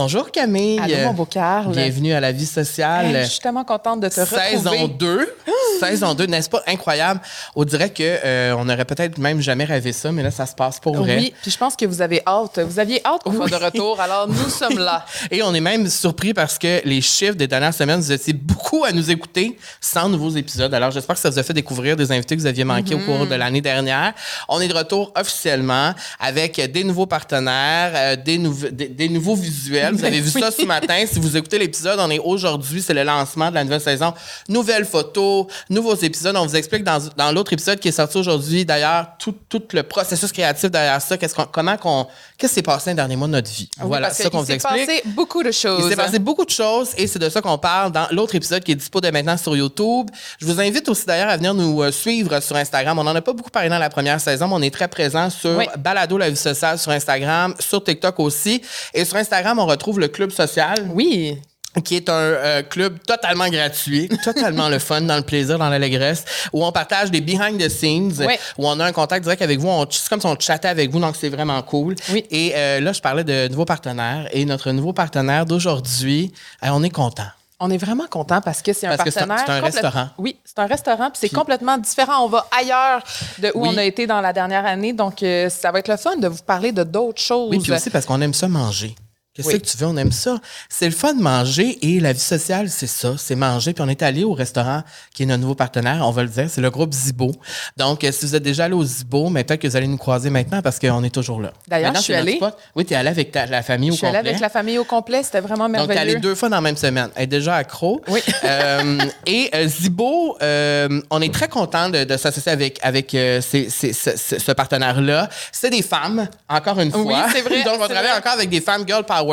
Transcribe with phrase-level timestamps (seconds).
[0.00, 0.78] Bonjour Camille.
[0.78, 1.72] Allô, mon beau Carl.
[1.72, 3.16] Bienvenue à la vie sociale.
[3.16, 4.94] Hey, je suis tellement contente de te Saison retrouver.
[4.96, 5.34] 2.
[5.80, 6.62] Saison 2, n'est-ce pas?
[6.68, 7.20] Incroyable?
[7.56, 10.54] On dirait que euh, on aurait peut-être même jamais rêvé ça, mais là, ça se
[10.54, 11.16] passe pour vrai.
[11.16, 12.60] Oui, puis je pense que vous avez hâte.
[12.60, 15.04] Vous aviez hâte qu'on soit de retour, alors nous sommes là.
[15.32, 18.84] Et on est même surpris parce que les chiffres des dernières semaines, vous étiez beaucoup
[18.84, 20.72] à nous écouter sans nouveaux épisodes.
[20.72, 23.00] Alors, j'espère que ça vous a fait découvrir des invités que vous aviez manqués au
[23.00, 24.14] cours de l'année dernière.
[24.48, 29.34] On est de retour officiellement avec des nouveaux partenaires, euh, des, nouveaux des, des nouveaux
[29.34, 29.87] visuels.
[29.92, 31.04] Vous avez vu ça ce matin.
[31.10, 34.12] Si vous écoutez l'épisode, on est aujourd'hui, c'est le lancement de la nouvelle saison.
[34.48, 36.36] Nouvelles photos, nouveaux épisodes.
[36.36, 39.82] On vous explique dans, dans l'autre épisode qui est sorti aujourd'hui, d'ailleurs, tout, tout le
[39.82, 41.16] processus créatif derrière ça.
[41.16, 43.68] Qu'est-ce qu'on, comment qu'on, qu'est-ce qui s'est passé les derniers mois de notre vie?
[43.80, 44.86] voilà, c'est ça qu'on vous s'est explique.
[44.86, 45.80] passé beaucoup de choses.
[45.84, 48.62] Il s'est passé beaucoup de choses et c'est de ça qu'on parle dans l'autre épisode
[48.62, 50.08] qui est dispo dès maintenant sur YouTube.
[50.40, 52.98] Je vous invite aussi d'ailleurs à venir nous euh, suivre sur Instagram.
[52.98, 55.30] On n'en a pas beaucoup parlé dans la première saison, mais on est très présent
[55.30, 55.66] sur Oui.
[55.78, 58.62] Balado La Vie Sociale sur Instagram, sur TikTok aussi.
[58.94, 61.38] Et sur Instagram, on retrouve le Club Social Oui.
[61.84, 66.24] qui est un euh, club totalement gratuit, totalement le fun, dans le plaisir, dans l'allégresse,
[66.52, 68.38] où on partage des behind the scenes, Ouais.
[68.56, 69.68] où on a un contact direct avec vous.
[69.90, 71.94] C'est comme si on chattait avec vous, donc c'est vraiment cool.
[72.10, 72.24] Oui.
[72.30, 74.28] Et euh, là, je parlais de nouveaux partenaires.
[74.32, 76.32] Et notre nouveau partenaire d'aujourd'hui,
[76.64, 77.28] euh, on est content.
[77.60, 79.46] On est vraiment content parce que c'est un Parce que c'est un- partenaire.
[79.46, 80.08] c'est un restaurant.
[80.18, 82.24] Oui, c'est un restaurant, puis c'est complètement différent.
[82.24, 83.02] On va ailleurs
[83.40, 83.70] de où Oui.
[83.72, 84.92] on a été dans la dernière année.
[84.92, 87.50] Donc, ça va être le fun de vous parler de d'autres choses.
[87.50, 88.94] Oui, puis aussi parce qu'on aime ça manger.
[89.38, 89.60] Qu'est-ce Oui.
[89.60, 89.86] que tu veux?
[89.86, 90.38] On aime ça.
[90.68, 93.72] C'est le fun de manger et la vie sociale, c'est ça, c'est manger.
[93.72, 94.82] Puis on est allé au restaurant
[95.14, 97.32] qui est notre nouveau partenaire, on va le dire, c'est le groupe Zibo.
[97.76, 99.96] Donc, euh, si vous êtes déjà allé au Zibo, mais peut-être que vous allez nous
[99.96, 101.52] croiser maintenant parce qu'on est toujours là.
[101.68, 102.40] D'ailleurs, je suis allée.
[102.74, 104.30] Oui, tu es allé avec ta- la famille Je au suis allée complet.
[104.30, 105.22] avec la famille au complet.
[105.22, 106.12] C'était vraiment Donc, tu es merveilleux.
[106.16, 107.10] allé deux fois dans la même semaine.
[107.14, 108.02] Elle est déjà accro.
[108.08, 108.20] Oui.
[108.44, 113.68] Euh, et euh, Zibo, euh, on est très content de, de s'associer avec, avec ces-
[113.70, 115.28] ces- ce, partenaire-là.
[115.52, 117.02] C'est des femmes, encore une fois.
[117.02, 118.18] Oui, c'est vrai, Donc, on c'est travaille vrai.
[118.18, 119.27] encore avec des femmes Girl Power,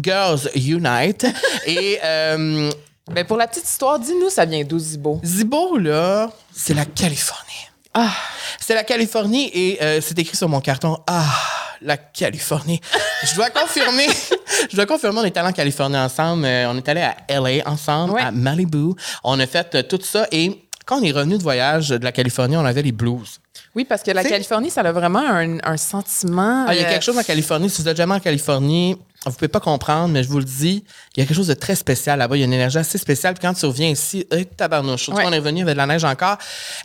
[0.00, 1.26] Girls Unite.
[1.66, 2.70] et euh,
[3.10, 5.20] Ben, pour la petite histoire, dis-nous, ça vient d'où, Zibo?
[5.24, 7.44] Zibo, là, c'est la Californie.
[7.94, 8.12] Ah,
[8.60, 10.98] C'est la Californie et euh, c'est écrit sur mon carton.
[11.06, 11.24] Ah,
[11.80, 12.80] la Californie.
[13.24, 14.06] Je dois confirmer.
[14.70, 16.44] je dois confirmer, on est allé en Californie ensemble.
[16.44, 18.20] Euh, on est allé à LA ensemble, Ouais.
[18.22, 18.92] à Malibu.
[19.24, 22.12] On a fait euh, tout ça et quand on est revenu de voyage de la
[22.12, 23.40] Californie, on avait les blues.
[23.74, 26.64] oui, parce que la Californie, ça a vraiment un, un sentiment.
[26.68, 27.68] Ah, il y a quelque chose en Californie.
[27.70, 28.96] Si vous êtes jamais en Californie,
[29.26, 30.84] vous pouvez pas comprendre, mais je vous le dis,
[31.16, 32.36] il y a quelque chose de très spécial là-bas.
[32.36, 33.34] Il y a une énergie assez spéciale.
[33.34, 35.02] Puis quand tu reviens ici, hey, tabarnouche.
[35.04, 35.24] Surtout Ouais.
[35.24, 36.38] qu'on est revenu avec de la neige encore.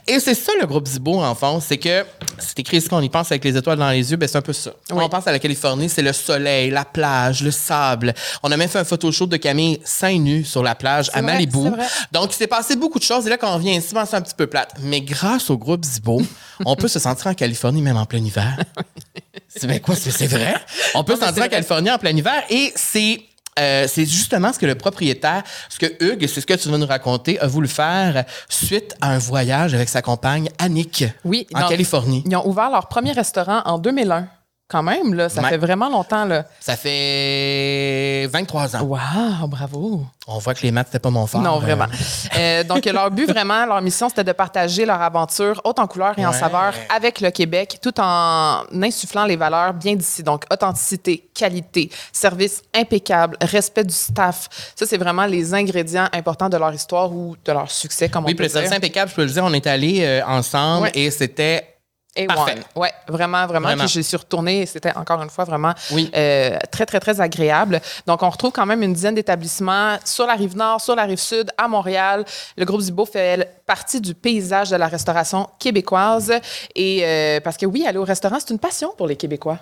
[0.07, 1.59] Et c'est ça le groupe Zibo, en fond.
[1.61, 2.03] C'est que
[2.39, 4.17] c'est écrit ici qu'on y pense avec les étoiles dans les yeux.
[4.17, 4.71] Ben, c'est un peu ça.
[4.89, 5.03] Quand Oui.
[5.05, 8.13] on pense à la Californie, c'est le soleil, la plage, le sable.
[8.41, 11.33] On a même fait un photoshoot de Camille seins nus sur la plage à vrai,
[11.33, 11.69] Malibu.
[12.11, 13.27] Donc, il s'est passé beaucoup de choses.
[13.27, 14.71] Et là, quand on revient ici, ben, c'est un petit peu plate.
[14.81, 16.21] Mais grâce au groupe Zibo,
[16.65, 18.57] on peut se sentir en Californie même en plein hiver.
[19.47, 20.55] C'est ben quoi, c'est c'est vrai?
[20.95, 21.51] On peut Non, mais se sentir c'est en.
[21.51, 23.21] Californie en plein hiver et c'est
[23.59, 26.77] euh, c'est justement ce que le propriétaire, ce que Hugues, c'est ce que tu vas
[26.77, 31.67] nous raconter, a voulu faire suite à un voyage avec sa compagne Annick Oui, en
[31.67, 32.23] Californie.
[32.25, 34.27] Ils ont ouvert leur premier restaurant en 2001.
[34.69, 36.25] Quand même, là, ça fait vraiment longtemps.
[36.25, 36.45] Là.
[36.59, 38.81] Ça fait 23 ans.
[38.83, 40.05] Wow, bravo.
[40.25, 41.41] On voit que les maths, c'était pas mon fort.
[41.41, 41.85] non, Euh, vraiment.
[42.39, 46.17] Euh, donc, leur but, vraiment, leur mission, c'était de partager leur aventure haute en couleur
[46.17, 50.23] et en saveur avec le Québec, tout en insufflant les valeurs bien d'ici.
[50.23, 54.49] Donc, authenticité, qualité, service impeccable, respect du staff.
[54.75, 58.31] Ça, c'est vraiment les ingrédients importants de leur histoire ou de leur succès, comme Oui,
[58.33, 58.77] on peut le service dire.
[58.77, 60.91] impeccable, je peux le dire, on est allés euh, ensemble Ouais.
[60.95, 61.72] et c'était
[62.15, 62.55] Et Parfait.
[62.75, 63.67] Ouais, vraiment, vraiment.
[63.69, 63.85] Vraiment.
[63.85, 66.11] Puis je suis retournée et c'était encore une fois vraiment Oui.
[66.15, 67.81] euh, très, très, très agréable.
[68.05, 71.17] Donc, on retrouve quand même une dizaine d'établissements sur la rive nord, sur la rive
[71.17, 72.23] sud, à Montréal.
[72.55, 76.31] Le groupe Zibo fait partie du paysage de la restauration québécoise.
[76.75, 79.57] Et euh, parce que oui, aller au restaurant, c'est une passion pour les Québécois.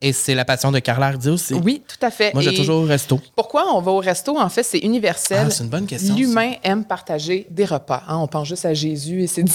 [0.00, 1.52] et c'est la passion de Carla Hardy aussi.
[1.52, 2.32] Oui, tout à fait.
[2.32, 3.20] Moi, j'ai toujours au resto.
[3.36, 4.38] Pourquoi on va au resto?
[4.38, 5.44] En fait, c'est universel.
[5.48, 8.02] Ah, c'est une bonne question, L'humain aime partager des repas.
[8.08, 8.16] hein.
[8.16, 9.44] On pense juste à Jésus et c'est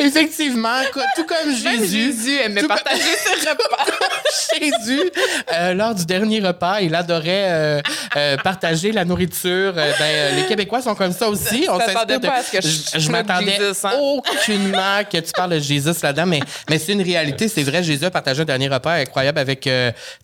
[0.06, 0.80] Effectivement,
[1.16, 1.98] tout comme Jésus.
[1.98, 3.84] Jésus aimait partager ses repas.
[4.58, 5.10] Jésus,
[5.52, 7.80] euh, lors du dernier repas, il adorait euh,
[8.16, 9.72] euh, partager la nourriture.
[9.74, 11.66] Ben, les Québécois sont comme ça aussi.
[11.68, 13.90] On s'inspire pas à ce que je je, m'attendais hein?
[13.98, 17.48] aucunement que tu parles de Jésus là-dedans, mais, mais c'est une réalité.
[17.48, 19.68] C'est vrai, Jésus a partagé un dernier repas incroyable avec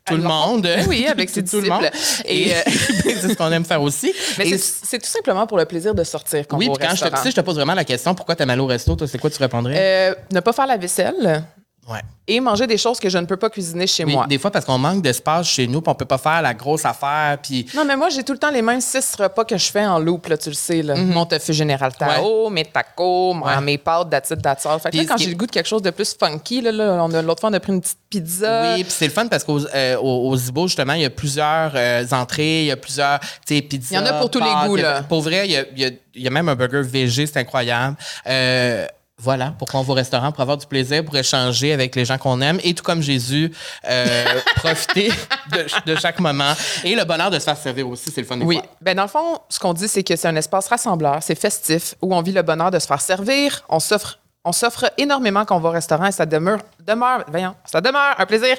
[0.04, 0.68] tout le monde.
[0.88, 1.90] Oui, avec ses tout le monde.
[2.24, 4.12] Et euh, c'est ce qu'on aime faire aussi.
[4.38, 7.34] Mais c'est tout simplement pour le plaisir de sortir oui, puis quand je te, je
[7.34, 8.94] te pose vraiment la question, pourquoi t'aimes aller au resto?
[8.94, 9.38] Toi, c'est quoi tu
[9.74, 11.44] Euh, ne pas faire la vaisselle.
[11.88, 12.00] Ouais.
[12.26, 14.26] et manger des choses que je ne peux pas cuisiner chez Oui, moi.
[14.28, 16.84] Des fois, parce qu'on manque d'espace chez nous, puis on peut pas faire la grosse
[16.84, 19.70] affaire, puis Non, mais moi, j'ai tout le temps les mêmes six repas que je
[19.70, 20.82] fais en loop, là, tu le sais.
[20.82, 20.96] Là.
[20.96, 23.42] Mon tofu général Tao, mes tacos, Mhm.
[23.44, 23.60] Ouais.
[23.60, 24.32] mes pâtes, that's
[24.66, 24.80] all.
[24.80, 26.98] Fait que là, quand j'ai le goût de quelque chose de plus funky, là, là,
[27.04, 28.74] on a- l'autre fois, on a pris une petite pizza.
[28.74, 31.70] Oui, puis c'est le fun parce qu'au euh, au, Zibo, justement, il y a plusieurs
[31.76, 33.86] euh, entrées, il y a plusieurs, pizzas.
[33.92, 35.04] Il y en a pour tous les goûts, là.
[35.04, 37.26] Pour vrai, il y a, il y a- il y a même un burger VG,
[37.26, 37.94] c'est incroyable.
[38.26, 38.86] Euh,
[39.18, 42.18] voilà, pourquoi on va au restaurant pour avoir du plaisir, pour échanger avec les gens
[42.18, 43.50] qu'on aime et tout comme Jésus,
[43.88, 44.24] euh,
[44.56, 45.10] profiter
[45.52, 46.52] de, de chaque moment
[46.84, 48.60] et le bonheur de se faire servir aussi, c'est le fun des Oui.
[48.82, 51.94] Ben, dans le fond, ce qu'on dit, c'est que c'est un espace rassembleur, c'est festif,
[52.02, 53.64] où on vit le bonheur de se faire servir.
[53.70, 57.54] On s'offre, on s'offre énormément quand on va au restaurant et ça demeure, demeure, voyons,
[57.64, 58.56] ça demeure un plaisir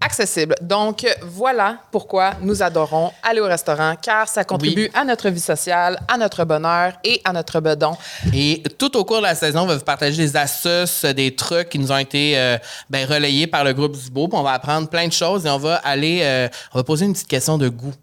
[0.00, 0.56] accessible.
[0.60, 4.90] Donc, voilà pourquoi nous adorons aller au restaurant, car ça contribue Oui.
[4.92, 7.96] à notre vie sociale, à notre bonheur et à notre bedon.
[8.34, 11.68] Et tout au cours de la saison, on va vous partager des astuces, des trucs
[11.68, 13.92] qui nous ont été euh, ben, relayés par le groupe.
[13.92, 17.04] Puis on va apprendre plein de choses et on va aller, euh, on va poser
[17.06, 17.94] une petite question de goût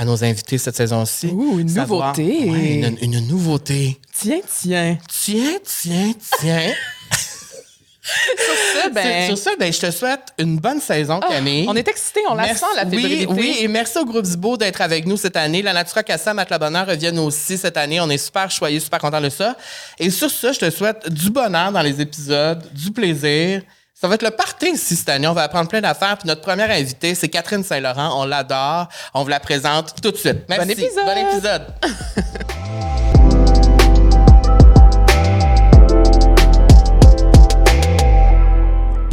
[0.00, 1.26] à nos invités cette saison-ci.
[1.26, 2.50] Ouh, une Savoir- nouveauté.
[2.50, 4.00] Ouais, une, une nouveauté.
[4.18, 4.96] Tiens, tiens.
[5.08, 6.72] Tiens, tiens, tiens.
[8.02, 11.66] Ça, ben, Sur ça, ben, je te souhaite une bonne saison, Camille.
[11.68, 13.26] on est excités, on la Merci- sent, la fébrilité.
[13.26, 15.60] Oui, oui, et merci au groupe Zibo d'être avec nous cette année.
[15.62, 18.00] La Natura Casa, Matt Bonheur reviennent aussi cette année.
[18.00, 19.54] On est super choyés, super contents de ça.
[19.98, 23.62] Et sur ça, je te souhaite du bonheur dans les épisodes, du plaisir.
[24.00, 25.28] Ça va être le party ici cette année.
[25.28, 26.16] On va apprendre plein d'affaires.
[26.16, 28.22] Puis notre première invitée, c'est Catherine Saint-Laurent.
[28.22, 28.88] On l'adore.
[29.12, 30.46] On vous la présente tout de suite.
[30.48, 30.66] Merci.
[30.66, 31.04] Bon épisode.
[31.04, 31.66] Bon épisode.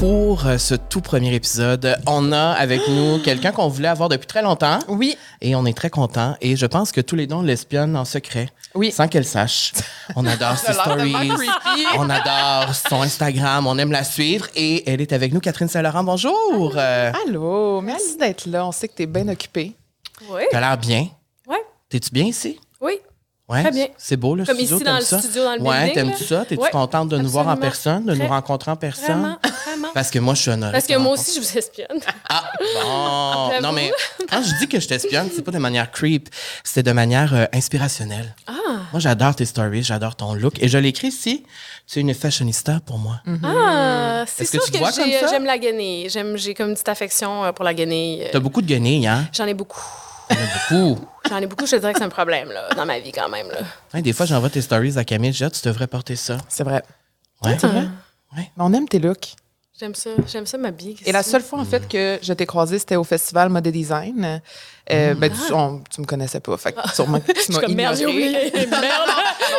[0.07, 4.25] Pour euh, ce tout premier épisode, on a avec nous quelqu'un qu'on voulait avoir depuis
[4.25, 4.79] très longtemps.
[4.87, 5.17] Oui.
[5.41, 6.37] Et on est très content.
[6.39, 8.47] Et je pense que tous les dons l'espionne en secret.
[8.73, 8.93] Oui.
[8.93, 9.73] Sans qu'elle sache.
[10.15, 11.13] On adore ses stories.
[11.97, 13.67] On adore son Instagram.
[13.67, 14.47] On aime la suivre.
[14.55, 16.05] Et elle est avec nous, Catherine Saint-Laurent.
[16.05, 16.75] Bonjour.
[16.77, 18.65] Euh, Allô, merci d'être là.
[18.65, 19.73] On sait que tu es bien occupé.
[20.29, 20.43] Oui.
[20.51, 21.09] T'as l'air bien.
[21.45, 21.65] Ouais.
[21.89, 22.57] T'es-tu bien ici?
[22.79, 22.93] Oui.
[23.49, 23.61] Ouais.
[23.61, 23.87] Très bien.
[23.97, 24.75] C'est beau, le Comme studio.
[24.75, 25.19] ici, dans le ça?
[25.19, 26.43] studio, dans le Ouais, building, t'aimes-tu ça?
[26.43, 29.05] T'es-tu Ouais, contente de nous voir en personne, de nous rencontrer en personne?
[29.21, 29.87] Vraiment, vraiment.
[29.93, 30.73] Parce que moi, je suis honorée.
[30.73, 31.97] Parce que moi aussi, je vous espionne.
[32.27, 33.61] Ah, bon.
[33.61, 33.89] Non, mais
[34.29, 36.27] quand je dis que je t'espionne, c'est pas de manière creep,
[36.65, 38.35] c'est de manière euh, inspirationnelle.
[38.47, 38.51] Ah.
[38.91, 40.61] Moi, j'adore tes stories, j'adore ton look.
[40.61, 41.45] Et je l'écris ici,
[41.87, 43.21] tu es une fashionista pour moi.
[43.45, 45.27] Ah, c'est que sûr tu que, te vois comme j'ai- ça?
[45.27, 46.09] j'aime la guenille.
[46.09, 48.23] J'aime, j'ai comme une petite affection euh, pour la guenille.
[48.23, 49.25] Euh, T'as beaucoup de guenilles, hein?
[49.31, 49.79] J'en ai beaucoup.
[50.29, 51.05] T'en as beaucoup.
[51.29, 53.29] J'en ai beaucoup, je te dirais que c'est un problème là, dans ma vie quand
[53.29, 53.47] même.
[53.49, 53.59] Là.
[53.93, 56.37] Hein, des fois, j'envoie tes stories à Camille, je dis, Ah, tu devrais porter ça.
[56.47, 56.83] C'est vrai.
[57.43, 57.57] Ouais.
[57.59, 57.87] C'est vrai?
[58.35, 58.51] Ouais.
[58.57, 59.35] Mais on aime tes looks.
[59.79, 60.09] J'aime ça.
[60.27, 60.95] J'aime ça m'habiller.
[61.05, 63.71] Et la seule fois, en fait, que je t'ai croisé, c'était au festival Mode et
[63.71, 64.41] Design.
[64.91, 66.57] Euh, ben, tu, on- tu me connaissais pas.
[66.57, 68.47] Fait que sûrement que tu m'as suis comme merde, j'ai ignoré.
[68.49, 68.67] oublié.
[68.71, 69.09] Merde.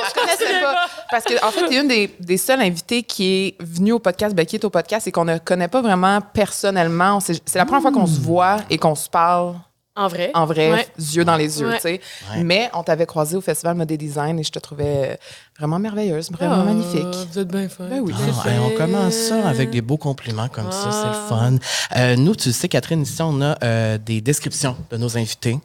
[0.09, 0.75] Je connaissais pas.
[1.09, 4.00] Parce que, en fait, tu es une des, des seules invitées qui est venue au
[4.00, 7.21] podcast, ben, qui est au podcast et qu'on ne connaît pas vraiment personnellement.
[7.21, 9.55] C'est la première fois qu'on se voit et qu'on se parle
[9.99, 10.31] En vrai.
[10.35, 10.87] en vrai, Ouais.
[10.99, 11.75] yeux dans les yeux, Ouais.
[11.77, 12.00] tu sais.
[12.31, 12.43] Ouais.
[12.45, 15.19] Mais on t'avait croisé au festival Mode et Design et je te trouvais
[15.59, 17.29] vraiment merveilleuse, vraiment Ah, magnifique.
[17.33, 17.85] Vous êtes bien fun.
[17.91, 18.15] Ben oui.
[18.17, 21.56] Ah, hey, on commence ça avec des beaux compliments comme ça, c'est le fun.
[21.97, 25.59] Euh, nous, tu sais, Catherine, ici, on a euh, des descriptions de nos invités.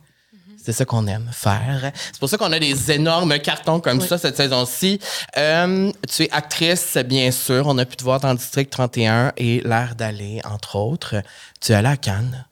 [0.65, 1.91] C'est ça qu'on aime faire.
[2.13, 4.97] C'est pour ça qu'on a des énormes cartons comme ça cette saison-ci.
[5.37, 7.67] Euh, tu es actrice, bien sûr.
[7.67, 11.15] On a pu te voir dans le District 31 et L'air d'aller, entre autres.
[11.59, 12.45] Tu es allée à Cannes.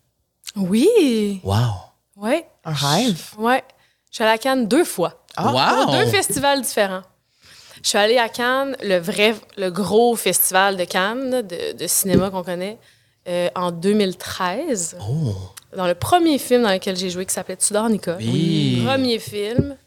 [0.56, 1.39] Oui.
[1.44, 1.56] Wow!
[2.18, 2.45] Ouais.
[2.65, 3.21] Un rêve.
[3.38, 3.63] Ouais.
[4.09, 5.24] Je suis allée à Cannes deux fois.
[5.36, 5.92] Ah, Pour wow!
[5.92, 7.01] deux festivals différents.
[7.83, 12.30] Je suis allée à Cannes, le vrai, le gros festival de Cannes de, de cinéma
[12.30, 12.77] qu'on connaît,
[13.27, 14.97] euh, en 2013.
[15.02, 15.35] Oh!
[15.76, 18.18] Dans le premier film dans lequel j'ai joué qui s'appelait Tudor Nicole.
[18.19, 18.83] Oui.
[18.85, 19.78] Premier film.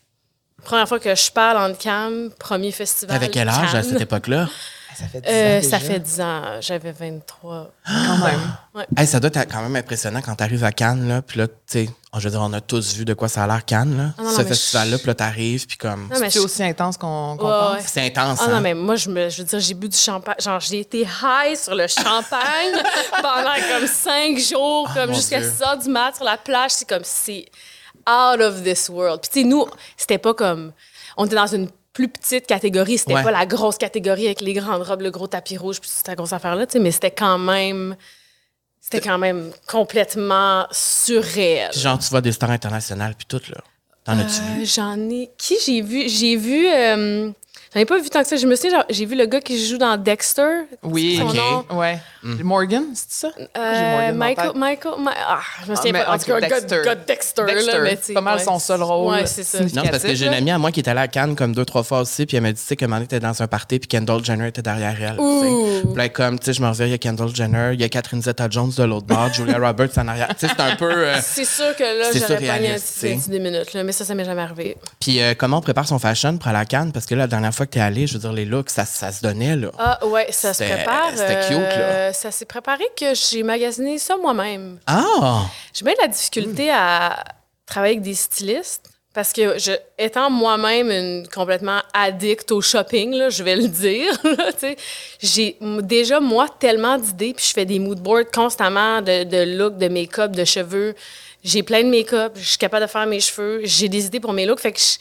[0.64, 3.14] Première fois que je parle en cam, premier festival.
[3.18, 4.48] T'avais quel âge à cette époque-là?
[4.98, 5.92] Ça fait 10 Euh, ans ça déjà?
[5.92, 6.42] fait 10 ans.
[6.60, 7.70] J'avais 23.
[7.86, 8.86] quand même.
[8.96, 11.54] Hey, ça doit être quand même impressionnant quand t'arrives à Cannes, là, puis là, tu
[11.66, 13.96] sais, oh, je veux dire, on a tous vu de quoi ça a l'air Cannes,
[13.96, 14.14] là.
[14.18, 16.08] Ah non, ce non, festival-là, je- puis là, t'arrives, puis comme...
[16.14, 17.74] C'est je- aussi intense qu'on Ouais, pense?
[17.76, 17.82] ouais.
[17.86, 18.54] C'est intense, Ah hein?
[18.54, 20.34] non, mais moi, je, me, je veux dire, j'ai bu du champagne.
[20.40, 22.82] Genre, j'ai été high sur le champagne
[23.22, 25.50] pendant comme cinq jours, Ah, comme jusqu'à Dieu.
[25.56, 26.72] 6 heures du mat sur la plage.
[26.72, 27.46] C'est comme, c'est
[28.08, 29.20] out of this world.
[29.20, 30.72] Puis, tu sais, nous, c'était pas comme.
[31.16, 32.98] On était dans une plus petite catégorie.
[32.98, 33.22] C'était Ouais.
[33.22, 36.16] pas la grosse catégorie avec les grandes robes, le gros tapis rouge, puis toute cette
[36.16, 37.96] grosse affaire-là, tu sais, mais c'était quand même.
[38.82, 41.70] C'était quand même complètement surréel.
[41.72, 43.58] Puis genre, tu vois des stars internationales, puis tout, là.
[44.04, 44.62] T'en as-tu vu?
[44.62, 45.30] Euh, J'en ai.
[45.38, 46.06] Qui j'ai vu?
[46.10, 46.66] J'ai vu.
[46.68, 47.30] euh,
[47.74, 48.36] J'en ai pas vu tant que ça.
[48.36, 50.42] Je me suis genre, j'ai vu le gars qui joue dans Dexter.
[50.84, 51.34] Oui, Son Ok.
[51.36, 51.78] nom?
[51.78, 51.98] Ouais.
[52.22, 53.28] Morgan, c'est ça?
[53.56, 54.52] Euh, dans Michael.
[54.54, 56.14] Michael, Ma- ah, je me souviens mais pas.
[56.14, 56.82] En tout cas, le gars- Dexter.
[56.84, 57.72] gars de Dexter, Dexter.
[57.72, 59.12] là, mais sais, Pas mal ouais, son seul rôle.
[59.12, 59.60] Ouais, c'est ça.
[59.60, 61.52] Non, c'est parce que j'ai une amie à moi qui est allée à Cannes comme
[61.54, 63.46] deux, trois fois aussi, puis elle m'a dit, tu sais, que Marie était dans un
[63.46, 65.16] party, puis Kendall Jenner était derrière elle.
[65.16, 67.84] Puis là, comme, tu sais, je me reviens, il y a Kendall Jenner, il y
[67.84, 70.28] a Catherine Zeta-Jones de l'autre bord, Julia Roberts en arrière.
[70.38, 70.90] Tu sais, c'est un peu.
[70.90, 74.14] euh, C'est sûr que là, C'est j'aurais pas petit des minutes, là, mais ça, ça
[74.14, 74.76] m'est jamais arrivé.
[75.00, 76.92] Puis euh, comment on prépare son fashion pour aller à Cannes?
[76.92, 78.84] Parce que là, la dernière fois que t'es allé, je veux dire, les looks, ça,
[78.84, 79.68] ça se donnait, là.
[79.78, 81.10] Ah, ouais, ça se prépare.
[81.14, 81.78] c'était cute, là.
[81.78, 84.78] euh, Ça s'est préparé que j'ai magasiné ça moi-même.
[84.86, 85.46] Ah!
[85.72, 87.22] J'ai bien de la difficulté à
[87.66, 93.28] travailler avec des stylistes parce que, je, étant moi-même une complètement addict au shopping, là,
[93.30, 94.76] je vais le dire, tu sais,
[95.22, 99.78] j'ai déjà, moi, tellement d'idées, puis je fais des mood boards constamment de, de look,
[99.78, 100.96] de make-up, de cheveux.
[101.44, 104.32] J'ai plein de make-up, je suis capable de faire mes cheveux, j'ai des idées pour
[104.32, 104.58] mes looks.
[104.60, 104.98] Fait que je-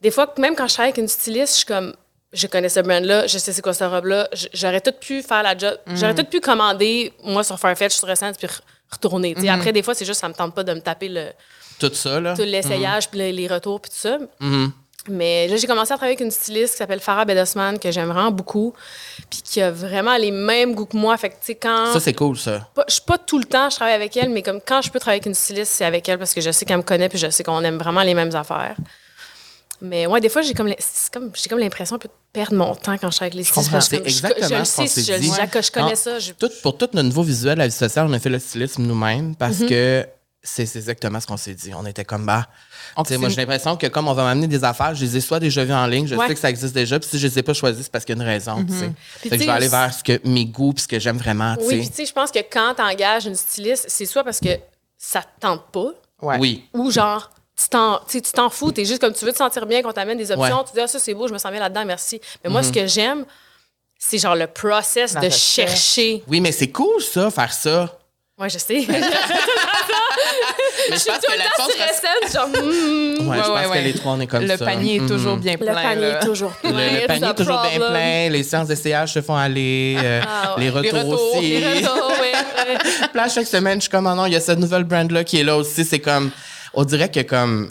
[0.00, 1.94] des fois, même quand je travaille avec une styliste, je suis comme,
[2.32, 5.56] je connais ce brand-là, je sais c'est quoi cette robe-là, j'aurais tout pu faire la
[5.56, 9.34] job, j'aurais tout pu commander, moi, sur Farfetch, sur Essence, puis re- retourner.
[9.38, 9.48] sais.
[9.48, 11.26] Après, des fois, c'est juste, ça me tente pas de me taper le,
[11.80, 12.34] Tout ça, là?
[12.36, 14.18] tout l'essayage, puis les, les retours, puis tout ça.
[14.40, 14.72] Mhm.
[15.10, 18.08] Mais là, j'ai commencé à travailler avec une styliste qui s'appelle Farah Bedosman, que j'aime
[18.10, 18.74] vraiment beaucoup,
[19.30, 21.16] puis qui a vraiment les mêmes goûts que moi.
[21.16, 21.94] Fait que, tu sais, quand.
[21.94, 22.68] Ça, c'est cool, ça.
[22.88, 25.00] je suis pas tout le temps, je travaille avec elle, mais comme quand je peux
[25.00, 27.16] travailler avec une styliste, c'est avec elle parce que je sais qu'elle me connaît, puis
[27.16, 28.76] je sais qu'on aime vraiment les mêmes affaires.
[29.80, 30.72] Mais ouais, des fois, j'ai comme,
[31.12, 33.44] comme, j'ai comme l'impression un peu de perdre mon temps quand je travaille avec les
[33.44, 33.80] stylistes.
[33.90, 35.28] C'est je- exactement je, le sais, je, dit.
[35.28, 36.18] je- je connais ça.
[36.18, 38.82] je- Tout, pour tout notre nouveau visuel, la vie sociale, on a fait le stylisme
[38.82, 39.68] nous-mêmes parce Mhm.
[39.68, 40.06] que
[40.42, 41.72] c'est exactement ce qu'on s'est dit.
[41.74, 42.46] On était comme, bah.
[42.96, 45.64] Moi, j'ai l'impression que comme on va m'amener des affaires, je les ai soit déjà
[45.64, 46.26] vues en ligne, je Ouais.
[46.26, 48.16] sais que ça existe déjà, puis si je les ai pas choisies, c'est parce qu'il
[48.16, 48.64] y a une raison.
[48.64, 48.90] tu sais.
[49.20, 51.18] Puis Fait que je vais aller vers ce que, mes goûts puis ce que j'aime
[51.18, 51.54] vraiment.
[51.56, 51.76] tu Oui, sais.
[51.78, 54.48] puis tu sais, je pense que quand tu engages une styliste, c'est soit parce que
[54.96, 56.38] ça te tente pas, Ouais.
[56.40, 56.64] Oui.
[56.74, 59.66] ou genre, tu t'en, tu t'en fous, tu es juste comme tu veux te sentir
[59.66, 60.64] bien qu'on t'amène des options, Ouais.
[60.66, 62.20] tu dis, ah, ça c'est beau, je me sens bien là-dedans, merci.
[62.44, 63.24] Mais moi, ce que j'aime,
[63.98, 65.70] c'est genre le process La de recherche.
[65.72, 66.22] chercher.
[66.28, 67.98] Oui, mais c'est cool, ça, faire ça.
[68.38, 68.84] Ouais, je sais.
[68.88, 69.00] Mais
[70.96, 73.68] Je suis tout le temps sur SN, genre, mm, Ouais, je Ouais, pense ouais, que
[73.70, 73.82] ouais.
[73.82, 74.64] les trois, on est comme Le ça.
[74.64, 75.08] panier est Mhm.
[75.08, 75.74] toujours bien le plein.
[75.74, 76.18] panier là.
[76.22, 76.70] est toujours plein.
[76.70, 80.54] Le, le panier est toujours bien plein, les séances d'essayage se font aller, euh, Ah
[80.56, 80.62] ouais.
[80.64, 81.50] les retours, Les retours, aussi.
[81.50, 81.82] Les ouais.
[83.00, 85.24] Puis là, chaque semaine, je suis comme, oh non, il y a cette nouvelle brand-là
[85.24, 85.84] qui est là aussi.
[85.84, 86.30] C'est comme,
[86.78, 87.70] on dirait que comme,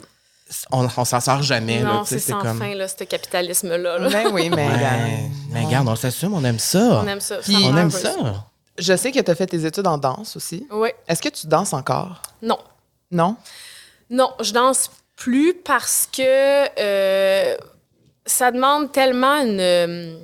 [0.70, 1.80] on, on s'en sort jamais.
[1.80, 2.58] Non, c'est sans comme...
[2.58, 3.98] fin, là, ce capitalisme-là.
[3.98, 4.08] là.
[4.10, 5.30] Ben oui, mais Ouais.
[5.50, 7.00] Mais regarde, on s'assume, on aime ça.
[7.02, 7.36] On aime ça.
[7.38, 7.90] Puis- On aime.
[8.78, 10.66] Je sais que tu as fait tes études en danse aussi.
[10.70, 10.90] Oui.
[11.08, 12.22] Est-ce que tu danses encore?
[12.42, 12.58] Non.
[13.10, 13.36] Non?
[14.10, 16.22] Non, je danse plus parce que
[16.80, 17.56] euh,
[18.26, 20.16] ça demande tellement une, euh,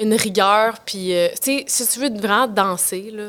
[0.00, 0.78] une rigueur.
[0.84, 3.28] Puis, euh, tu sais, si tu veux vraiment danser là,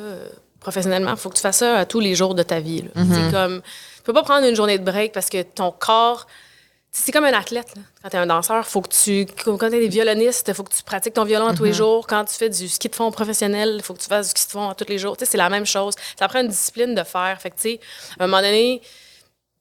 [0.59, 2.81] professionnellement, il faut que tu fasses ça à tous les jours de ta vie.
[2.81, 3.03] là.
[3.13, 3.61] C'est comme,
[4.05, 6.27] peux pas prendre une journée de break parce que ton corps,
[6.91, 7.75] c'est comme un athlète.
[7.75, 7.81] là.
[8.03, 10.63] Quand tu es un danseur, faut que tu, quand tu es des violonistes, il faut
[10.63, 12.07] que tu pratiques ton violon tous les jours.
[12.07, 14.47] Quand tu fais du ski de fond professionnel, il faut que tu fasses du ski
[14.47, 15.17] de fond tous les jours.
[15.19, 15.93] C'est la même chose.
[16.17, 17.37] Ça prend une discipline de faire.
[17.41, 17.67] Fait que,
[18.19, 18.81] à un moment donné,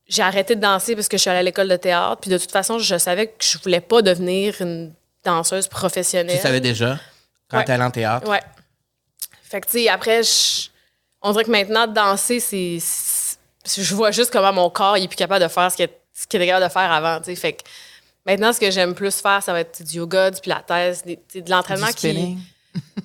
[0.06, 2.18] j'ai arrêté de danser parce que je suis allée à l'école de théâtre.
[2.20, 4.92] Puis de toute façon, je savais que je voulais pas devenir une
[5.24, 6.36] danseuse professionnelle.
[6.36, 7.00] Tu savais déjà,
[7.50, 7.64] quand Ouais.
[7.64, 8.28] tu allais en théâtre?
[8.30, 8.42] Ouais.
[9.42, 10.68] Fait que, tu sais, après, je-
[11.22, 12.78] on dirait que maintenant, danser, c'est.
[13.66, 16.26] Je vois juste comment mon corps il est plus capable de faire ce qu'il ce
[16.26, 17.34] qu'il était capable de faire avant, tu sais.
[17.34, 17.62] Fait que
[18.26, 20.70] maintenant, ce que j'aime plus faire, ça va être du yoga, du pilates,
[21.04, 22.10] des- de l'entraînement Du qui.
[22.10, 22.38] spinning?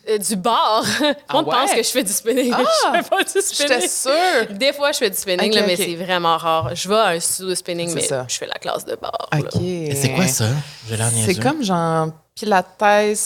[0.10, 0.84] Euh, du bar.
[1.34, 1.52] Monde ouais?
[1.54, 2.52] pense que je fais du spinning.
[2.54, 3.88] je fais pas du J'étais spinning.
[3.88, 4.58] sûre!
[4.58, 6.76] Des fois, je fais du spinning, là, mais c'est vraiment rare.
[6.76, 8.26] Je vais à un studio de spinning, mais ça.
[8.28, 9.30] je fais la classe de bar.
[9.32, 9.40] là.
[9.40, 9.62] OK.
[9.62, 10.46] Et c'est quoi ça?
[10.88, 12.78] J'ai l'air C'est comme genre pilates,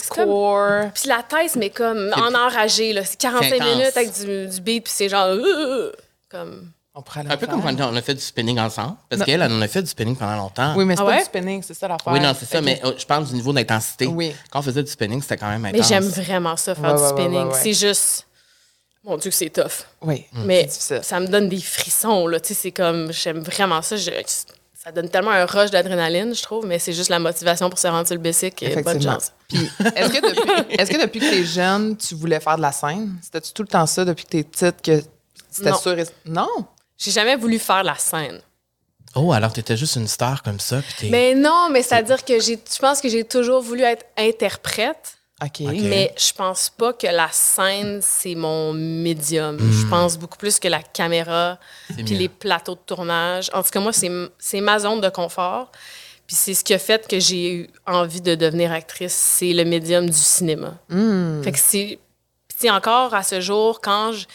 [0.10, 0.92] core.
[0.94, 3.04] Puis la thèse, mais comme en enragé, là.
[3.06, 3.76] C'est 45 C'est intense.
[3.78, 5.26] minutes avec du, du beat, puis c'est genre.
[5.28, 5.92] euh, euh,
[6.30, 6.70] comme.
[6.96, 7.50] On pourrait Un peu faire.
[7.50, 8.96] comme quand on a fait du spinning ensemble.
[9.10, 10.76] Parce qu'elle, elle en a fait du spinning pendant longtemps.
[10.78, 11.18] Oui, mais c'est Ah pas ouais?
[11.20, 12.14] du spinning, c'est ça l'affaire.
[12.14, 14.06] Oui, non, c'est ça, mais euh, je parle du niveau d'intensité.
[14.06, 14.32] Oui.
[14.52, 15.80] Quand on faisait du spinning, c'était quand même intense.
[15.82, 17.48] Mais j'aime vraiment ça, faire Ouais, du ouais, ouais, spinning.
[17.48, 17.60] ouais, ouais.
[17.64, 18.28] C'est juste.
[19.04, 19.86] Mon Dieu, que c'est tough.
[20.02, 21.00] Oui, Mais c'est difficile.
[21.04, 22.40] ça me donne des frissons, là.
[22.40, 23.12] Tu sais, c'est comme.
[23.12, 23.98] J'aime vraiment ça.
[23.98, 24.12] Je-
[24.76, 27.88] ça donne tellement un rush d'adrénaline, je trouve, mais c'est juste la motivation pour se
[27.88, 28.62] rendre sur le basic.
[28.62, 29.14] et Bonne Effectivement.
[29.14, 29.32] chance.
[29.50, 32.72] Puis, est-ce que, depuis, est-ce que depuis que t'es jeune, tu voulais faire de la
[32.72, 33.16] scène?
[33.22, 35.02] C'était-tu tout le temps ça depuis que t'es petite que
[35.50, 35.78] c'était Non.
[35.80, 35.98] sûr?
[36.00, 36.48] et- Non?
[36.98, 38.40] J'ai jamais voulu faire la scène.
[39.16, 40.82] Oh, alors t'étais juste une star comme ça.
[40.98, 45.18] Puis Mais non, mais c'est-à-dire que j'ai, je pense que j'ai toujours voulu être interprète,
[45.42, 45.62] OK.
[45.62, 45.82] Ok.
[45.84, 49.58] mais je pense pas que la scène, c'est mon médium.
[49.58, 49.72] Hmm.
[49.72, 51.60] Je pense beaucoup plus que la caméra,
[51.90, 53.50] puis les plateaux de tournage.
[53.54, 55.72] En tout cas, moi, c'est, ma zone de confort.
[56.26, 59.66] Puis c'est ce qui a fait que j'ai eu envie de devenir actrice, c'est le
[59.66, 60.76] médium du cinéma.
[60.90, 61.44] Hmm.
[61.44, 62.00] Fait que c'est.
[62.48, 64.26] Puis, tu encore à ce jour, quand je.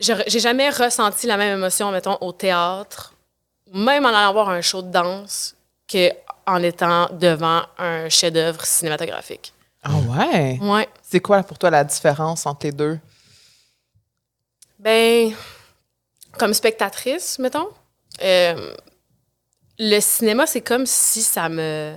[0.00, 3.14] Je- J'ai jamais ressenti la même émotion, mettons, au théâtre,
[3.72, 5.54] même en allant voir un show de danse,
[5.86, 6.10] que
[6.46, 9.52] en étant devant un chef-d'œuvre cinématographique.
[9.82, 10.58] Ah ouais?
[10.60, 10.88] Ouais.
[11.02, 12.98] C'est quoi pour toi la différence entre les deux?
[14.78, 15.32] Ben,
[16.38, 17.68] comme spectatrice, mettons,
[18.22, 18.74] euh,
[19.78, 21.94] le cinéma, c'est comme si ça me.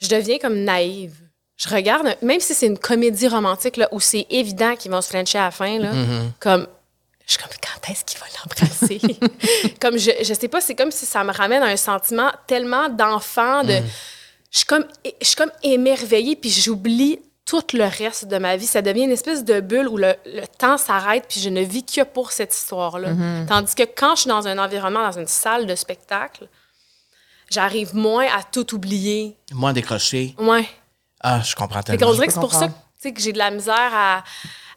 [0.00, 1.16] Je deviens comme naïve.
[1.56, 5.08] Je regarde, même si c'est une comédie romantique là, où c'est évident qu'ils vont se
[5.08, 5.92] flancher à la fin, là,
[6.40, 6.66] comme.
[7.26, 9.74] Je suis comme, quand est-ce qu'il va l'embrasser?
[9.80, 12.88] comme, je, je sais pas, c'est comme si ça me ramène à un sentiment tellement
[12.88, 13.80] d'enfant, de.
[14.52, 18.66] Je suis comme, je suis comme émerveillée, puis j'oublie tout le reste de ma vie.
[18.66, 21.84] Ça devient une espèce de bulle où le, le temps s'arrête, puis je ne vis
[21.84, 23.10] que pour cette histoire-là.
[23.48, 26.48] Tandis que quand je suis dans un environnement, dans une salle de spectacle,
[27.50, 29.36] j'arrive moins à tout oublier.
[29.52, 30.34] Moins décroché.
[30.38, 30.68] Ouais.
[31.20, 32.12] Ah, je comprends tellement.
[32.12, 32.90] dirait que c'est pour ça que, comprendre.
[33.00, 34.24] tu sais, que j'ai de la misère à,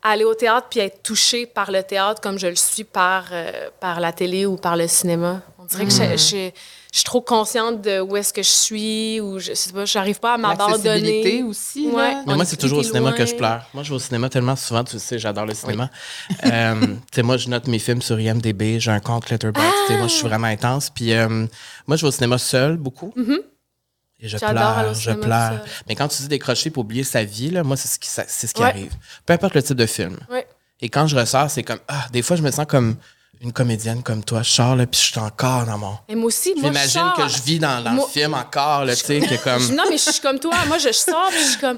[0.04, 3.26] à aller au théâtre puis être touchée par le théâtre comme je le suis par,
[3.32, 5.42] euh, par la télé ou par le cinéma.
[5.58, 6.50] On dirait que je, je-
[6.92, 10.20] je suis trop consciente de où est-ce que je suis ou je sais pas, j'arrive
[10.20, 11.44] pas à m'abandonner.
[11.44, 11.88] aussi.
[11.88, 12.16] Ouais.
[12.26, 13.64] Mais moi, c'est toujours au cinéma que je pleure.
[13.76, 15.90] Moi, je vais au cinéma tellement souvent, tu sais, j'adore le cinéma.
[16.46, 20.08] Euh, tu sais, moi, je note mes films sur IMDb, j'ai un compte Letterboxd, moi,
[20.08, 20.90] je suis vraiment intense.
[20.90, 21.28] Puis euh,
[21.86, 23.14] moi, je vais au cinéma seul, beaucoup.
[24.22, 25.62] Et je pleure, je pleure.
[25.88, 28.48] Mais quand tu dis décrocher pour oublier sa vie, là, moi, c'est ce qui, c'est
[28.48, 28.68] ce qui Ouais.
[28.68, 28.92] arrive.
[29.26, 30.18] Peu importe le type de film.
[30.30, 30.46] Ouais.
[30.82, 32.96] Et quand je ressors, c'est comme, ah, des fois, je me sens comme
[33.42, 34.42] une comédienne comme toi.
[34.44, 35.98] Je sors, là, puis je suis encore dans mon...
[36.10, 38.84] Et moi aussi, moi, je J'imagine que je vis dans, dans Moi- le film encore,
[38.86, 39.76] là, tu sais, que comme...
[39.76, 40.54] Non, mais je suis comme toi.
[40.68, 41.78] Moi, je sors puis je suis comme.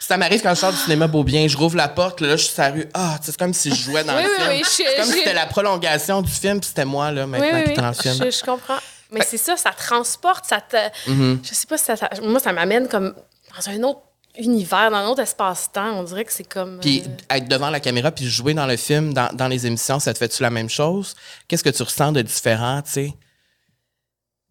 [0.00, 2.52] Ça m'arrive quand je sors du cinéma Beaubien, je rouvre la porte, là, je suis
[2.54, 2.86] sur la rue.
[2.94, 4.50] Ah, c'est comme si je jouais dans Oui, le oui, film.
[4.50, 7.72] oui, c'est comme si c'était la prolongation du film, puis c'était moi, là, maintenant, qui
[7.74, 8.14] dans le film.
[8.24, 8.78] Je, je comprends.
[9.12, 10.76] Mais c'est ça, ça transporte, ça te.
[11.08, 11.38] Mm-hmm.
[11.46, 13.14] Je sais pas si ça, ça- Moi, ça m'amène comme
[13.56, 14.00] dans un autre
[14.38, 15.98] univers, dans un autre espace-temps.
[15.98, 16.80] On dirait que c'est comme.
[16.80, 19.98] Puis euh, être devant la caméra, puis jouer dans le film, dans, dans les émissions,
[20.00, 21.14] ça te fait-tu la même chose?
[21.48, 23.14] Qu'est-ce que tu ressens de différent, tu sais?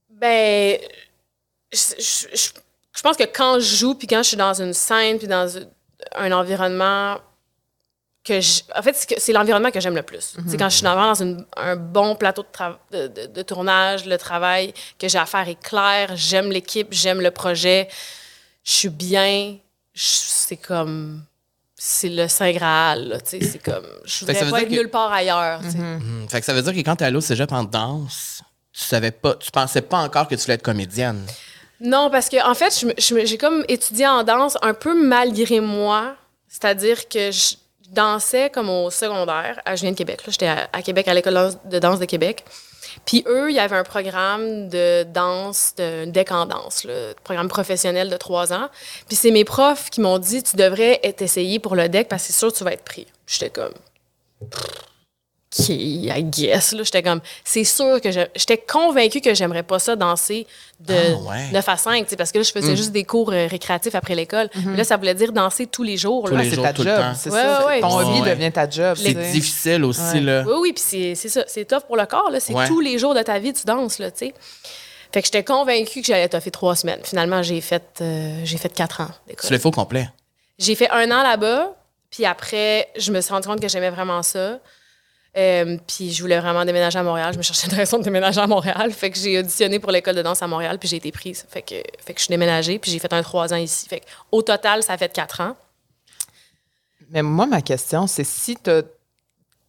[0.10, 0.78] Ben,
[1.74, 2.50] je, je- je-
[2.96, 5.48] je pense que quand je joue, puis quand je suis dans une scène, puis dans
[6.16, 7.18] un environnement
[8.26, 10.34] que je- en fait, c'est l'environnement que j'aime le plus.
[10.48, 13.42] C'est quand je suis vraiment dans une- un bon plateau de, tra- de, de- de
[13.44, 17.88] tournage, le travail que j'ai à faire est clair, j'aime l'équipe, j'aime le projet,
[18.64, 19.58] je suis bien,
[19.94, 21.24] c'est comme...
[21.78, 23.86] C'est le Saint Graal, là, tu sais, c'est comme...
[24.06, 25.78] Je voudrais veut pas dire être que- nulle part ailleurs, tu sais.
[25.78, 28.42] Hum, Fait que ça veut dire que quand t'es allé au cégep en danse,
[28.74, 31.22] tu savais pas, tu pensais pas encore que tu voulais être comédienne.
[31.82, 36.16] Non, parce que en fait, j'ai comme étudié en danse un peu malgré moi.
[36.48, 37.56] C'est-à-dire que je
[37.96, 39.60] dansais comme au secondaire.
[39.68, 40.22] Je viens de Québec.
[40.28, 42.46] J'étais à, Québec, à l'école de danse de Québec.
[43.06, 46.06] Puis eux, il y avait un programme de danse, de
[46.46, 48.70] danse, là, programme professionnel de trois ans.
[49.08, 52.24] Puis c'est mes profs qui m'ont dit, tu devrais être essayé pour le deck parce
[52.24, 53.08] que c'est sûr que tu vas être pris.
[53.28, 53.74] J'étais comme,
[55.58, 56.74] OK, I guess.
[56.74, 60.46] Là, j'étais comme, c'est sûr que je- j'étais convaincue que j'aimerais pas ça danser
[60.80, 61.52] de Ah, ouais.
[61.54, 63.96] 9 à 5, tu sais, parce que là, je faisais juste des cours euh, récréatifs
[63.96, 64.50] après l'école.
[64.66, 66.26] Mais là, ça voulait dire danser tous les jours.
[66.28, 66.44] Tous là.
[66.44, 67.14] c'est jours, ta tout le job, temps.
[67.18, 67.60] c'est Ouais, ça.
[67.62, 67.82] ouais, ouais.
[67.82, 68.30] Ton hobby ouais.
[68.36, 68.98] devient ta job.
[69.02, 70.22] C'est difficile aussi, Ouais.
[70.22, 70.44] là.
[70.46, 71.44] Oui, oui, puis c'est c'est ça.
[71.48, 72.40] C'est tough pour le corps, là.
[72.40, 72.68] C'est Ouais.
[72.68, 74.34] tous les jours de ta vie, tu danses, là, tu sais.
[75.14, 77.00] Fait que j'étais convaincue que j'allais toffer trois semaines.
[77.04, 79.48] Finalement, j'ai fait, euh, j'ai fait quatre ans d'école.
[79.48, 80.10] Tu le fais au complet?
[80.60, 81.74] J'ai fait un an là-bas,
[82.10, 84.60] puis après, je me suis rendu compte que j'aimais vraiment ça.
[85.38, 87.34] Euh, puis je voulais vraiment déménager à Montréal.
[87.34, 88.92] Je me cherchais une raison de déménager à Montréal.
[88.92, 91.46] Fait que j'ai auditionné pour l'école de danse à Montréal, puis j'ai été prise.
[91.50, 93.88] Fait que, fait que je suis déménagée, puis j'ai fait un trois ans ici.
[93.90, 95.56] Fait que, au total, ça fait quatre ans.
[97.10, 98.84] Mais moi, ma question, c'est si tu as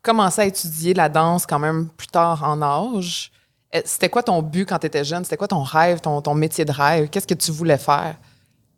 [0.02, 3.32] commencé à étudier la danse quand même plus tard en âge,
[3.72, 5.24] eh, c'était quoi ton but quand tu étais jeune?
[5.24, 7.08] C'était quoi ton rêve, ton, ton métier de rêve?
[7.08, 8.16] Qu'est-ce que tu voulais faire?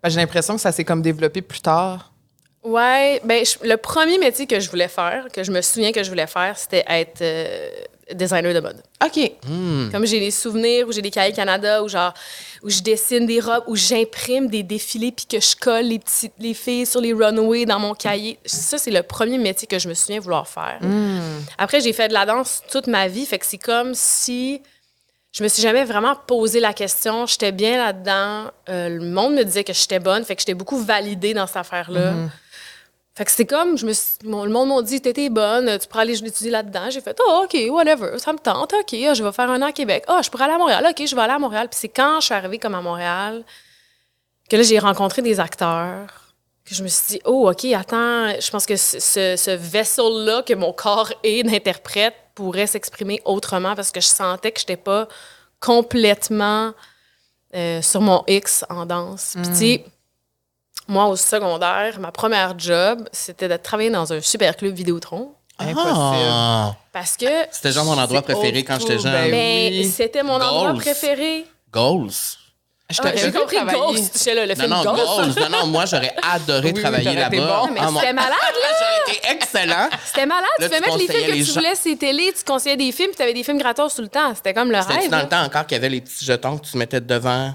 [0.03, 2.13] Que J'ai l'impression que ça s'est comme développé plus tard.
[2.65, 6.03] Ouais, ben je- le premier métier que je voulais faire, que je me souviens que
[6.03, 7.71] je voulais faire, c'était être euh,
[8.13, 8.83] designer de mode.
[9.05, 9.33] OK.
[9.93, 12.13] Comme j'ai des souvenirs où j'ai des cahiers Canada où genre
[12.63, 16.33] où je dessine des robes, où j'imprime des défilés puis que je colle les petites
[16.41, 18.39] les filles sur les runways dans mon cahier.
[18.45, 20.79] Ça c'est le premier métier que je me souviens vouloir faire.
[21.59, 24.61] Après j'ai fait de la danse toute ma vie, fait que c'est comme si
[25.31, 27.27] je me suis jamais vraiment posé la question.
[27.27, 28.51] J'étais bien là-dedans.
[28.71, 31.59] Euh, le monde me disait que j'étais bonne, fait que j'étais beaucoup validée dans cette
[31.59, 32.15] affaire-là.
[33.19, 36.89] Fait que c'est comme, le monde m'a dit, t'étais bonne, tu pourrais aller étudier là-dedans.
[36.89, 39.67] J'ai fait, oh, OK, whatever, ça me tente, OK, ah, je vais faire un an
[39.67, 40.05] à Québec.
[40.07, 41.69] Ah, je pourrais aller à Montréal, OK, je vais aller à Montréal.
[41.69, 43.43] Puis c'est quand je suis arrivée comme à Montréal
[44.49, 46.33] que là, j'ai rencontré des acteurs,
[46.65, 50.73] que je me suis dit, oh, OK, attends, je pense que ce, vaisseau-là que mon
[50.73, 55.09] corps est d'interprète pourrait s'exprimer autrement parce que je sentais que je n'étais pas
[55.59, 56.73] complètement
[57.57, 59.35] euh, sur mon X en danse.
[59.43, 59.85] Puis, sais,
[60.89, 65.33] moi, au secondaire, ma première job, c'était de travailler dans un super club Vidéotron.
[65.61, 65.93] Impossible.
[65.97, 66.75] Ah!
[66.93, 67.27] Parce que.
[67.51, 69.13] C'était genre mon endroit préféré quand j'étais jeune.
[69.13, 69.85] ben Ben, oui.
[69.95, 71.47] c'était mon endroit préféré.
[71.73, 72.11] Goals.
[72.91, 73.79] Je Ah, J'ai vu compris travailler.
[74.01, 74.27] Ghost.
[74.35, 75.39] Là, le Non, film non, Ghost.
[75.41, 77.37] Non, non, moi, j'aurais adoré Oui, travailler là-bas.
[77.37, 77.69] bon.
[77.73, 78.69] Mais Ah, c'était malade, là!
[78.79, 79.89] J'aurais été excellent.
[80.07, 80.45] C'était malade.
[80.59, 82.77] Là, tu pouvais mettre les films que les tu voulais sur les télés, tu conseillais
[82.79, 84.35] des films, puis tu avais des films gratos tout le temps.
[84.35, 85.11] C'était comme le C'était rêve.
[85.11, 85.23] dans là.
[85.25, 87.53] le temps encore qu'il y avait les petits jetons que tu mettais devant?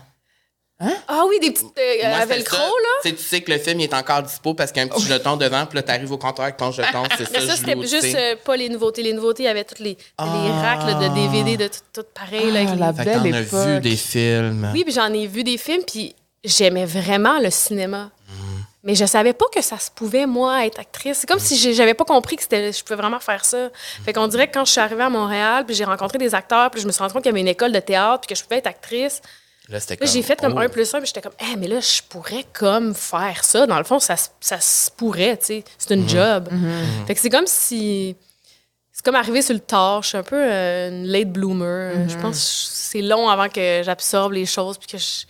[1.08, 2.64] Ah oui, des petites euh, Moi, velcro, ça.
[2.64, 2.70] là.
[3.04, 4.92] Tu sais, tu sais que le film il est encore dispo parce qu'il y a
[4.92, 7.04] un petit jeton devant, puis là, t'arrives au comptoir avec ton jeton.
[7.18, 9.04] C'est ça, Mais ça, je c'était juste euh, pas les nouveautés.
[9.04, 10.26] Les nouveautés, il y avait toutes les, les Ah.
[10.62, 12.52] racks là, de DVD de tout, tout pareil.
[12.52, 13.60] là, Ah, les- la belle époque.
[13.68, 14.70] vu des films.
[14.74, 18.10] Oui, puis j'en ai vu des films, puis j'aimais vraiment le cinéma.
[18.86, 21.20] Mais je savais pas que ça se pouvait, moi, être actrice.
[21.20, 23.70] C'est comme si j'avais pas compris que c'était, je pouvais vraiment faire ça.
[24.04, 26.70] Fait qu'on dirait que quand je suis arrivée à Montréal, puis j'ai rencontré des acteurs,
[26.70, 28.38] puis je me suis rendu compte qu'il y avait une école de théâtre, puis que
[28.38, 29.22] je pouvais être actrice.
[29.74, 30.08] Là, c'était Là, comme.
[30.14, 30.60] j'ai fait comme oh.
[30.60, 33.66] un plus un, puis j'étais comme, eh, mais là, je pourrais comme faire ça.
[33.68, 35.64] Dans le fond, ça, se- ça se pourrait, tu sais.
[35.78, 36.48] C'est une job.
[37.08, 38.16] Fait que c'est comme si.
[38.92, 40.04] C'est comme arriver sur le tard.
[40.04, 42.08] Je suis un peu euh, une late bloomer.
[42.08, 42.42] Je pense que
[42.92, 45.26] c'est long avant que j'absorbe les choses, puis que je,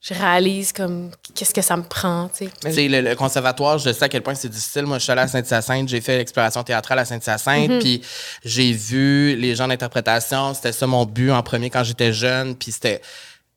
[0.00, 2.50] je réalise comme qu'est-ce que ça me prend, tu sais.
[2.64, 4.82] Tu sais, le, le conservatoire, je sais à quel point c'est difficile.
[4.86, 7.78] Moi, je suis allée à Sainte-Hyacinthe, j'ai fait l'exploration théâtrale à Sainte-Hyacinthe, Mhm.
[7.80, 8.02] puis
[8.44, 10.54] j'ai vu les gens d'interprétation.
[10.54, 13.00] C'était ça mon but en premier quand j'étais jeune, puis c'était.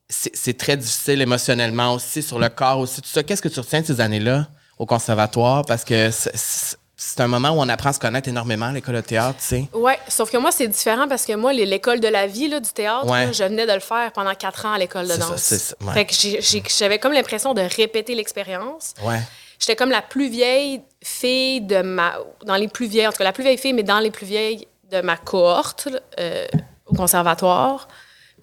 [0.09, 3.23] C'est très difficile émotionnellement aussi, sur le corps aussi, tout ça.
[3.23, 5.63] Qu'est-ce que tu retiens de ces années-là au conservatoire?
[5.65, 6.77] Parce que c'est-
[7.19, 9.65] un moment où on apprend à se connaître énormément, l'école de théâtre, tu sais.
[9.73, 12.69] Ouais, sauf que moi, c'est différent parce que moi, l'école de la vie, là, du
[12.71, 13.25] théâtre, Ouais.
[13.27, 15.37] là, je venais de le faire pendant quatre ans à l'école de ça, danse.
[15.41, 15.93] c'est ça, ouais.
[15.93, 16.13] Fait que
[16.77, 18.93] j'avais comme l'impression de répéter l'expérience.
[19.03, 19.19] Ouais.
[19.59, 22.15] J'étais comme la plus vieille fille de ma.
[22.45, 24.25] Dans les plus vieilles, en tout cas, la plus vieille fille, mais dans les plus
[24.25, 25.87] vieilles de ma cohorte
[26.19, 26.45] euh,
[26.85, 27.87] au conservatoire.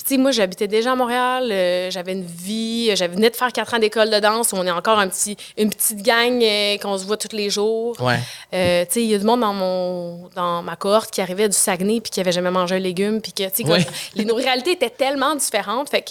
[0.03, 3.31] Puis, tu sais, moi, j'habitais déjà à Montréal, euh, j'avais une vie, euh, j'avais venais
[3.31, 6.03] de faire quatre ans d'école de danse, où on est encore un petit, une petite
[6.03, 7.95] gang euh, qu'on se voit tous les jours.
[8.01, 8.19] Ouais.
[8.53, 11.49] Euh, tu sais, il y a du monde dans, mon, dans ma cohorte qui arrivait
[11.49, 13.21] du Saguenay puis qui avait jamais mangé un légume.
[13.21, 13.87] Puis que, tu sais, Ouais.
[14.17, 15.88] les, nos réalités étaient tellement différentes.
[15.88, 16.11] Fait que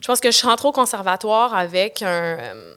[0.00, 2.06] je pense que je suis rentrée au conservatoire avec un.
[2.40, 2.74] euh,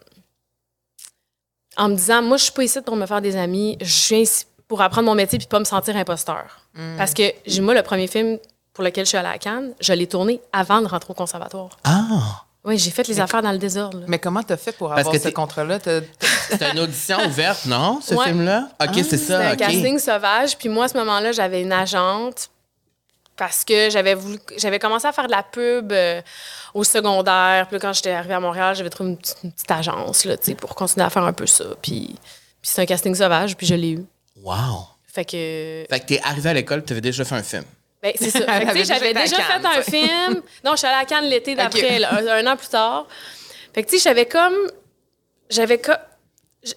[1.78, 3.78] en me disant, moi, je suis pas ici pour me faire des amis.
[3.82, 6.60] Je viens ici pour apprendre mon métier puis pas me sentir imposteur.
[6.98, 8.38] Parce que, j'ai- moi, le premier film
[8.82, 11.70] pour lequel je suis allée à Cannes, je l'ai tourné avant de rentrer au conservatoire.
[11.84, 12.46] Ah!
[12.64, 14.00] Oui, j'ai fait les affaires dans le désordre.
[14.00, 14.06] là.
[14.08, 15.78] Mais comment t'as fait pour Parce avoir que ce contrat-là?
[15.80, 16.02] T'as-
[16.50, 18.26] C'était une audition ouverte, non, ce Ouais.
[18.26, 18.70] film-là?
[18.82, 19.40] OK, c'est C'était ça.
[19.50, 19.58] un OK.
[19.60, 20.58] casting sauvage.
[20.58, 22.50] Puis moi, à ce moment-là, j'avais une agente
[23.38, 26.22] parce que j'avais voulu, j'avais commencé à faire de la pub euh,
[26.74, 27.68] au secondaire.
[27.68, 30.38] Puis là, quand j'étais arrivée à Montréal, j'avais trouvé une petite, une petite agence là,
[30.38, 31.66] tu sais, pour continuer à faire un peu ça.
[31.82, 32.18] Puis, puis
[32.62, 34.06] c'est un casting sauvage, puis je l'ai eu.
[34.44, 34.88] Wow!
[35.08, 35.86] Fait que.
[35.90, 37.64] Fait que t'es arrivé à l'école, tu avais déjà fait un film.
[38.02, 38.40] Ben, c'est ça.
[38.40, 40.42] Fait que, Elle tu avait sais, j'avais déjà fait un film.
[40.64, 43.06] Non, je suis allée à Cannes l'été d'après, un, un an plus tard.
[43.74, 44.56] Fait que, tu sais, j'avais comme.
[45.50, 45.98] J'avais comme.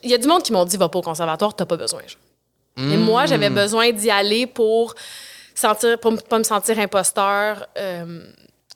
[0.02, 2.00] Il y a du monde qui m'ont dit, va pas au conservatoire, t'as pas besoin.
[2.06, 2.18] genre.
[2.76, 3.54] Mais moi, j'avais Hmm.
[3.54, 4.94] besoin d'y aller pour
[5.54, 7.66] sentir, pour pas me sentir imposteur.
[7.78, 8.24] euh,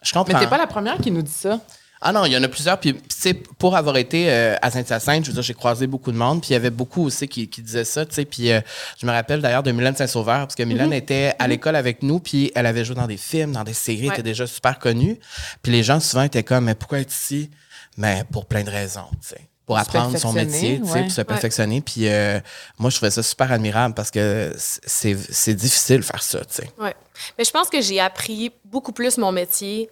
[0.03, 0.33] Je comprends.
[0.35, 1.59] Mais t'es pas la première qui nous dit ça.
[2.01, 2.79] Ah non, il y en a plusieurs.
[2.79, 6.13] Puis, tu sais, pour avoir été euh, à Saint-Hyacinthe, je veux dire, j'ai croisé beaucoup
[6.13, 6.41] de monde.
[6.41, 8.25] Puis, il y avait beaucoup aussi qui, qui disaient ça, tu sais.
[8.25, 8.61] Puis, euh,
[9.01, 12.21] je me rappelle d'ailleurs de Mylène Saint-Sauveur, parce que Mylène était à l'école avec nous,
[12.21, 14.15] puis elle avait joué dans des films, dans des séries, elle Ouais.
[14.15, 15.19] était déjà super connue.
[15.63, 17.51] Puis, les gens souvent étaient comme, mais pourquoi être ici?
[17.97, 19.41] Mais pour plein de raisons, tu sais.
[19.67, 21.03] Pour apprendre son métier, tu sais, ouais.
[21.03, 21.81] pour se perfectionner.
[21.83, 22.41] Puis, euh,
[22.79, 26.47] moi, je trouvais ça super admirable parce que c'est c'est difficile de faire ça, tu
[26.55, 26.71] sais.
[26.81, 26.95] ouais.
[27.37, 29.91] Mais je pense que j'ai appris beaucoup plus mon métier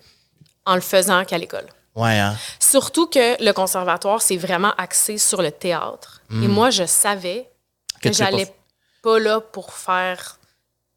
[0.65, 1.67] en le faisant qu'à l'école.
[1.97, 2.37] Ouais, hein?
[2.61, 6.21] Surtout que le conservatoire, c'est vraiment axé sur le théâtre.
[6.31, 7.49] Et moi, je savais
[8.01, 8.53] Que j'allais
[9.03, 10.39] pas là pour faire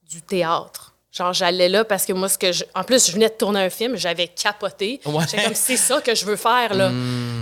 [0.03, 0.93] du théâtre.
[1.11, 2.63] Genre, j'allais là parce que moi, ce que je...
[2.75, 5.01] En plus, je venais de tourner un film, j'avais capoté.
[5.05, 5.25] Ouais.
[5.29, 6.89] J'étais comme, c'est ça que je veux faire, là.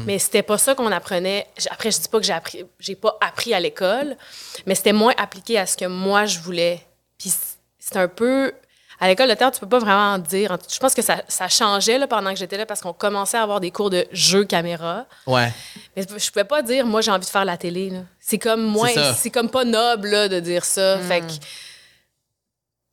[0.05, 1.47] Mais c'était pas ça qu'on apprenait.
[1.69, 2.65] Après, je dis pas que j'ai appris...
[2.79, 4.15] J'ai pas appris à l'école,
[4.65, 6.85] mais c'était moins appliqué à ce que moi, je voulais.
[7.17, 7.33] Puis
[7.79, 8.53] c'est un peu...
[8.99, 10.57] À l'école de théâtre, tu peux pas vraiment dire...
[10.67, 13.43] Je pense que ça, ça changeait là, pendant que j'étais là parce qu'on commençait à
[13.43, 15.05] avoir des cours de jeu caméra.
[15.27, 15.53] Ouais.
[15.95, 17.93] Mais je pouvais pas dire, moi, j'ai envie de faire la télé.
[18.19, 20.97] C'est comme moins, C'est comme pas noble là, de dire ça.
[20.99, 21.31] Fait que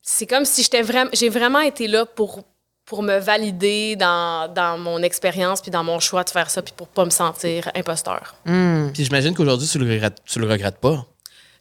[0.02, 2.44] c'est comme si j'étais vraiment, j'ai vraiment été là pour
[2.84, 6.74] pour me valider dans, dans mon expérience puis dans mon choix de faire ça puis
[6.76, 8.34] pour pas me sentir imposteur.
[8.44, 11.06] Puis, j'imagine qu'aujourd'hui, tu le regrettes, tu le regrettes pas.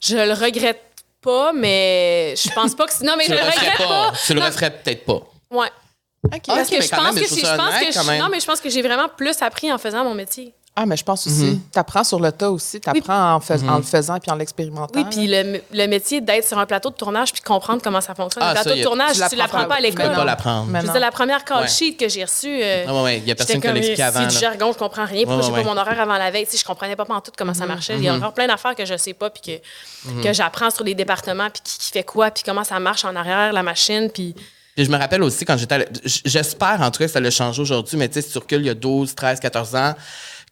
[0.01, 0.81] Je le regrette
[1.23, 3.87] pas, mais je pense pas que c'est- non mais Tu je le regrette pas.
[4.11, 4.13] pas.
[4.25, 5.21] Tu le referais peut-être pas.
[5.49, 5.67] Ouais.
[6.25, 6.41] OK.
[6.45, 8.39] Parce Ok, que mais je pense même, que je je pense que je- non mais
[8.39, 10.53] je pense que j'ai vraiment plus appris en faisant mon métier.
[10.75, 11.61] Ah, mais je pense aussi.
[11.71, 12.79] T'apprends sur le tas aussi.
[12.81, 14.99] T'apprends en, fais- en le faisant puis en l'expérimentant.
[14.99, 18.15] Oui, puis le, le métier d'être sur un plateau de tournage puis comprendre comment ça
[18.15, 18.41] fonctionne.
[18.43, 19.75] Ah, le plateau ça, de a- tournage, tu tu l'apprends l'apprends pas à pas.
[19.87, 20.15] Tu peux l'école.
[20.15, 20.71] Pas l'apprendre.
[20.81, 21.67] Je dire, la première call Ouais.
[21.67, 24.01] sheet que j'ai reçue, euh, Ah ouais, ouais, il y a personne qui l'a expliqué
[24.01, 24.21] avant.
[24.27, 25.25] c'est du jargon, je comprends rien.
[25.25, 26.45] Pourquoi j'ai ouais, pas mon horaire avant la veille?
[26.45, 27.95] Tu sais, je comprenais pas en tout comment ça marchait.
[27.97, 30.83] Il y a encore plein d'affaires que je sais pas, puis que, que j'apprends sur
[30.83, 34.09] les départements, puis qui, qui fait quoi, puis comment ça marche en arrière, la machine.
[34.11, 34.33] Puis
[34.75, 35.87] Puis je me rappelle aussi quand j'étais.
[36.25, 38.61] J'espère en tout cas que ça l'a changé aujourd'hui, mais tu sais, si tu recules
[38.61, 39.93] il y a 12, 13, 14 ans,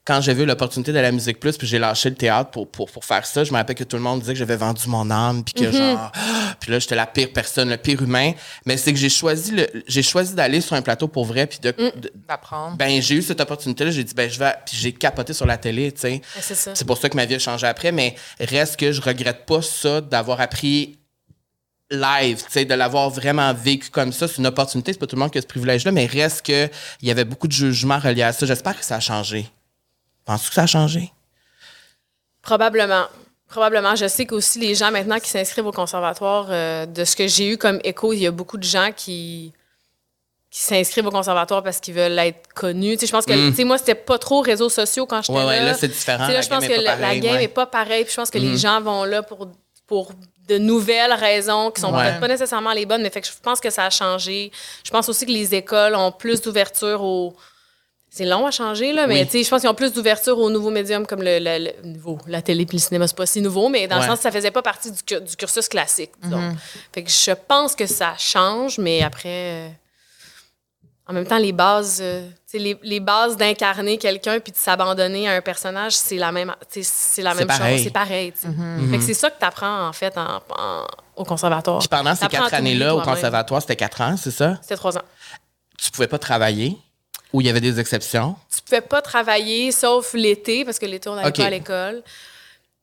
[0.05, 2.89] quand j'ai vu l'opportunité de la musique plus, puis j'ai lâché le théâtre pour, pour,
[2.91, 5.09] pour faire ça, je me rappelle que tout le monde disait que j'avais vendu mon
[5.09, 5.77] âme, puis que Mm-hmm.
[5.77, 6.11] genre.
[6.59, 8.33] Puis là, j'étais la pire personne, le pire humain.
[8.65, 11.59] Mais c'est que j'ai choisi, le, j'ai choisi d'aller sur un plateau pour vrai, puis
[11.59, 11.69] de.
[11.69, 11.91] Mm.
[12.27, 12.77] D'apprendre.
[12.77, 14.53] ben, j'ai eu cette opportunité-là, j'ai dit, ben, je vais.
[14.65, 16.21] Puis j'ai capoté sur la télé, tu sais.
[16.39, 19.61] C'est pour ça que ma vie a changé après, mais reste que je regrette pas
[19.61, 20.99] ça d'avoir appris
[21.89, 24.27] live, tu sais, de l'avoir vraiment vécu comme ça.
[24.27, 26.69] C'est une opportunité, c'est pas tout le monde qui a ce privilège-là, mais reste que
[27.01, 28.45] il y avait beaucoup de jugements reliés à ça.
[28.45, 29.49] J'espère que ça a changé.
[30.25, 31.11] Penses-tu que ça a changé?
[32.41, 33.05] Probablement.
[33.47, 33.95] Probablement.
[33.95, 37.49] Je sais qu'aussi les gens maintenant qui s'inscrivent au conservatoire, euh, de ce que j'ai
[37.49, 39.53] eu comme écho, il y a beaucoup de gens qui
[40.49, 42.95] qui s'inscrivent au conservatoire parce qu'ils veulent être connus.
[42.95, 45.39] Tu sais, je pense que, tu sais, moi, c'était pas trop réseaux sociaux quand j'étais.
[45.39, 45.65] Ouais, ouais, là.
[45.67, 46.25] là, c'est différent.
[46.25, 47.43] Tu sais, là, La je pense game que la, game ouais.
[47.45, 48.03] Est pas pareille.
[48.03, 49.47] Puis je pense que les gens vont là pour,
[49.87, 50.11] pour
[50.49, 52.03] de nouvelles raisons qui sont Ouais.
[52.03, 54.51] peut-être pas nécessairement les bonnes, mais fait que je pense que ça a changé.
[54.83, 57.33] Je pense aussi que les écoles ont plus d'ouverture au...
[58.13, 59.25] C'est long à changer, là, mais Oui.
[59.25, 61.87] tu sais, je pense qu'ils ont plus d'ouverture aux nouveaux médiums comme le, le- le-
[61.87, 62.17] nouveau.
[62.27, 64.01] La télé puis le cinéma, c'est pas si nouveau, mais dans Ouais.
[64.01, 66.11] le sens que ça faisait pas partie du, du cursus classique.
[66.21, 66.53] disons.
[66.93, 69.29] Fait que je pense que ça change, mais après...
[69.29, 69.69] euh,
[71.07, 75.33] en même temps, les bases, euh, les, les bases d'incarner quelqu'un puis de s'abandonner à
[75.33, 77.77] un personnage, c'est la même, c'est la même pareil.
[77.77, 77.83] chose.
[77.85, 78.33] C'est pareil.
[78.91, 81.79] Fait que c'est ça que tu apprends, en fait, en- en- au conservatoire.
[81.79, 84.57] Puis pendant ces quatre années-là, au conservatoire, c'était quatre ans, c'est ça?
[84.61, 85.01] C'était trois ans.
[85.77, 86.77] Tu pouvais pas travailler?
[87.33, 88.35] Ou il y avait des exceptions?
[88.53, 92.03] Tu pouvais pas travailler sauf l'été, parce que l'été, on n'allait pas à l'école.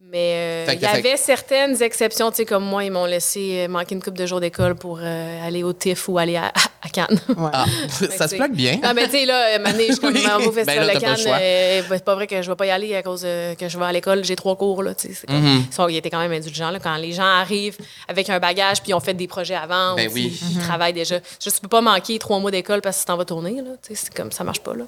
[0.00, 3.68] Mais euh, il y avait certaines exceptions, tu sais, comme moi, ils m'ont laissé euh,
[3.68, 6.88] manquer une couple de jours d'école pour euh, aller au TIFF ou aller à, à
[6.88, 7.20] Cannes.
[7.36, 7.50] Ouais.
[7.52, 7.66] Ah,
[8.16, 8.78] ça se plaque bien.
[8.82, 10.24] Non, mais tu sais, là, Mané, je suis comme Oui.
[10.24, 11.16] au Ben Festival de Cannes.
[11.26, 13.76] euh, ben, c'est pas vrai que je vais pas y aller à cause que je
[13.78, 14.24] vais à l'école.
[14.24, 15.26] J'ai trois cours, là, tu sais.
[15.28, 15.64] Mhm.
[15.68, 18.80] Ils sont- Ils étaient quand même indulgents, là, quand les gens arrivent avec un bagage
[18.82, 19.96] puis ils ont fait des projets avant.
[19.96, 20.40] Ben ou, oui.
[20.52, 21.16] Ils travaillent déjà.
[21.44, 23.72] Je ne peux pas manquer trois mois d'école parce que tu t'en vas tourner, là.
[23.82, 24.84] Tu sais, c'est comme, ça marche pas, là.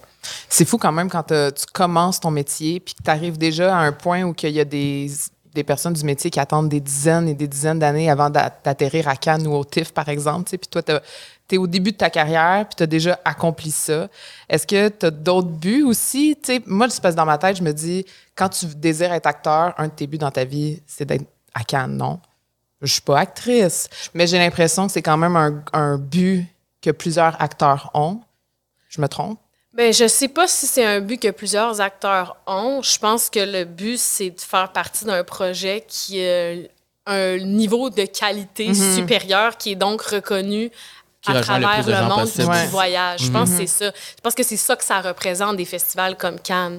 [0.49, 3.81] C'est fou quand même quand tu commences ton métier puis que tu arrives déjà à
[3.81, 5.00] un point où il y a des,
[5.55, 9.09] des personnes du métier qui attendent des dizaines et des dizaines d'années avant d'a- d'atterrir
[9.09, 10.45] à Cannes ou au TIFF, par exemple.
[10.45, 10.59] tu sais.
[10.59, 14.09] Puis toi, tu es au début de ta carrière puis tu as déjà accompli ça.
[14.49, 16.37] Est-ce que tu as d'autres buts aussi?
[16.41, 18.05] Tu sais, moi, je passe dans ma tête, je me dis,
[18.37, 21.65] quand tu désires être acteur, un de tes buts dans ta vie, c'est d'être à
[21.65, 22.21] Cannes, non?
[22.81, 25.37] Je suis pas actrice, mais j'ai l'impression que c'est quand même
[25.73, 26.47] un but
[26.81, 28.21] que plusieurs acteurs ont.
[28.89, 29.39] Je me trompe?
[29.81, 32.83] Ben, je sais pas si c'est un but que plusieurs acteurs ont.
[32.83, 36.53] Je pense que le but, c'est de faire partie d'un projet qui a
[37.07, 40.71] un niveau de qualité supérieur qui est donc reconnu
[41.23, 42.67] Qui à le travers le, monde qui Ouais.
[42.67, 43.23] voyage.
[43.23, 43.87] Je pense que c'est ça.
[43.87, 46.79] Je pense que c'est ça que ça représente des festivals comme Cannes.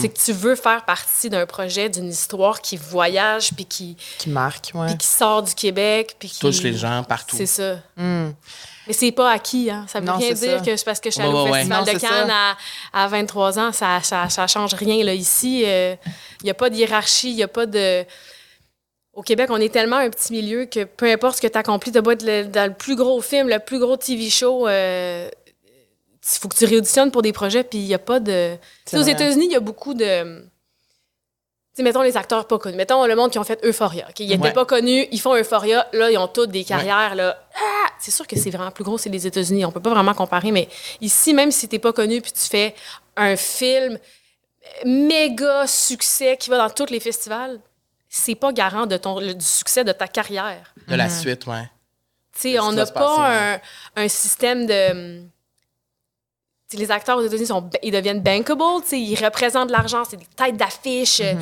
[0.00, 4.28] C'est que tu veux faire partie d'un projet, d'une histoire qui voyage puis qui, Qui
[4.28, 4.88] marque, ouais.
[4.88, 7.36] puis qui sort du Québec puis qui Touche les gens partout.
[7.36, 7.76] C'est ça.
[8.90, 9.84] Mais c'est pas acquis, hein.
[9.88, 10.64] Ça veut Non, rien dire ça.
[10.64, 11.58] que c'est parce que je suis allée au ouais, ouais.
[11.64, 12.56] Festival de Cannes à,
[12.92, 15.04] à 23 ans, ça, ça, ça change rien.
[15.04, 15.14] Là.
[15.14, 15.98] Ici, il
[16.44, 18.04] n'y a pas de hiérarchie, il n'y a pas de...
[19.12, 21.92] Au Québec, on est tellement un petit milieu que peu importe ce que tu accomplis,
[21.92, 25.30] tu beau être le- dans le plus gros film, le plus gros TV show, il
[26.22, 28.56] faut que tu réauditionnes pour des projets, puis il n'y a pas de...
[28.86, 29.02] Tu sais, aux.
[29.02, 30.40] États-Unis, il y a beaucoup de...
[30.42, 32.76] Tu sais, mettons les acteurs pas connus.
[32.76, 34.06] Mettons le monde qui ont fait Euphoria.
[34.08, 34.18] OK?
[34.18, 34.52] Ils n'étaient Ouais.
[34.52, 35.86] pas connus, ils font Euphoria.
[35.92, 37.14] Là, ils ont toutes des carrières.
[37.14, 37.36] Là.
[37.54, 37.79] Ah!
[38.00, 39.64] C'est sûr que c'est vraiment plus gros, c'est les États-Unis.
[39.64, 40.68] On peut pas vraiment comparer, mais
[41.00, 42.74] ici, même si tu n'es pas connu puis tu fais
[43.16, 43.98] un film
[44.84, 47.60] méga succès qui va dans tous les festivals,
[48.08, 50.74] c'est pas garant de ton, du succès de ta carrière.
[50.88, 51.70] De la suite, ouais.
[52.34, 53.60] Tu sais, on n'a passer, pas un,
[53.96, 55.20] un système de.
[55.20, 55.26] tu
[56.68, 60.04] sais, les acteurs aux États-Unis sont, ils deviennent bankable, tu sais, ils représentent de l'argent,
[60.08, 61.20] c'est des têtes d'affiche.
[61.20, 61.36] Mm-hmm.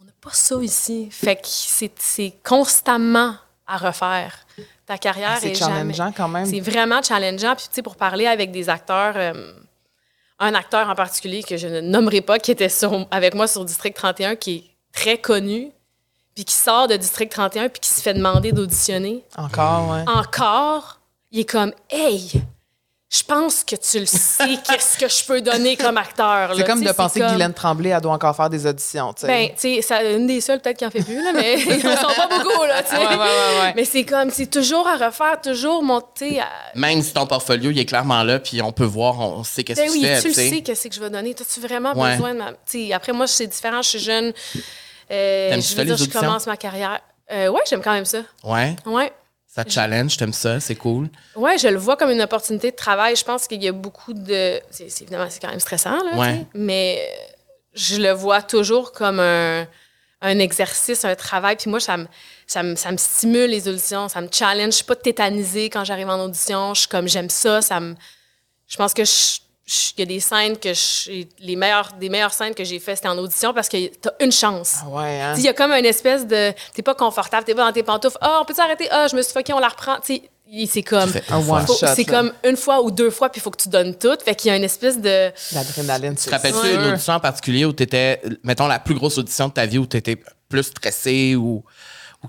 [0.00, 1.08] On n'a pas ça ici.
[1.10, 3.36] Fait que c'est c'est constamment
[3.66, 4.43] à refaire.
[4.86, 5.94] Ta carrière Ah, C'est jamais.
[5.94, 6.46] challengeant quand même.
[6.46, 7.54] C'est vraiment challengeant.
[7.56, 9.52] Puis, tu sais, pour parler avec des acteurs, euh,
[10.38, 13.64] un acteur en particulier que je ne nommerai pas, qui était sur- avec moi sur
[13.64, 15.70] District 31, qui est très connu,
[16.34, 20.04] puis qui sort de District 31, puis qui se fait demander d'auditionner Encore, ouais.
[20.06, 20.98] encore,
[21.30, 22.42] il est comme Hey,
[23.10, 26.52] je pense que tu le sais, qu'est-ce que je peux donner comme acteur.
[26.56, 29.26] C'est comme de penser que Guylaine Tremblay, elle doit encore faire des auditions, tu sais.
[29.28, 31.80] Ben, tu sais, c'est une des seules peut-être qui en fait plus, là, mais ils
[31.80, 32.96] sont pas beaucoup, là, tu sais.
[32.98, 33.72] Ouais, ouais, ouais, ouais.
[33.76, 36.48] Mais c'est comme, c'est toujours à refaire, toujours monter à...
[36.74, 39.80] Même si ton portfolio, il est clairement là, puis on peut voir, on sait qu'est-ce
[39.82, 40.20] Ben que oui, tu fais.
[40.22, 40.62] tu le tu sais.
[40.62, 41.34] qu'est-ce que je vais donner.
[41.34, 42.12] T'as-tu vraiment Ouais.
[42.16, 42.50] besoin de ma...
[42.52, 44.32] Tu sais, après, moi, c'est différent, je suis jeune.
[45.10, 47.00] Euh, je veux dire, je commence ma carrière.
[47.30, 48.18] Euh, ouais, j'aime quand même ça.
[48.42, 48.74] Ouais?
[48.86, 49.12] Ouais.
[49.54, 51.08] Ça te challenge, t'aimes ça, c'est cool.
[51.36, 53.14] Ouais, je le vois comme une opportunité de travail.
[53.14, 54.60] Je pense qu'il y a beaucoup de.
[54.70, 56.44] C'est, c'est- évidemment, c'est quand même stressant, là, Ouais.
[56.54, 57.08] mais
[57.72, 59.64] je le vois toujours comme un,
[60.22, 61.54] un exercice, un travail.
[61.54, 62.06] Puis moi, ça me,
[62.48, 64.70] ça me, ça me stimule les auditions, ça me challenge.
[64.72, 66.74] Je suis pas tétanisée quand j'arrive en audition.
[66.74, 67.62] Je suis comme, j'aime ça.
[67.62, 67.94] ça me,
[68.66, 72.32] je pense que je- il y a des scènes que je, les meilleures, des meilleures
[72.34, 74.76] scènes que j'ai faites, c'était en audition parce que t'as une chance.
[74.84, 75.34] Ah ouais, hein?
[75.36, 76.52] Il y a comme une espèce de.
[76.74, 78.18] T'es pas confortable, t'es pas dans tes pantoufles.
[78.20, 78.88] Ah, on peut s'arrêter?
[78.90, 79.96] Ah, je me suis fucké, on la reprend.
[80.04, 81.08] Tu sais, il- c'est comme.
[81.10, 81.86] fais Un one faut- shot.
[81.96, 84.16] C'est comme une fois ou deux fois, puis il faut que tu donnes tout.
[84.22, 85.30] Fait qu'il y a une espèce de.
[85.54, 89.16] L'adrénaline, Tu te rappelles-tu une audition en particulier où tu étais, mettons, la plus grosse
[89.16, 91.64] audition de ta vie où tu étais plus stressé ou.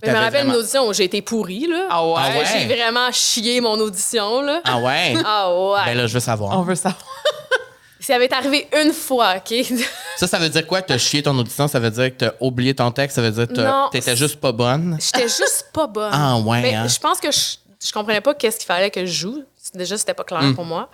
[0.04, 1.88] Je me rappelle vraiment- une audition où j'ai été pourrie, là.
[1.90, 2.14] Ah ouais?
[2.18, 2.46] Ah ouais?
[2.52, 4.62] J'ai vraiment chié mon audition, là.
[4.64, 5.16] Ah ouais?
[5.26, 5.80] Ah ouais.
[5.86, 6.58] Ben là, je veux savoir.
[6.58, 7.02] On veut savoir.
[8.00, 9.66] Ça avait été arrivé une fois, OK?
[10.18, 10.82] Ça, ça veut dire quoi?
[10.84, 11.68] T'as chié ton audition?
[11.68, 13.16] Ça veut dire que t'as oublié ton texte?
[13.16, 14.98] Ça veut dire que t'étais juste pas bonne?
[15.02, 16.12] J'étais juste pas bonne.
[16.14, 16.88] Ah ouais, Mais hein?
[16.88, 19.44] Je pense que je, je comprenais pas qu'est-ce qu'il fallait que je joue.
[19.74, 20.54] Déjà, c'était pas clair Hmm.
[20.56, 20.88] pour moi.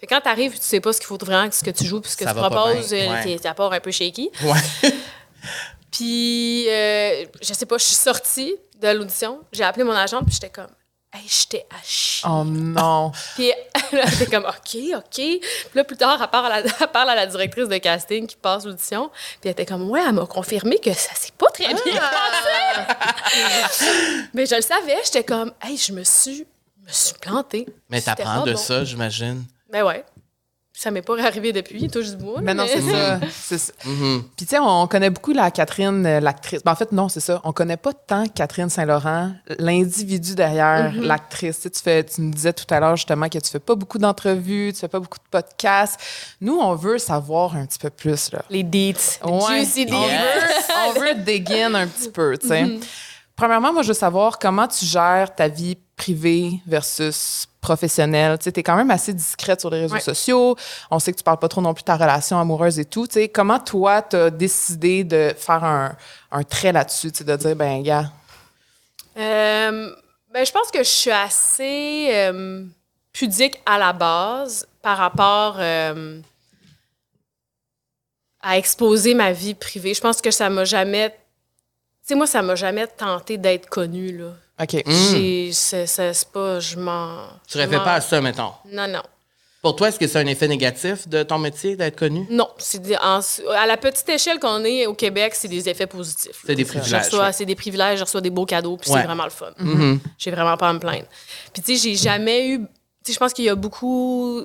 [0.00, 2.00] Fait que quand t'arrives, tu sais pas ce qu'il faut vraiment, ce que tu joues,
[2.00, 3.22] puis ce que Ça tu proposes, euh, ouais.
[3.22, 4.30] t'es- t'es à part un peu shaky.
[4.42, 4.90] Ouais.
[5.96, 10.32] Puis, euh, je sais pas, je suis sortie de l'audition, j'ai appelé mon agent, puis
[10.34, 10.68] j'étais comme,
[11.14, 12.28] hey, j'étais à chier.
[12.30, 13.10] Oh non.
[13.34, 13.50] Puis
[13.92, 15.04] elle était comme, OK, OK.
[15.14, 15.40] Puis
[15.74, 18.36] là, plus tard, elle parle, à la, elle parle à la directrice de casting qui
[18.36, 19.08] passe l'audition.
[19.08, 22.86] Puis elle était comme, ouais, elle m'a confirmé que ça s'est pas très bien Ah!
[22.92, 23.88] passé.
[24.34, 26.46] Mais je le savais, j'étais comme, hey, je me suis,
[26.86, 27.66] me suis plantée.
[27.88, 28.58] Mais t'apprends de bon.
[28.58, 29.44] ça, j'imagine.
[29.70, 30.04] Ben ouais.
[30.78, 32.42] Ça m'est pas arrivé depuis, touche du bois.
[32.42, 33.18] Mais non, c'est ça.
[33.30, 33.72] ça.
[33.82, 36.62] Puis, tu sais, on connaît beaucoup la Catherine, euh, l'actrice.
[36.62, 37.40] Ben, en fait, non, c'est ça.
[37.44, 41.56] On connaît pas tant Catherine Saint-Laurent, l'individu derrière l'actrice.
[41.56, 43.74] Tu, sais, tu, fais, tu me disais tout à l'heure, justement, que tu fais pas
[43.74, 45.98] beaucoup d'entrevues, tu fais pas beaucoup de podcasts.
[46.42, 48.42] Nous, on veut savoir un petit peu plus, là.
[48.50, 49.18] Les dates.
[49.24, 49.60] Ouais.
[49.60, 50.10] juicy on, dates.
[50.10, 52.78] veut, on veut dig in un petit peu, tu sais.
[53.34, 58.38] Premièrement, moi, je veux savoir comment tu gères ta vie privée versus professionnelle.
[58.38, 60.00] Tu t'es quand même assez discrète sur les réseaux Ouais.
[60.12, 60.56] sociaux.
[60.90, 63.06] On sait que tu parles pas trop non plus de ta relation amoureuse et tout.
[63.06, 65.96] Tu comment toi, t'as décidé de faire un,
[66.30, 68.10] un trait là-dessus, tu de dire, ben, gars,
[69.18, 69.90] Euh,
[70.32, 72.64] ben, je pense que je suis assez euh,
[73.12, 76.20] pudique à la base par rapport euh,
[78.42, 79.94] à exposer ma vie privée.
[79.94, 81.10] Je pense que ça m'a jamais.
[81.10, 81.16] Tu
[82.12, 84.30] sais, moi, ça m'a jamais tenté d'être connue, là.
[84.60, 84.82] OK.
[84.86, 86.60] J'ai- C'est c'est- c'est pas.
[86.60, 87.26] Je m'en.
[87.46, 88.52] Tu je rêvais pas à ça, mettons?
[88.70, 89.02] Non, non.
[89.62, 92.24] Pour toi, est-ce que c'est un effet négatif de ton métier d'être connu?
[92.30, 93.20] Non, c'est des- en-
[93.56, 96.42] à la petite échelle qu'on est au Québec, c'est des effets positifs.
[96.46, 97.32] C'est des Je privilèges, reçois- ouais.
[97.32, 99.00] C'est des privilèges, je reçois des beaux cadeaux, puis Ouais.
[99.00, 99.50] c'est vraiment le fun.
[99.58, 99.98] Mhm.
[100.18, 101.06] J'ai vraiment pas à me plaindre.
[101.52, 102.58] Puis tu sais, j'ai jamais eu.
[102.60, 102.66] Tu
[103.06, 104.42] sais, je pense qu'il y a beaucoup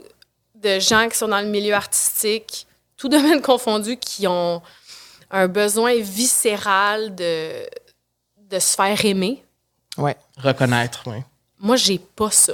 [0.56, 2.65] de gens qui sont dans le milieu artistique,
[2.97, 4.62] tout domaine confondu, qui ont
[5.30, 7.52] un besoin viscéral de,
[8.50, 9.43] de se faire aimer.
[9.97, 10.15] Ouais.
[10.38, 11.17] Reconnaître, oui.
[11.60, 12.54] Moi, j'ai pas ça.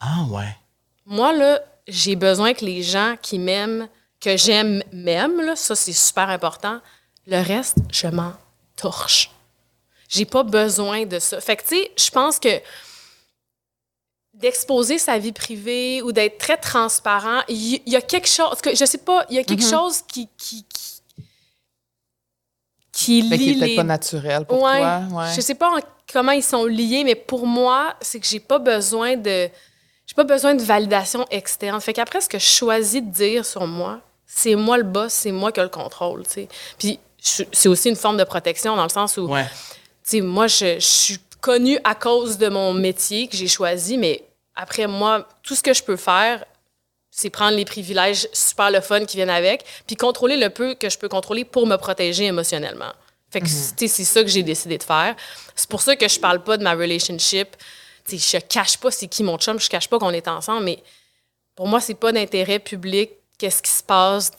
[0.00, 0.56] Ah ouais.
[1.06, 3.88] Moi, là, j'ai besoin que les gens qui m'aiment,
[4.20, 5.40] que j'aime, m'aiment.
[5.40, 6.80] Là, ça, c'est super important.
[7.26, 8.32] Le reste, je m'en
[8.76, 9.30] torche.
[10.08, 11.40] J'ai pas besoin de ça.
[11.40, 12.60] Fait que, tu sais, je pense que
[14.34, 18.84] d'exposer sa vie privée ou d'être très transparent, il y, a quelque chose, que je
[18.84, 21.02] sais pas, il y a quelque chose qui, qui, qui,
[22.92, 24.78] qui qu'il lie est peut-être les pas naturel pour Ouais.
[24.78, 25.00] toi.
[25.12, 25.32] Ouais.
[25.34, 25.80] je sais pas en-
[26.12, 29.48] comment ils sont liés, mais pour moi, c'est que j'ai pas besoin de.
[30.06, 31.80] J'ai pas besoin de validation externe.
[31.80, 35.32] Fait qu'après, ce que je choisis de dire sur moi, c'est moi le boss, c'est
[35.32, 36.24] moi qui ai le contrôle.
[36.78, 39.44] Puis c'est aussi une forme de protection dans le sens où, Ouais.
[39.44, 39.48] tu
[40.02, 44.22] sais, moi, je, je suis connue à cause de mon métier que j'ai choisi, mais
[44.56, 46.44] après, moi, tout ce que je peux faire,
[47.10, 50.88] c'est prendre les privilèges super le fun qui viennent avec, puis contrôler le peu que
[50.90, 52.92] je peux contrôler pour me protéger émotionnellement.
[53.32, 55.16] Fait que, tu sais, c'est ça que j'ai décidé de faire.
[55.56, 57.56] C'est pour ça que je parle pas de ma relationship.
[58.06, 60.64] Tu sais, je cache pas c'est qui mon chum, je cache pas qu'on est ensemble,
[60.64, 60.82] mais
[61.56, 64.30] pour moi, c'est pas d'intérêt public qu'est-ce qui se passe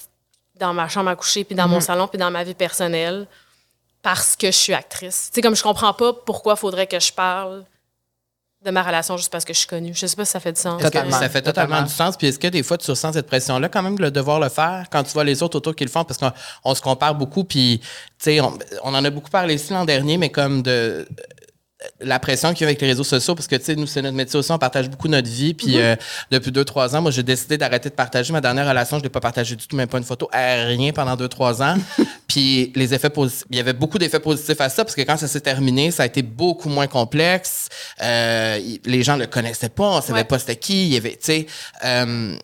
[0.55, 3.27] dans ma chambre à coucher, puis dans mon salon, puis dans ma vie personnelle,
[4.03, 5.29] parce que je suis actrice.
[5.31, 7.65] Tu sais, comme je comprends pas pourquoi faudrait que je parle
[8.63, 9.93] de ma relation juste parce que je suis connue.
[9.93, 10.81] Je sais pas si ça fait du sens.
[10.81, 11.11] Totalement.
[11.19, 11.87] Ça fait totalement, Totalement.
[11.87, 12.17] du sens?
[12.17, 14.49] Puis est-ce que des fois, tu ressens cette pression-là quand même de le devoir le
[14.49, 16.03] faire quand tu vois les autres autour qui le font?
[16.05, 16.31] Parce qu'on
[16.63, 17.43] on se compare beaucoup.
[17.43, 17.87] Puis, tu
[18.19, 21.05] sais, on, on en a beaucoup parlé ici l'an dernier, mais comme de
[21.99, 24.01] la pression qu'il y a avec les réseaux sociaux, parce que, tu sais, nous, c'est
[24.01, 25.53] notre métier aussi, on partage beaucoup notre vie.
[25.53, 25.95] Puis, euh,
[26.31, 28.31] depuis deux, trois ans, moi, j'ai décidé d'arrêter de partager.
[28.33, 30.91] Ma dernière relation, je ne l'ai pas partagée du tout, même pas une photo, rien
[30.93, 31.75] pendant deux, trois ans.
[32.27, 35.17] puis, les effets positifs, il y avait beaucoup d'effets positifs à ça, parce que quand
[35.17, 37.67] ça s'est terminé, ça a été beaucoup moins complexe.
[38.01, 40.23] Euh, les gens le connaissaient pas, on savait Ouais.
[40.25, 40.87] pas c'était qui.
[40.87, 41.47] Il y avait, tu sais,
[41.85, 42.35] euh,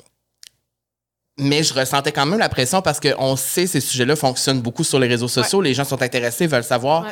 [1.41, 4.99] mais je ressentais quand même la pression parce qu'on sait ces sujets-là fonctionnent beaucoup sur
[4.99, 5.61] les réseaux sociaux.
[5.61, 7.03] Les gens sont intéressés, veulent savoir.
[7.03, 7.11] Ouais.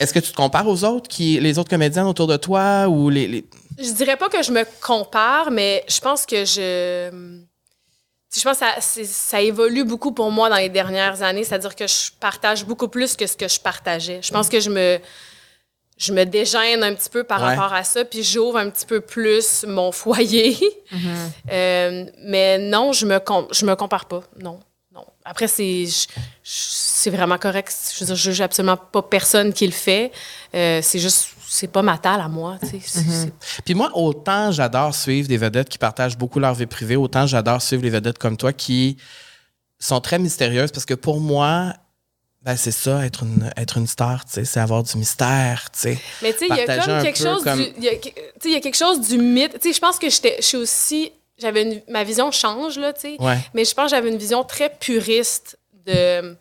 [0.00, 3.10] Est-ce que tu te compares aux autres, qui, les autres comédiennes autour de toi ou
[3.10, 3.28] les.
[3.28, 3.44] les-
[3.78, 7.10] Je dirais pas que je me compare, mais je pense que je.
[8.34, 11.42] Je pense que ça, évolue beaucoup pour moi dans les dernières années.
[11.44, 14.20] C'est-à-dire que je partage beaucoup plus que ce que je partageais.
[14.22, 15.00] Je pense que je me,
[15.98, 17.48] je me dégêne un petit peu par Ouais.
[17.56, 20.56] rapport à ça, puis j'ouvre un petit peu plus mon foyer.
[21.50, 23.18] Euh, mais non, je me,
[23.50, 24.22] je me compare pas.
[24.38, 24.60] Non.
[25.24, 25.86] Après, c'est,
[27.10, 27.72] vraiment correct.
[27.98, 30.12] Je je juge absolument pas personne qui le fait.
[30.54, 32.58] Euh, c'est juste, c'est pas ma talle à moi.
[32.62, 33.32] c'est-
[33.64, 37.60] Puis moi, autant j'adore suivre des vedettes qui partagent beaucoup leur vie privée, autant j'adore
[37.60, 38.96] suivre les vedettes comme toi qui
[39.78, 41.74] sont très mystérieuses parce que pour moi,
[42.42, 45.98] ben c'est ça, être une, être une star, c'est avoir du mystère, tu sais.
[46.22, 48.08] Mais tu sais, il y a comme quelque chose comme- du, il y a, tu
[48.08, 48.12] sais,
[48.46, 49.52] il y a quelque chose du mythe.
[49.60, 53.00] Tu sais, je pense que je suis aussi, j'avais une, ma vision change là, tu
[53.00, 53.16] sais.
[53.20, 53.38] Ouais.
[53.54, 56.36] Mais je pense que j'avais une vision très puriste de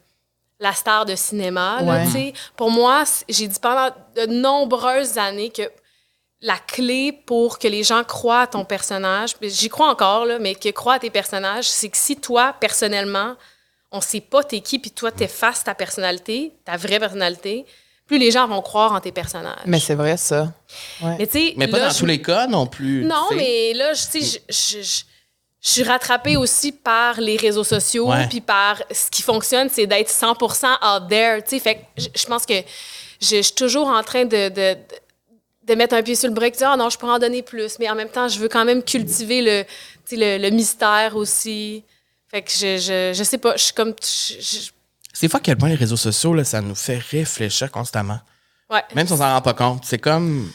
[0.59, 1.81] la star de cinéma.
[1.81, 2.05] là, Ouais.
[2.05, 2.33] tu sais.
[2.55, 5.63] Pour moi, j'ai dit pendant de nombreuses années que
[6.41, 10.55] la clé pour que les gens croient à ton personnage, j'y crois encore, là, mais
[10.55, 13.35] que croient à tes personnages, c'est que si toi, personnellement,
[13.91, 17.65] on sait pas t'es qui, puis toi, t'effaces ta personnalité, ta vraie personnalité,
[18.09, 19.61] plus les gens vont croire en tes personnages.
[19.65, 20.51] Mais c'est vrai, ça.
[21.01, 21.15] Ouais.
[21.19, 23.05] Mais tu sais, Mais pas là, dans je- tous les cas non plus.
[23.05, 25.03] non, mais là, je- tu sais, je, je, je-
[25.61, 30.09] je suis rattrapée aussi par les réseaux sociaux, puis par ce qui fonctionne, c'est d'être
[30.09, 31.43] 100% out there.
[31.43, 32.53] Tu sais, fait que je, pense que
[33.21, 34.77] je, je suis toujours en train de, de, de-
[35.67, 37.43] de mettre un pied sur le break, de dire, ah non, je pourrais en donner
[37.43, 39.63] plus, mais en même temps, je veux quand même cultiver le,
[40.07, 41.83] tu sais, le, le mystère aussi.
[42.31, 43.93] Fait que je, je, je sais pas, je suis comme.
[44.01, 44.69] je- je-
[45.19, 48.19] C'est fou à quel point les réseaux sociaux, là, ça nous fait réfléchir constamment.
[48.69, 48.81] ouais.
[48.95, 49.83] Même si on s'en rend pas compte.
[49.85, 50.49] C'est comme.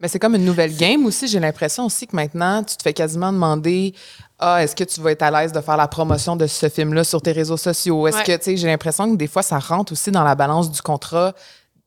[0.00, 1.28] Mais c'est comme une nouvelle game aussi.
[1.28, 3.94] J'ai l'impression aussi que maintenant, tu te fais quasiment demander
[4.40, 7.04] Ah, est-ce que tu vas être à l'aise de faire la promotion de ce film-là
[7.04, 8.08] sur tes réseaux sociaux?
[8.08, 8.24] Est-ce Ouais.
[8.24, 10.82] que, tu sais, j'ai l'impression que des fois, ça rentre aussi dans la balance du
[10.82, 11.32] contrat,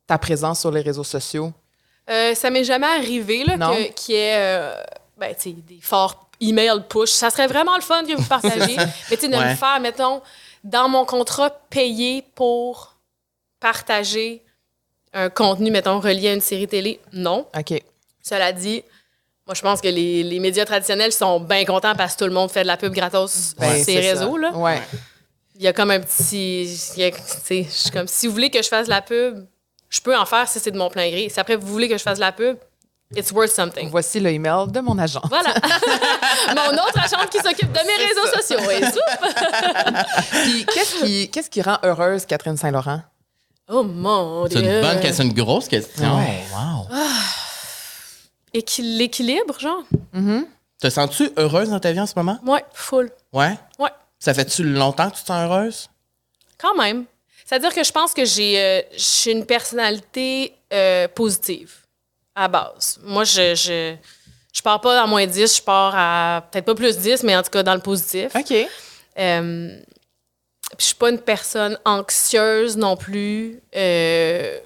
[0.07, 1.51] ta présence sur les réseaux sociaux.
[2.09, 3.57] Euh, ça m'est jamais arrivé là,
[3.93, 4.73] qu'il y ait euh,
[5.19, 7.09] ben, tu sais, des forts email push.
[7.09, 8.77] Ça serait vraiment le fun que vous partagiez.
[8.77, 9.49] Mais tu sais, de Ouais.
[9.49, 10.21] me faire, mettons,
[10.65, 12.97] dans mon contrat, payer pour
[13.61, 14.43] partager
[15.13, 17.47] un contenu, mettons, relié à une série télé, non.
[17.57, 17.81] OK.
[18.21, 18.83] Cela dit,
[19.47, 22.33] moi, je pense que les, les médias traditionnels sont bien contents parce que tout le
[22.33, 23.99] monde fait de la pub gratos Ben, sur ça.
[23.99, 24.37] réseaux.
[24.37, 24.51] Là.
[24.57, 24.81] Ouais.
[25.55, 26.63] Il y a comme un petit.
[26.97, 28.91] il y a- tu sais, je suis comme, si vous voulez que je fasse de
[28.91, 29.45] la pub,
[29.89, 31.29] je peux en faire si c'est de mon plein gré.
[31.29, 32.57] Si après, vous voulez que je fasse de la pub,
[33.15, 33.89] it's worth something.
[33.89, 35.21] Voici le email de mon agent.
[35.29, 35.53] Voilà.
[36.55, 38.69] Mon autre agente qui s'occupe de mes réseaux sociaux.
[38.71, 38.81] Et.
[40.43, 43.01] Puis, qu'est-ce qui, qu'est-ce qui rend heureuse Catherine Saint-Laurent?
[43.67, 44.75] Oh mon C'est Dieu.
[44.75, 46.17] une bonne question, une grosse question.
[46.17, 46.43] Ouais.
[46.53, 46.87] Wow.
[48.53, 49.83] Équi- L'équilibre, genre?
[50.79, 52.37] Te sens-tu heureuse dans ta vie en ce moment?
[52.45, 53.09] Ouais, full.
[53.33, 53.57] Ouais?
[53.79, 53.89] Ouais,
[54.19, 55.89] Ça fait-tu longtemps que tu te sens heureuse?
[56.57, 57.05] quand même.
[57.45, 61.73] C'est-à-dire que je pense que j'ai euh, j'ai une personnalité euh, positive
[62.35, 62.99] à base.
[63.03, 63.95] Moi, je, je,
[64.53, 67.43] je pars pas à moins 10, je pars à peut-être pas plus 10, mais en
[67.43, 68.35] tout cas dans le positif.
[68.35, 68.53] OK.
[69.17, 69.77] Euh,
[70.71, 73.61] puis je suis pas une personne anxieuse non plus.
[73.75, 74.57] Euh,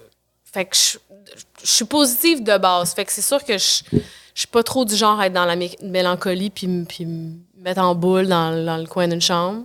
[0.52, 0.98] fait que je,
[1.62, 2.92] je suis positive de base.
[2.94, 3.98] Fait que c'est sûr que je, je
[4.40, 7.80] suis pas trop du genre à être dans la mé- mélancolie puis, puis me mettre
[7.82, 9.64] en boule dans, dans le coin d'une chambre.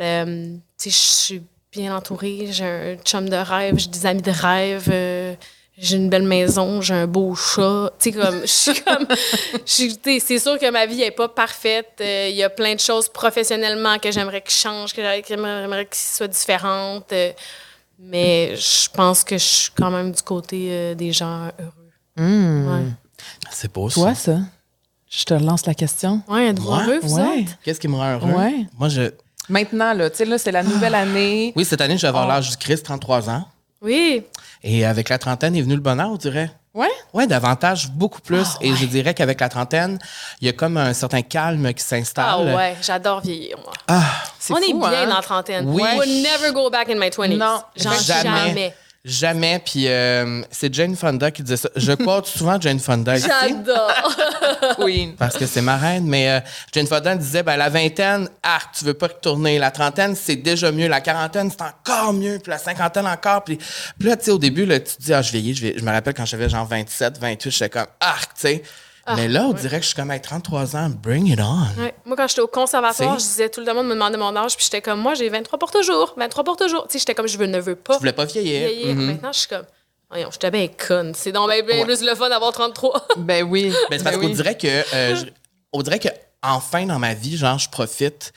[0.00, 1.42] Euh, tu sais, je suis
[1.72, 2.46] bien entourée.
[2.50, 4.88] J'ai un chum de rêve, j'ai des amis de rêve.
[5.80, 7.90] J'ai une belle maison, j'ai un beau chat.
[7.98, 9.06] Tu sais, comme, je suis comme.
[9.66, 11.92] je suis- tu sais, c'est sûr que ma vie n'est pas parfaite.
[12.00, 15.28] Euh, Il y a plein de choses professionnellement que j'aimerais qu'ils changent, que j'aimerais- que
[15.28, 17.12] j'aimerais qu'ils soient différentes.
[17.12, 17.32] euh,
[18.00, 21.90] mais je pense que je suis quand même du côté euh, des gens heureux.
[22.16, 22.84] Ouais.
[23.50, 24.00] C'est beau, ça.
[24.00, 24.38] Toi, ça?
[25.10, 26.22] Je te lance la question.
[26.28, 27.40] Ouais, êtes-vous Ouais, heureux, vous ouais.
[27.42, 27.52] autres?
[27.64, 28.30] Qu'est-ce qui me rend heureux?
[28.32, 28.66] Ouais.
[28.78, 29.10] Moi, je.
[29.48, 31.52] Maintenant, là, tu sais, là, c'est la nouvelle année.
[31.56, 32.28] Oui, cette année, je vais avoir Oh.
[32.28, 33.44] l'âge du Christ, 33 ans.
[33.82, 34.24] Oui.
[34.62, 36.50] Et avec la trentaine est venu le bonheur, on dirait.
[36.74, 36.90] Ouais?
[37.12, 38.44] Oui, davantage, beaucoup plus.
[38.54, 39.98] Ah, Et je dirais qu'avec la trentaine,
[40.40, 42.54] il y a comme un certain calme qui Ah s'installe.
[42.54, 43.72] ouais, j'adore vieillir, moi.
[43.88, 44.02] Ah,
[44.38, 45.08] C'est On est bien hein?
[45.08, 45.68] dans la trentaine.
[45.68, 45.82] Oui.
[45.82, 47.36] I would never go back in my 20s.
[47.36, 48.22] Non, Genre jamais.
[48.48, 48.74] jamais.
[49.08, 49.58] Jamais.
[49.64, 51.68] Puis euh, c'est Jane Fonda qui disait ça.
[51.74, 53.16] Je quote souvent Jane Fonda.
[53.16, 54.16] J'adore.
[54.78, 55.14] Queen.
[55.16, 56.40] Parce que c'est ma reine, mais euh,
[56.72, 59.58] Jane Fonda disait ben, la vingtaine, ah, tu veux pas retourner.
[59.58, 60.88] La trentaine, c'est déjà mieux.
[60.88, 62.38] La quarantaine, c'est encore mieux.
[62.38, 63.44] Puis la cinquantaine, encore.
[63.44, 63.56] Puis,
[63.98, 65.54] puis là, tu sais, au début, là, tu te dis, ah, je vieillis.
[65.54, 68.62] Je, vais- je me rappelle quand j'avais genre 27, 28, j'étais comme, ah, tu sais.
[69.16, 71.80] Mais là, on dirait que je suis comme, avec 33 ans, bring it on.
[71.80, 71.94] Ouais.
[72.04, 73.28] Moi, quand j'étais au conservatoire, je sais?
[73.28, 75.70] disais tout le monde me demandait mon âge, puis j'étais comme, moi, j'ai 23 pour
[75.70, 76.14] toujours.
[76.16, 76.86] 23 pour toujours.
[76.88, 78.68] Tu sais, j'étais comme, je veux, ne veux pas Je voulais pas vieillir.
[78.68, 78.94] vieillir.
[78.94, 79.06] Mhm.
[79.06, 79.64] Maintenant, je suis comme,
[80.10, 81.14] voyons, j'étais bien conne.
[81.14, 81.84] C'est donc bien, bien Ouais.
[81.84, 83.06] plus le fun d'avoir 33.
[83.18, 83.72] Ben oui.
[83.90, 84.34] Ben, c'est parce Ben qu'on oui.
[84.34, 85.26] dirait que, euh, je-
[85.72, 86.08] on dirait que
[86.42, 88.32] enfin dans ma vie, genre, je profite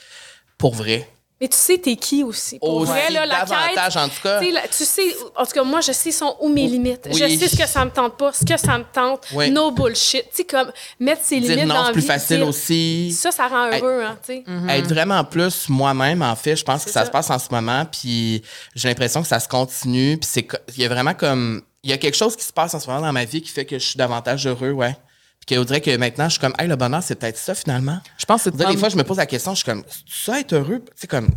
[0.58, 1.08] pour vrai.
[1.42, 2.60] Mais tu sais, t'es qui aussi.
[2.60, 4.40] Pour Aussi, vrai, là, la quête, en tout cas.
[4.40, 7.08] tu sais, la- Tu sais, en tout cas, moi, je sais sont où mes limites.
[7.12, 7.14] Oui.
[7.20, 9.26] Je sais ce que ça me tente pas, ce que ça me tente.
[9.34, 9.50] Oui.
[9.50, 10.24] No bullshit.
[10.30, 13.12] Tu sais, comme mettre ses Dire limites non, dans c'est plus vie, facile dire- aussi.
[13.12, 14.44] Ça, ça rend heureux, hein, tu sais.
[14.70, 17.06] Être vraiment plus moi-même, en fait, je pense que ça, ça.
[17.08, 18.44] se passe en ce moment, puis
[18.76, 21.94] j'ai l'impression que ça se continue, puis c'est il y a vraiment comme il y
[21.94, 23.80] a quelque chose qui se passe en ce moment dans ma vie qui fait que
[23.80, 24.96] je suis davantage heureux, ouais.
[25.46, 28.00] Puis qu'on dirait que maintenant je suis comme hey le bonheur c'est peut-être ça finalement.
[28.18, 30.32] Je pense que dirait, des fois je me pose la question, je suis comme c'est
[30.32, 31.30] ça être heureux, c'est comme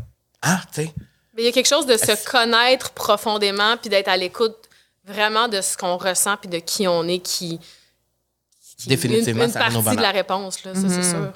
[0.42, 0.94] ah, tu sais.
[1.34, 4.56] Mais il y a quelque chose de se connaître profondément, puis d'être à l'écoute
[5.06, 7.58] vraiment de ce qu'on ressent, puis de qui on est, qui.
[8.78, 11.32] qui- Définitivement, Une, partie de la réponse, là, ça, c'est sûr.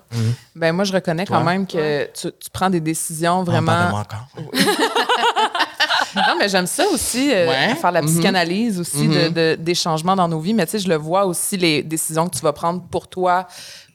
[0.54, 3.64] Ben moi, je reconnais quand même que tu, tu prends des décisions On parle de
[3.64, 3.90] vraiment.
[3.90, 4.26] moi encore.
[6.16, 7.74] Non, mais j'aime ça aussi, euh, Ouais.
[7.74, 8.08] faire la Mhm.
[8.08, 9.32] psychanalyse aussi de- Mhm.
[9.32, 10.54] de- des changements dans nos vies.
[10.54, 13.46] Mais tu sais, je le vois aussi, les décisions que tu vas prendre pour toi,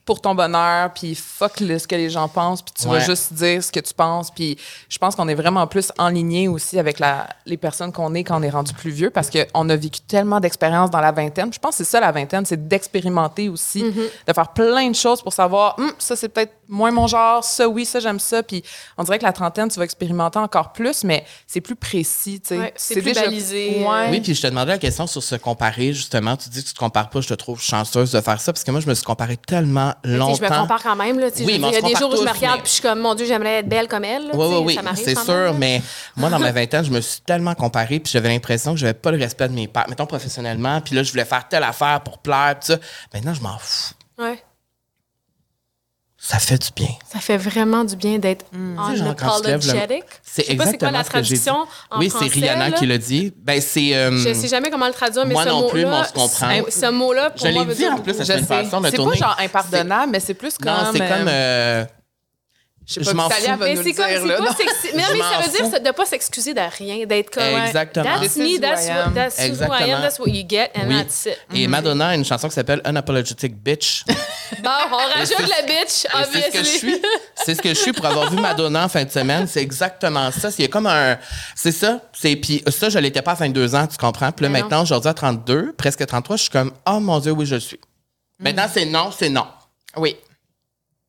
[0.04, 3.32] pour ton bonheur, puis fuck le- ce que les gens pensent, puis tu vas juste
[3.32, 4.30] dire ce que tu penses.
[4.30, 8.12] Puis je pense qu'on est vraiment plus en ligne aussi avec la, les personnes qu'on
[8.14, 11.10] est quand on est rendu plus vieux, parce qu'on a vécu tellement d'expériences dans la
[11.12, 11.52] vingtaine.
[11.52, 15.22] Je pense que c'est ça la vingtaine, c'est d'expérimenter aussi, de faire plein de choses
[15.22, 18.42] pour savoir, Hum, ça c'est peut-être moins mon genre, ça oui, ça j'aime ça.
[18.42, 18.62] Puis
[18.98, 22.48] on dirait que la trentaine, tu vas expérimenter encore plus, mais c'est plus précis, tu
[22.48, 22.58] sais.
[22.58, 24.08] Ouais, c'est plus balisé, Ouais.
[24.10, 26.36] Oui, puis je te demandais la question sur se comparer, justement.
[26.36, 28.64] Tu dis que tu te compares pas, je te trouve chanceuse de faire ça, parce
[28.64, 30.34] que moi, je me suis comparée tellement Longtemps.
[30.34, 31.18] Je me compare quand même.
[31.18, 32.68] Là, Oui, je mais il y a des jours où je me regarde mais- puis
[32.68, 34.28] je suis comme, mon Dieu, j'aimerais être belle comme elle.
[34.28, 35.82] là, Oui, oui, oui, c'est sûr, même, mais
[36.16, 39.10] moi, dans ma vingtaine, je me suis tellement comparée, puis j'avais l'impression que j'avais pas
[39.10, 42.18] le respect de mes pères, mettons professionnellement, puis là, je voulais faire telle affaire pour
[42.18, 42.78] plaire, tout ça.
[43.14, 43.94] Maintenant, je m'en fous.
[44.18, 44.43] Ouais.
[46.26, 46.88] Ça fait du bien.
[47.12, 48.46] Ça fait vraiment du bien d'être
[49.44, 50.04] lèves le- unapologetic.
[50.22, 51.40] C'est c'est quoi exactement la ce que j'ai dit.
[51.42, 52.76] traduction en Oui, c'est Rihanna là?
[52.78, 53.34] qui l'a dit.
[53.42, 53.94] Ben, c'est.
[53.94, 56.12] euh, Je sais jamais comment le traduire, mais Moi ce non plus, mais on se
[56.14, 56.48] comprend.
[56.70, 60.12] ce- mot-là, pour Je moi, l'ai veut dit dire en plus C'est pas genre impardonnable,
[60.12, 60.72] mais c'est plus comme.
[60.72, 61.28] Non, c'est comme.
[61.28, 61.84] euh, euh,
[62.86, 63.58] je sais pas, m'en Vitalia fous.
[63.60, 64.36] va Mais nous c'est comme, dire, là.
[64.36, 64.44] pas.
[64.94, 65.12] Mais, ça
[65.42, 65.84] veut dire fous.
[65.84, 67.42] de pas s'excuser de rien, d'être comme.
[67.42, 68.04] Exactement.
[68.20, 69.94] That's me, that's, what, that's who I Exactement.
[69.94, 70.96] am, that's what you get, and Oui.
[70.96, 71.38] that's it.
[71.54, 74.04] Et Madonna a une chanson qui s'appelle Unapologetic Bitch.
[74.62, 76.78] Bon, on rajoute la bitch, Et c'est ce que je obviously.
[76.78, 77.02] suis.
[77.44, 79.46] C'est ce que je suis pour avoir vu Madonna en fin de semaine.
[79.46, 80.50] C'est exactement ça.
[80.50, 81.18] C'est comme un.
[81.56, 82.00] C'est ça.
[82.12, 84.30] C'est puis ça, je l'étais pas à 22 ans, tu comprends?
[84.32, 84.64] Puis là, Mais non.
[84.66, 87.60] maintenant, aujourd'hui à 32, presque 33, je suis comme oh mon dieu, oui, je le
[87.60, 87.80] suis.
[88.38, 89.46] Maintenant, c'est non, c'est non.
[89.96, 90.16] Oui.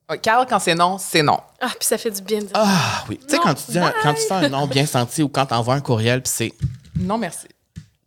[0.10, 1.40] Ouais, Carl, quand c'est non, c'est non.
[1.60, 2.52] Ah, puis ça fait du bien de dire.
[2.54, 3.18] Ah oui.
[3.18, 5.30] Tu sais Non, quand tu dis un- quand tu fais un non bien senti ou
[5.30, 6.54] quand tu envoies un courriel, puis c'est
[6.96, 7.48] Non, merci.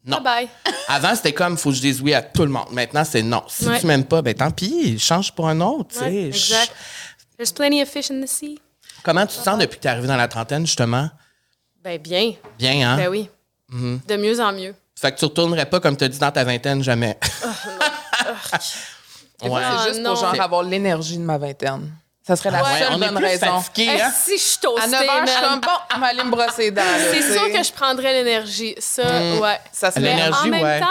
[0.04, 0.20] non.
[0.20, 0.74] Bye bye.
[0.88, 2.68] Avant, c'était comme faut que je dise oui à tout le monde.
[2.70, 3.42] Maintenant, c'est non.
[3.48, 3.80] Si Ouais.
[3.80, 5.88] tu m'aimes pas, ben tant pis, change pour un autre.
[5.90, 6.04] tu sais.
[6.04, 6.72] Ouais, exact.
[7.36, 8.60] There's plenty of fish in the sea.
[9.02, 11.08] Comment tu te sens depuis que tu es arrivé dans la trentaine, justement?
[11.82, 12.32] Ben bien.
[12.58, 12.96] Bien, hein?
[12.96, 13.28] Ben oui.
[13.72, 14.06] Mm-hmm.
[14.06, 14.74] De mieux en mieux.
[14.94, 17.18] Fait que tu retournerais pas comme tu as dit dans ta vingtaine, jamais.
[19.40, 19.64] Des fois, Ouais.
[19.64, 20.12] c'est Ah, juste non.
[20.14, 21.92] pour genre avoir l'énergie de ma vingtaine.
[22.26, 23.60] Ça serait la Ouais, seule on est bonne plus raison.
[23.60, 24.10] fatigué, hein?
[24.14, 26.30] si je suis toastée, À 9 h, je suis comme bon, on va aller me
[26.30, 26.82] brosser les dents.
[27.10, 28.74] C'est sûr que je prendrais l'énergie.
[28.78, 29.02] Ça,
[29.40, 29.58] ouais.
[29.72, 30.80] Ça se Mais en même ouais.
[30.80, 30.86] temps,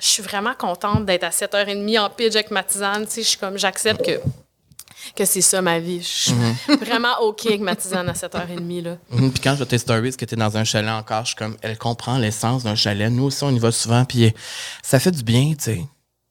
[0.00, 3.06] je suis vraiment contente d'être à 7h30 en pitch avec ma tisane.
[3.06, 4.20] Tu sais, je suis comme, j'accepte que,
[5.16, 6.00] que c'est ça ma vie.
[6.00, 6.78] Je suis Mm-hmm.
[6.84, 8.82] vraiment OK avec ma tisane à 7h30.
[8.84, 8.96] Là.
[9.10, 11.28] Mhm, Puis quand je vois tes stories que tu es dans un chalet encore, je
[11.28, 13.10] suis comme, elle comprend l'essence d'un chalet.
[13.10, 14.04] Nous aussi, on y va souvent.
[14.04, 14.32] Puis
[14.80, 15.82] ça fait du bien, tu sais.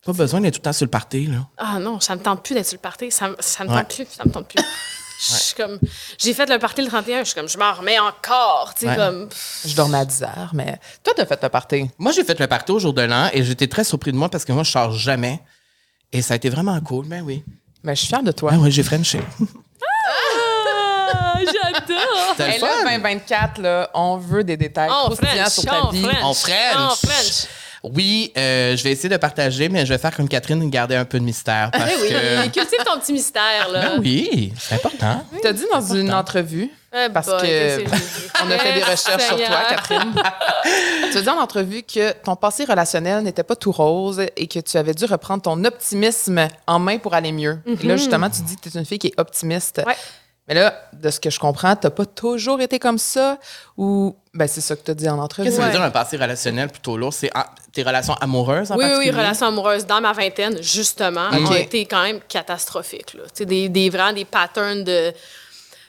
[0.05, 1.47] Pas besoin d'être tout le temps sur le party, là.
[1.57, 3.11] Ah non, ça me tente plus d'être sur le party.
[3.11, 3.77] Ça, me- ça me Ouais.
[3.83, 4.07] tente plus.
[4.09, 4.63] Ça me tente plus.
[5.23, 5.77] Je suis comme,
[6.17, 8.73] j'ai fait le party le 31, je suis comme, je m'en remets encore.
[8.75, 8.95] Tu sais, Ouais.
[8.95, 9.29] comme,
[9.63, 11.91] Je dormais à 10 heures, mais toi, t'as fait le party.
[11.99, 14.29] Moi, j'ai fait le party au jour de l'an et j'étais très surpris de moi
[14.29, 15.39] parce que moi, je sors jamais.
[16.11, 17.05] Et ça a été vraiment cool.
[17.07, 17.43] Ben oui.
[17.83, 18.49] Mais je suis fière de toi.
[18.49, 19.21] Ben oui, j'ai Frenché.
[21.13, 22.35] ah, j'adore.
[22.39, 22.83] Et là, fun.
[22.85, 26.07] 2024, là, on veut des détails On French, sur ta on vie.
[26.23, 26.75] On French.
[26.77, 27.45] On French.
[27.83, 31.05] Oui, euh, je vais essayer de partager, mais je vais faire comme Catherine, garder un
[31.05, 31.71] peu de mystère.
[31.71, 32.59] Parce Eh oui, que...
[32.59, 33.81] cultive ton petit mystère, là.
[33.81, 35.25] Ben oui, c'est important.
[35.41, 37.91] T'as dit dans une entrevue, Eh parce boy, que dit?
[38.45, 39.63] on a fait des recherches sur toi.
[39.69, 40.13] Catherine.
[41.11, 44.59] tu as dit en entrevue que ton passé relationnel n'était pas tout rose et que
[44.59, 47.59] tu avais dû reprendre ton optimisme en main pour aller mieux.
[47.65, 49.79] Et là, justement, tu dis que tu es une fille qui est optimiste.
[49.79, 49.85] Mhm.
[49.87, 49.95] Ouais.
[50.47, 53.37] Mais là, de ce que je comprends, tu pas toujours été comme ça
[53.77, 55.45] ou ben c'est ça que tu as dit en entrevue.
[55.47, 55.77] Qu'est-ce que ça veut Ouais.
[55.79, 57.13] dire un passé relationnel plutôt lourd?
[57.13, 57.31] C'est
[57.73, 61.51] tes relations amoureuses en Oui, oui, relations amoureuses dans ma vingtaine, justement, Ok.
[61.51, 63.13] ont été quand même catastrophiques.
[63.13, 63.23] Là.
[63.45, 65.13] Des, des, vraiment des patterns de,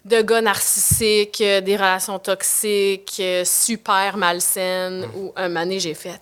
[0.05, 6.21] de gars narcissiques, euh, des relations toxiques, euh, super malsaines, où un donné, j'ai fait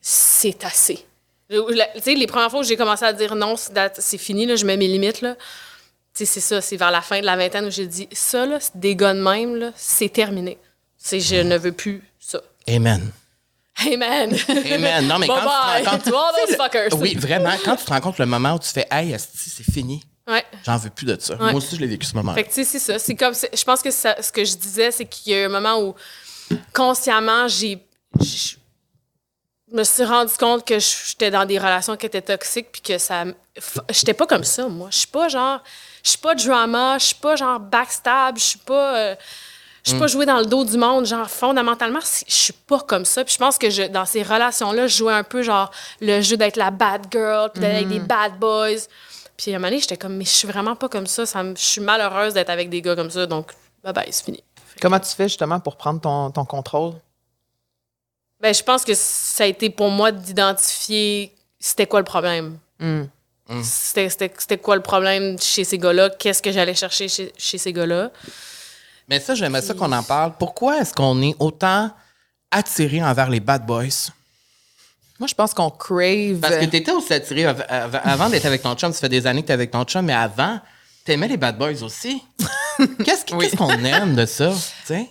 [0.00, 1.04] c'est assez.
[1.50, 1.56] Tu
[2.00, 3.56] sais, les premières fois où j'ai commencé à dire non,
[3.98, 5.20] c'est fini, là, je mets mes limites.
[5.20, 5.36] Là.
[6.14, 8.96] C'est ça, c'est vers la fin de la vingtaine où j'ai dit ça, là, des
[8.96, 10.56] gars de même, là, c'est terminé.
[10.98, 12.40] C'est, je ne veux plus ça.
[12.68, 13.10] Amen.
[13.86, 14.36] Amen.
[14.48, 15.06] Amen.
[15.06, 15.36] Non, mais quand
[15.98, 16.56] tu te rends compte...
[16.56, 17.00] fuckers.
[17.00, 17.52] Oui, vraiment.
[17.64, 20.02] Quand tu te rends compte le moment où tu fais «Hey, c'est fini.
[20.26, 20.44] Ouais.
[20.66, 21.34] J'en veux plus de ça.
[21.36, 21.52] Ouais.
[21.52, 22.34] Moi aussi, je l'ai vécu ce moment.
[22.34, 22.98] Fait que, tu sais, c'est ça.
[22.98, 25.44] C'est comme, je pense que ça- ce que je disais, c'est qu'il y a eu
[25.46, 25.94] un moment où,
[26.74, 27.82] consciemment, j'ai.
[28.20, 28.56] Je
[29.76, 33.24] me suis rendu compte que j'étais dans des relations qui étaient toxiques, puis que ça.
[33.90, 34.88] J'étais pas comme ça, moi.
[34.90, 35.62] Je suis pas genre.
[36.02, 38.96] Je suis pas drama, je suis pas genre backstab, je suis pas.
[38.96, 39.16] euh,
[39.88, 43.04] je suis pas jouer dans le dos du monde, genre fondamentalement, je suis pas comme
[43.04, 43.24] ça.
[43.24, 45.70] Puis je pense que je, dans ces relations-là, je jouais un peu genre
[46.00, 48.86] le jeu d'être la bad girl, puis d'être avec des bad boys.
[49.36, 51.24] Puis à un moment donné, j'étais comme, mais je suis vraiment pas comme ça.
[51.26, 53.52] ça me- je suis malheureuse d'être avec des gars comme ça, donc
[53.84, 54.42] bye bye, c'est fini.
[54.80, 56.94] Comment tu fais justement pour prendre ton, ton contrôle?
[58.40, 62.58] Ben, je pense que ça a été pour moi d'identifier c'était quoi le problème.
[63.62, 67.58] C'était, c'était- c'était quoi le problème chez ces gars-là, qu'est-ce que j'allais chercher chez, chez
[67.58, 68.10] ces gars-là?
[69.08, 70.32] Mais ça, j'aimerais ça qu'on en parle.
[70.38, 71.90] Pourquoi est-ce qu'on est autant
[72.50, 74.10] attiré envers les bad boys?
[75.18, 76.38] Moi, je pense qu'on crave.
[76.40, 78.92] Parce que t'étais aussi attiré av- av- avant d'être avec ton chum.
[78.92, 80.60] Ça fait des années que t'es avec ton chum, mais avant,
[81.04, 82.22] t'aimais les bad boys aussi.
[83.04, 83.24] Qu'est-ce
[83.56, 84.52] qu'on aime de ça?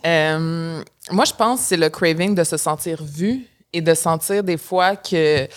[0.06, 0.82] Euh,
[1.12, 4.58] moi, je pense que c'est le craving de se sentir vu et de sentir des
[4.58, 5.48] fois que.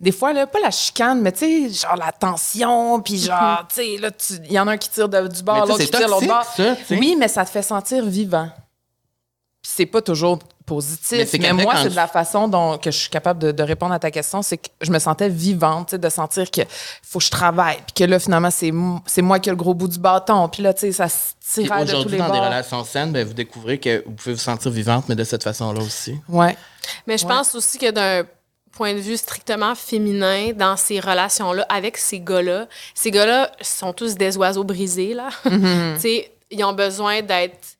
[0.00, 3.74] Des fois, là, pas la chicane, mais tu sais, genre la tension, puis genre, tu
[3.76, 4.08] sais, là,
[4.46, 6.10] il y en a un qui tire de- du Mais bord, l'autre qui tire de
[6.10, 6.44] l'autre bord.
[6.56, 6.74] ça.
[6.92, 8.48] Oui, mais ça te fait sentir vivant.
[9.62, 11.28] Puis c'est pas toujours Mais positif.
[11.28, 13.62] c'est Mais, qu'après, moi, c'est de la façon dont que je suis capable de, de
[13.62, 16.62] répondre à ta question, c'est que je me sentais vivante, tu sais, de sentir que
[17.02, 19.56] faut que je travaille, puis que là, finalement, c'est mo- c'est moi qui ai le
[19.56, 22.18] gros bout du bâton, puis là, tu sais, ça se tire de tous Aujourd'hui, les
[22.18, 22.44] dans des bords.
[22.46, 25.82] relations saines, ben, vous découvrez que vous pouvez vous sentir vivante, mais de cette façon-là
[25.82, 26.16] aussi.
[26.26, 26.56] Ouais.
[27.06, 27.34] Mais je Ouais.
[27.34, 28.24] pense aussi que d'un
[28.80, 34.14] point de vue strictement féminin, dans ces relations-là, avec ces gars-là, ces gars-là sont tous
[34.14, 35.28] des oiseaux brisés, là.
[35.44, 37.76] tu sais, ils ont besoin d'être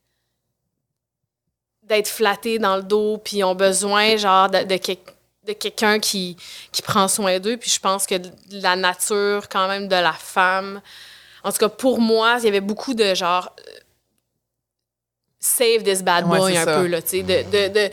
[1.85, 4.99] d'être flattés dans le dos, puis ils ont besoin, genre, de, de, quel-
[5.47, 6.37] de quelqu'un qui,
[6.71, 7.57] qui prend soin d'eux.
[7.57, 8.17] Puis je pense que
[8.51, 10.83] la nature, quand même, de la femme...
[11.43, 13.51] En tout cas, pour moi, il y avait beaucoup de, genre...
[13.59, 13.79] euh,
[15.41, 16.77] Save this bad boy, un ça.
[16.77, 17.43] peu, là, tu sais, de...
[17.51, 17.91] de, de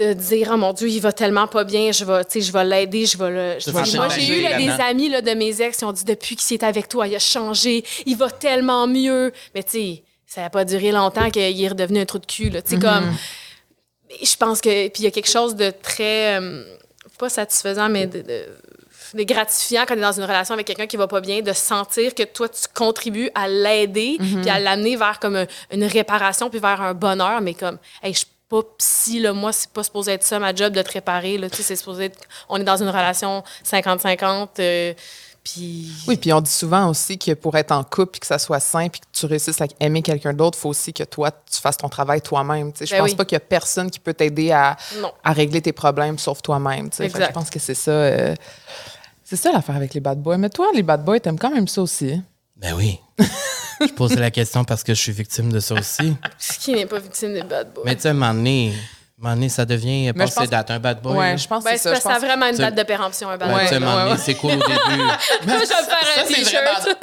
[0.00, 3.04] de dire oh mon dieu il va tellement pas bien je vais je vais l'aider
[3.06, 5.76] je vais le je vais- moi j'ai eu là, des amis là, de mes ex
[5.78, 9.32] qui ont dit depuis qu'il est avec toi il a changé il va tellement mieux.
[9.54, 12.48] Mais tu sais ça n'a pas duré longtemps qu'il est redevenu un trou de cul
[12.50, 12.62] là.
[12.62, 13.12] Tu sais comme
[14.08, 16.64] mais je pense que puis il y a quelque chose de très euh,
[17.18, 18.46] pas satisfaisant mais de, de-
[19.12, 21.52] de gratifiant quand tu es dans une relation avec quelqu'un qui va pas bien de
[21.52, 26.48] sentir que toi tu contribues à l'aider puis à l'amener vers comme un- une réparation
[26.48, 30.12] puis vers un bonheur mais comme hey, je pas psy là moi c'est pas supposé
[30.12, 32.64] être ça ma job de te réparer là tu sais c'est supposé être on est
[32.64, 34.92] dans une relation 50-50 euh,
[35.42, 38.38] puis Oui, puis on dit souvent aussi que pour être en couple, puis que ça
[38.38, 41.30] soit sain, puis que tu réussisses à aimer quelqu'un d'autre, il faut aussi que toi,
[41.30, 42.72] tu fasses ton travail toi-même.
[42.74, 42.86] tu sais.
[42.86, 43.16] Je Ben pense oui.
[43.16, 44.76] pas qu'il y a personne qui peut t'aider à,
[45.24, 46.90] à régler tes problèmes sauf toi-même.
[46.90, 47.08] tu sais.
[47.08, 47.90] Je pense que c'est ça.
[47.90, 48.34] euh,
[49.24, 50.36] c'est ça l'affaire avec les bad boys.
[50.36, 52.20] Mais toi, les bad boys, t'aimes quand même ça aussi.
[52.60, 52.98] Ben oui.
[53.80, 56.14] je posais la question parce que je suis victime de ça aussi.
[56.60, 58.72] qui n'est pas victime des bad boys Mais tu sais, à un moment donné, à
[58.72, 61.16] un moment donné, ça devient Mais je pense- date, un bad boy.
[61.16, 61.36] ouais, là.
[61.36, 62.10] je pense ben, que c'est c'est ça.
[62.10, 63.80] Je a vraiment une date de péremption un bad Ouais, boy tu sais, à un
[63.80, 64.18] ouais, moment donné, ouais.
[64.22, 64.68] c'est cool au début.
[65.42, 66.96] je vais me faire un Ça, c'est t-shirt vraiment-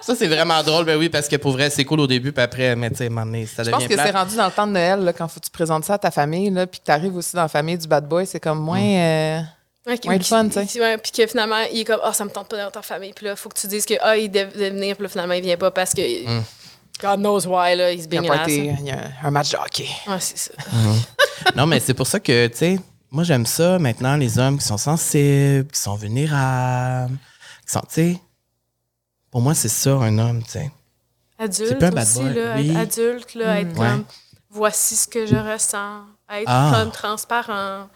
[0.00, 2.42] Ça, c'est vraiment drôle, ben oui, parce que pour vrai, c'est cool au début, puis
[2.42, 4.06] après, mais tu sais, à un moment donné, ça Je devient pense que plate.
[4.06, 5.98] c'est rendu dans le temps de Noël, là, quand faut que tu présentes ça à
[5.98, 8.40] ta famille, là, puis que tu arrives aussi dans la famille du bad boy, c'est
[8.40, 8.80] comme moins.
[8.80, 9.40] euh,
[9.86, 10.80] Ouais, fun, tu sais.
[10.80, 13.12] ouais, puis que finalement, il est comme, ah, ça me tente pas dans ta famille.
[13.12, 15.34] Puis là, il faut que tu dises que, ah, il devait venir, puis là, finalement,
[15.34, 16.00] il vient pas parce que.
[17.02, 18.48] God knows why, là, he's il été- ass.
[18.48, 19.88] il y a un match de hockey.
[20.06, 20.52] Ouais, c'est ça.
[21.56, 22.78] Non, mais c'est pour ça que, tu sais,
[23.10, 27.16] moi, j'aime ça maintenant, les hommes qui sont sensibles, qui sont vulnérables,
[27.66, 28.20] qui sont, tu sais,
[29.30, 30.70] pour moi, c'est ça, un homme, tu sais.
[31.38, 32.70] Adulte pas un bad aussi, boy, là, oui.
[32.70, 33.88] être adulte, là, être Ouais.
[33.88, 34.04] comme,
[34.50, 36.70] voici ce que je ressens, être Ah.
[36.74, 37.88] comme transparent.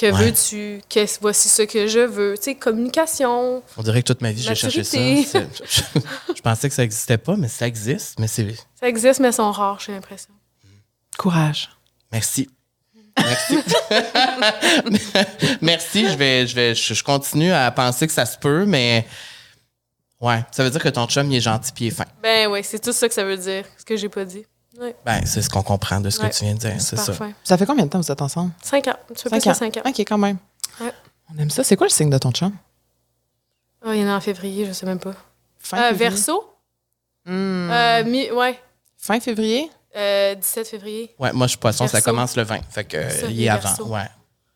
[0.00, 0.30] Que Ouais.
[0.30, 0.80] veux-tu?
[0.88, 2.34] Que voici ce que je veux.
[2.38, 3.62] Tu sais, communication.
[3.76, 4.96] On dirait que toute ma vie, j'ai cherché ça.
[4.98, 6.00] Je,
[6.34, 8.18] je pensais que ça existait pas, mais ça existe.
[8.18, 8.54] Mais c'est.
[8.80, 10.32] Ça existe, mais elles sont rares, j'ai l'impression.
[11.18, 11.68] Courage.
[12.12, 12.48] Merci.
[13.18, 13.58] Merci.
[15.60, 16.08] Merci.
[16.08, 19.06] Je vais, je vais, je, je continue à penser que ça se peut, mais
[20.20, 22.04] ouais, ça veut dire que ton chum il est gentil puis il est fin.
[22.22, 24.44] Ben oui, c'est tout ça que ça veut dire, ce que j'ai pas dit.
[25.04, 27.12] Ben, c'est ce qu'on comprend de ce que tu viens de dire, c'est ça.
[27.44, 28.52] Ça fait combien de temps que vous êtes ensemble?
[28.62, 28.96] Cinq ans.
[29.14, 29.54] Tu Cinq plus ans.
[29.54, 29.82] cinq ans.
[29.86, 30.38] OK, quand même.
[30.80, 30.92] Ouais.
[31.34, 31.62] On aime ça.
[31.64, 32.52] C'est quoi le signe de ton chum?
[33.84, 35.14] Ah, il y en a en février, je sais même pas.
[35.58, 36.54] Fin Euh, verso?
[37.26, 37.70] Hmm.
[37.70, 38.58] Euh, mi- ouais.
[38.98, 39.70] Fin février?
[39.96, 41.14] Euh, 17 février.
[41.18, 42.60] Ouais, moi je suis poisson, ça commence le 20.
[42.70, 43.74] Fait que euh, il est avant.
[43.86, 44.06] Ouais.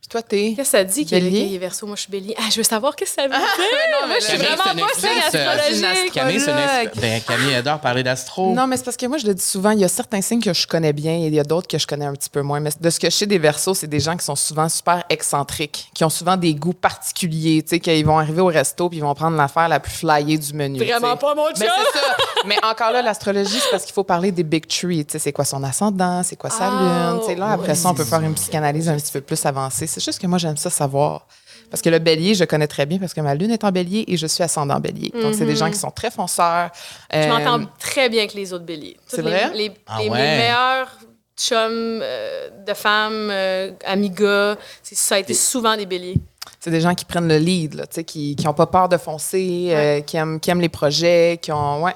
[0.05, 0.53] Puis toi, t'es.
[0.55, 1.87] Qu'est-ce que ça dit qu'il est, verso?
[1.87, 2.35] Moi, je suis bélier.
[2.37, 3.39] Ah, je veux savoir qu'est-ce que ça veut dire.
[3.41, 6.13] non, moi, je suis Camille, vraiment pas signe astrologique.
[6.13, 8.53] Camille, c'est ben, Camille adore parler d'astro.
[8.53, 10.43] Non, mais c'est parce que moi, je le dis souvent, il y a certains signes
[10.43, 12.43] que je connais bien et il y a d'autres que je connais un petit peu
[12.43, 12.61] moins.
[12.61, 15.05] Mais de ce que je sais des versos, c'est des gens qui sont souvent super
[15.09, 18.99] excentriques, qui ont souvent des goûts particuliers, tu sais, qu'ils vont arriver au resto puis
[18.99, 20.85] ils vont prendre l'affaire la plus flyée du menu.
[20.85, 21.75] Vraiment pas mon Mais chum.
[21.95, 22.17] c'est ça.
[22.45, 25.07] Mais encore là, l'astrologie, c'est parce qu'il faut parler des big trees.
[25.07, 27.21] Tu sais, c'est quoi son ascendant, c'est quoi sa Ah, lune.
[27.21, 29.87] Tu sais, là, après ça, on peut faire une psychanalyse un petit peu plus avancée.
[29.95, 31.27] C'est juste que moi, j'aime ça savoir.
[31.71, 34.05] Parce que le bélier, je connais très bien parce que ma lune est en bélier
[34.09, 35.11] et je suis ascendant bélier.
[35.23, 36.71] Donc, c'est des gens qui sont très fonceurs.
[37.13, 38.97] Je Euh, m'entends très bien avec les autres béliers.
[39.07, 39.51] c'est les- vrai?
[39.55, 40.19] Les, Ah les- ouais?
[40.19, 40.89] mes meilleurs
[41.37, 46.17] chums euh, de femmes, euh, amis gars, c'est- ça a été souvent des béliers.
[46.61, 48.97] C'est des gens qui prennent le lead, là, tu sais, qui n'ont pas peur de
[48.97, 51.83] foncer, euh, qui, aiment, qui aiment les projets, qui ont.
[51.83, 51.95] Ouais.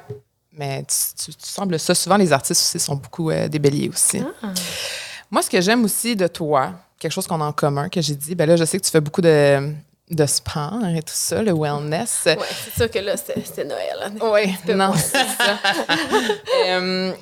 [0.53, 1.95] Mais tu, tu- tu sembles ça.
[1.95, 4.21] Souvent, les artistes aussi sont beaucoup euh, des béliers aussi.
[5.31, 8.15] Moi, ce que j'aime aussi de toi, quelque chose qu'on a en commun, que j'ai
[8.15, 9.73] dit, ben là, je sais que tu fais beaucoup de,
[10.11, 12.23] de sport et tout ça, le wellness.
[12.27, 13.97] Ouais, c'est sûr que là, c'était c'était Noël.
[14.03, 14.13] hein.
[14.33, 15.59] Oui, non, c'est ça.
[16.67, 17.13] Euh,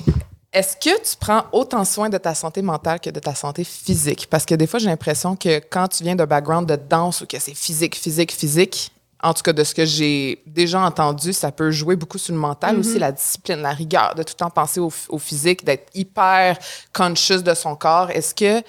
[0.52, 4.26] Est-ce que tu prends autant soin de ta santé mentale que de ta santé physique?
[4.30, 7.26] Parce que des fois, j'ai l'impression que quand tu viens d'un background de danse ou
[7.26, 8.90] que c'est physique, physique, physique,
[9.22, 12.40] en tout cas de ce que j'ai déjà entendu, ça peut jouer beaucoup sur le
[12.40, 15.90] mental aussi, la discipline, la rigueur, de tout le temps penser au, au physique, d'être
[15.94, 16.58] hyper
[16.92, 18.10] conscious de son corps.
[18.10, 18.60] Est-ce que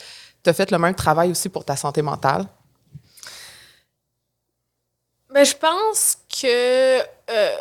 [0.43, 2.45] tu as fait le même travail aussi pour ta santé mentale?
[5.29, 7.57] Ben, je pense que euh,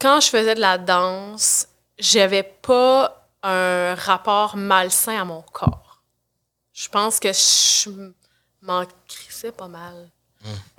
[0.00, 1.66] quand je faisais de la danse,
[1.98, 6.00] j'avais pas un rapport malsain à mon corps.
[6.72, 7.90] Je pense que je
[8.62, 10.10] m'en crissais pas mal.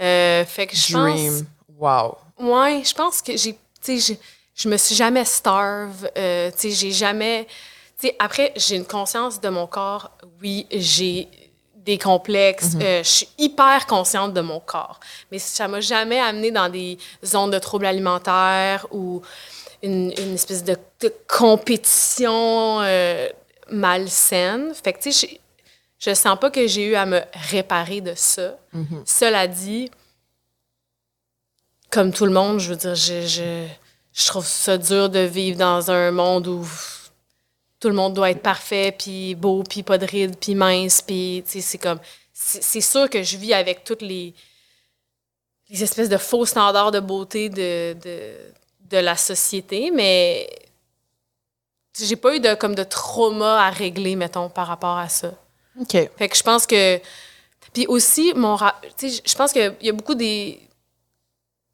[0.02, 1.14] Euh, fait que je pense.
[1.20, 1.46] Dream.
[1.78, 2.18] Wow.
[2.40, 3.54] Ouais, je pense que j'ai.
[3.82, 4.20] Tu sais, je-
[4.64, 6.10] je me suis jamais starve.
[6.18, 7.48] euh, tu sais, j'ai jamais.
[8.00, 10.12] Tu sais, après, j'ai une conscience de mon corps.
[10.42, 11.28] Oui, j'ai
[11.76, 12.76] des complexes.
[12.82, 15.00] euh, je suis hyper consciente de mon corps.
[15.32, 19.22] Mais ça m'a jamais amené dans des zones de troubles alimentaires ou
[19.82, 23.30] une, une espèce de, de compétition euh,
[23.72, 24.74] malsaine.
[24.74, 25.40] Fait que, tu sais,
[26.00, 27.22] je sens pas que j'ai eu à me
[27.52, 28.58] réparer de ça.
[29.06, 29.92] Cela dit,
[31.92, 33.68] comme tout le monde, je veux dire, je, je,
[34.14, 36.68] je trouve ça dur de vivre dans un monde où
[37.80, 41.44] tout le monde doit être parfait, puis beau, puis pas de rides, puis mince, puis
[41.46, 42.00] c'est comme...
[42.34, 44.34] C'est c'est sûr que je vis avec toutes les,
[45.70, 48.34] les espèces de faux standards de beauté de, de,
[48.90, 50.50] de la société, mais
[51.98, 55.34] j'ai pas eu de, comme de trauma à régler, mettons, par rapport à ça.
[55.80, 55.92] OK.
[56.18, 57.00] Fait que je pense que.
[57.74, 58.56] Puis aussi, mon.
[58.56, 60.60] ra- Tu sais, je pense qu'il y a beaucoup des.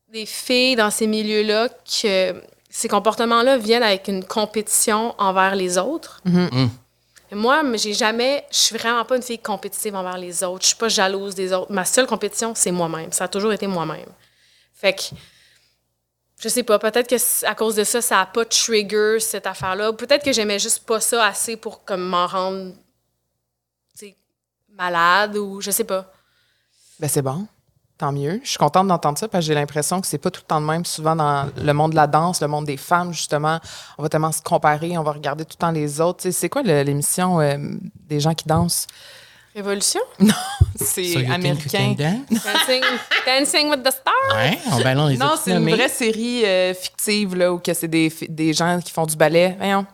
[0.10, 6.22] des filles dans ces milieux-là que ces comportements-là viennent avec une compétition envers les autres.
[7.32, 8.45] Et moi, mais j'ai jamais.
[8.51, 10.62] Je suis vraiment pas une fille compétitive envers les autres.
[10.64, 11.72] Je suis pas jalouse des autres.
[11.72, 13.12] Ma seule compétition, c'est moi-même.
[13.12, 14.06] Ça a toujours été moi-même.
[14.74, 15.01] Fait que.
[16.39, 19.91] Je sais pas, peut-être que à cause de ça, ça a pas trigger cette affaire-là.
[19.91, 22.74] Ou Peut-être que j'aimais juste pas ça assez pour comme m'en rendre
[24.78, 26.12] malade ou je sais pas.
[27.00, 27.48] Ben c'est bon.
[27.98, 28.42] Tant mieux.
[28.44, 30.60] Je suis contente d'entendre ça parce que j'ai l'impression que c'est pas tout le temps
[30.60, 30.84] de même.
[30.84, 33.60] Souvent dans le monde de la danse, le monde des femmes, justement,
[33.98, 36.20] on va tellement se comparer, on va regarder tout le temps les autres.
[36.20, 37.56] Tu sais, c'est quoi l'émission euh,
[38.10, 38.86] des gens qui dansent?
[39.56, 40.02] Révolution?
[40.76, 41.96] C'est So think you américain.
[42.30, 42.84] Dancing,
[43.26, 44.36] Dancing with the Stars?
[44.36, 45.76] Ouais, on ben non, les Non, c'est une nommés?
[45.76, 49.56] vraie série euh, fictive, là, où c'est des, des gens qui font du ballet.
[49.58, 49.86] Voyons.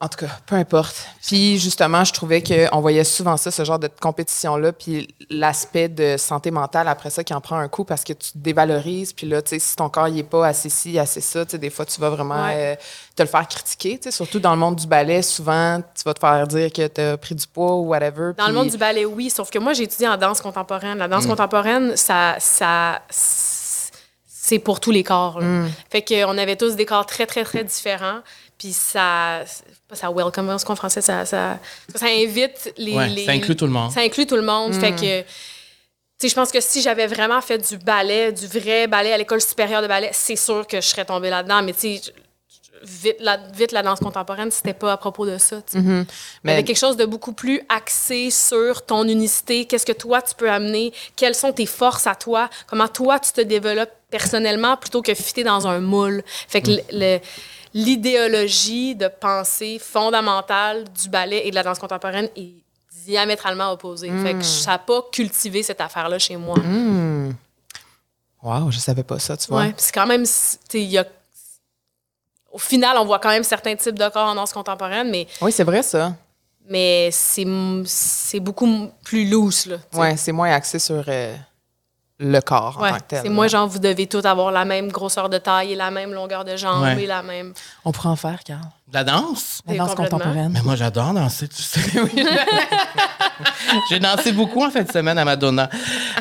[0.00, 0.94] En tout cas, peu importe.
[1.26, 6.16] Puis justement, je trouvais qu'on voyait souvent ça, ce genre de compétition-là, puis l'aspect de
[6.16, 9.26] santé mentale après ça qui en prend un coup parce que tu te dévalorises, puis
[9.26, 11.58] là, tu sais, si ton corps il est pas assez ci, assez ça, tu sais,
[11.58, 12.76] des fois, tu vas vraiment Ouais.
[12.78, 12.82] euh,
[13.16, 16.14] te le faire critiquer, tu sais, surtout dans le monde du ballet, souvent, tu vas
[16.14, 18.34] te faire dire que tu as pris du poids ou whatever.
[18.38, 20.98] Dans le monde du ballet, oui, sauf que moi, j'ai étudié en danse contemporaine.
[20.98, 23.02] La danse contemporaine, ça, ça,
[24.26, 25.40] c'est pour tous les corps.
[25.40, 25.64] là.
[25.90, 28.20] Fait qu'on avait tous des corps très, très, très différents.
[28.58, 29.40] Puis ça,
[29.92, 31.58] ça welcome, en français, ça, ça,
[31.94, 33.90] ça invite les, Ouais, les- ça inclut tout le monde.
[33.92, 34.74] Ça inclut tout le monde.
[34.74, 35.26] Fait que, tu
[36.18, 39.40] sais, je pense que si j'avais vraiment fait du ballet, du vrai ballet à l'école
[39.40, 41.62] supérieure de ballet, c'est sûr que je serais tombée là-dedans.
[41.62, 42.12] Mais tu sais,
[42.82, 45.56] vite la, vite la danse contemporaine, c'était pas à propos de ça.
[45.74, 46.06] y
[46.44, 50.50] Mais- quelque chose de beaucoup plus axé sur ton unicité, qu'est-ce que toi tu peux
[50.50, 55.12] amener, quelles sont tes forces à toi, comment toi tu te développes personnellement plutôt que
[55.14, 56.22] fitter dans un moule?
[56.46, 57.20] Fait que le- le-
[57.74, 62.52] l'idéologie de pensée fondamentale du ballet et de la danse contemporaine est
[63.04, 64.10] diamétralement opposée.
[64.22, 66.56] Fait que ça n'a pas cultivé cette affaire-là chez moi.
[68.42, 69.60] Wow, je savais pas ça, tu vois.
[69.62, 70.24] Ouais, puis c'est quand même,
[70.74, 71.06] y a-
[72.52, 75.50] au final, on voit quand même certains types de corps en danse contemporaine, mais Oui,
[75.52, 76.14] c'est vrai ça.
[76.68, 77.46] mais c'est
[77.84, 79.76] c'est beaucoup plus loose, là.
[79.94, 81.34] Ouais, c'est moins axé sur euh,
[82.20, 83.20] le corps en tant que tel.
[83.22, 86.12] c'est moi, genre, vous devez tous avoir la même grosseur de taille et la même
[86.12, 87.02] longueur de jambe Ouais.
[87.02, 87.52] et la même.
[87.84, 88.60] On pourrait en faire, Carl.
[88.88, 89.60] De La danse?
[89.66, 90.50] La danse contemporaine.
[90.52, 91.80] Mais moi, j'adore danser, tu sais.
[93.90, 95.68] J'ai dansé beaucoup en fin de semaine à Madonna.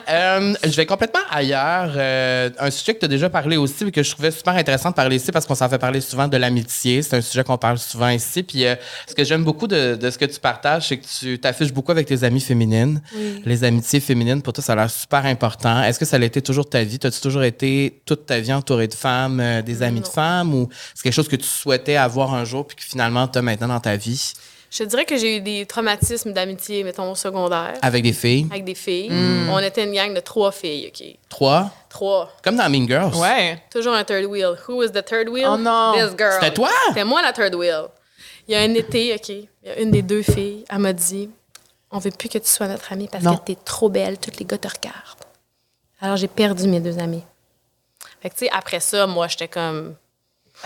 [0.09, 1.93] Euh, je vais complètement ailleurs.
[1.95, 4.89] Euh, un sujet que tu as déjà parlé aussi, mais que je trouvais super intéressant
[4.89, 7.01] de parler ici parce qu'on s'en fait parler souvent de l'amitié.
[7.01, 8.43] C'est un sujet qu'on parle souvent ici.
[8.43, 8.75] Puis euh,
[9.07, 11.91] ce que j'aime beaucoup de, de ce que tu partages, c'est que tu t'affiches beaucoup
[11.91, 13.01] avec tes amies féminines.
[13.45, 15.83] Les amitiés féminines, pour toi, ça a l'air super important.
[15.83, 16.99] Est-ce que ça a été toujours ta vie?
[17.03, 20.53] As-tu toujours été toute ta vie entourée de femmes, euh, des amis de femmes?
[20.53, 23.41] Ou c'est quelque chose que tu souhaitais avoir un jour puis que finalement tu as
[23.41, 24.33] maintenant dans ta vie?
[24.69, 28.47] Je te dirais que j'ai eu des traumatismes d'amitié, mettons, au secondaire, Avec des filles?
[28.51, 29.09] avec des filles.
[29.09, 29.49] Hmm.
[29.49, 31.07] On était une gang de trois filles, OK?
[31.29, 31.71] Trois?
[31.87, 32.29] Trois.
[32.43, 33.15] Comme dans Mean Girls.
[33.15, 33.63] Ouais.
[33.71, 34.55] Toujours un third wheel.
[34.67, 35.47] Who was the third wheel?
[35.49, 35.93] Oh non.
[35.93, 36.33] This girl.
[36.33, 36.69] C'était toi?
[36.89, 37.85] C'était moi la third wheel.
[38.47, 40.91] Il y a un été, OK, il y a une des deux filles, elle m'a
[40.93, 41.29] dit
[41.91, 43.37] On veut plus que tu sois notre amie parce Non.
[43.37, 45.23] que t'es trop belle, tous les gars te regardent.
[46.01, 47.23] Alors j'ai perdu mes deux amis.
[48.21, 49.95] Fait que, tu sais, après ça, moi, j'étais comme.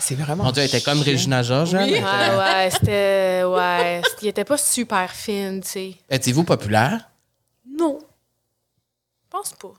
[0.01, 0.43] C'est vraiment.
[0.45, 0.99] Mon Dieu, elle était comme.
[1.01, 1.73] Regina George.
[1.73, 1.79] Oui.
[1.79, 3.43] Elle Ouais, était- ouais, c'était.
[3.45, 5.95] Ouais, c'était- il était pas super fine, tu sais.
[6.09, 7.09] Étiez-vous populaire?
[7.77, 7.99] Non.
[7.99, 9.73] Je pense pas.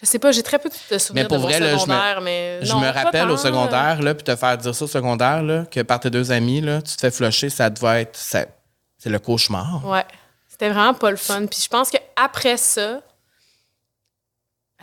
[0.00, 1.74] Je sais pas, j'ai très peu de souvenirs Mais pour de mon vrai, là, je
[1.74, 4.74] me- secondaire, mais Je non, me rappelle tant, au secondaire, là, puis te faire dire
[4.74, 7.68] ça au secondaire, là, que par tes deux amis, là, tu te fais flusher, ça
[7.68, 8.16] devait être.
[8.16, 8.46] ça-
[8.96, 9.82] C'est le cauchemar.
[9.86, 10.04] Ouais.
[10.48, 11.46] C'était vraiment pas le fun.
[11.46, 13.00] Puis je pense qu'après ça,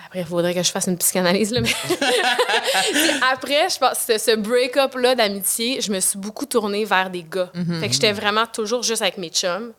[0.07, 1.69] après, il faudrait que je fasse une psychanalyse, là, mais
[3.29, 7.51] après, je pense, ce, ce break-up-là d'amitié, je me suis beaucoup tournée vers des gars.
[7.81, 9.73] Fait que j'étais vraiment toujours juste avec mes chums,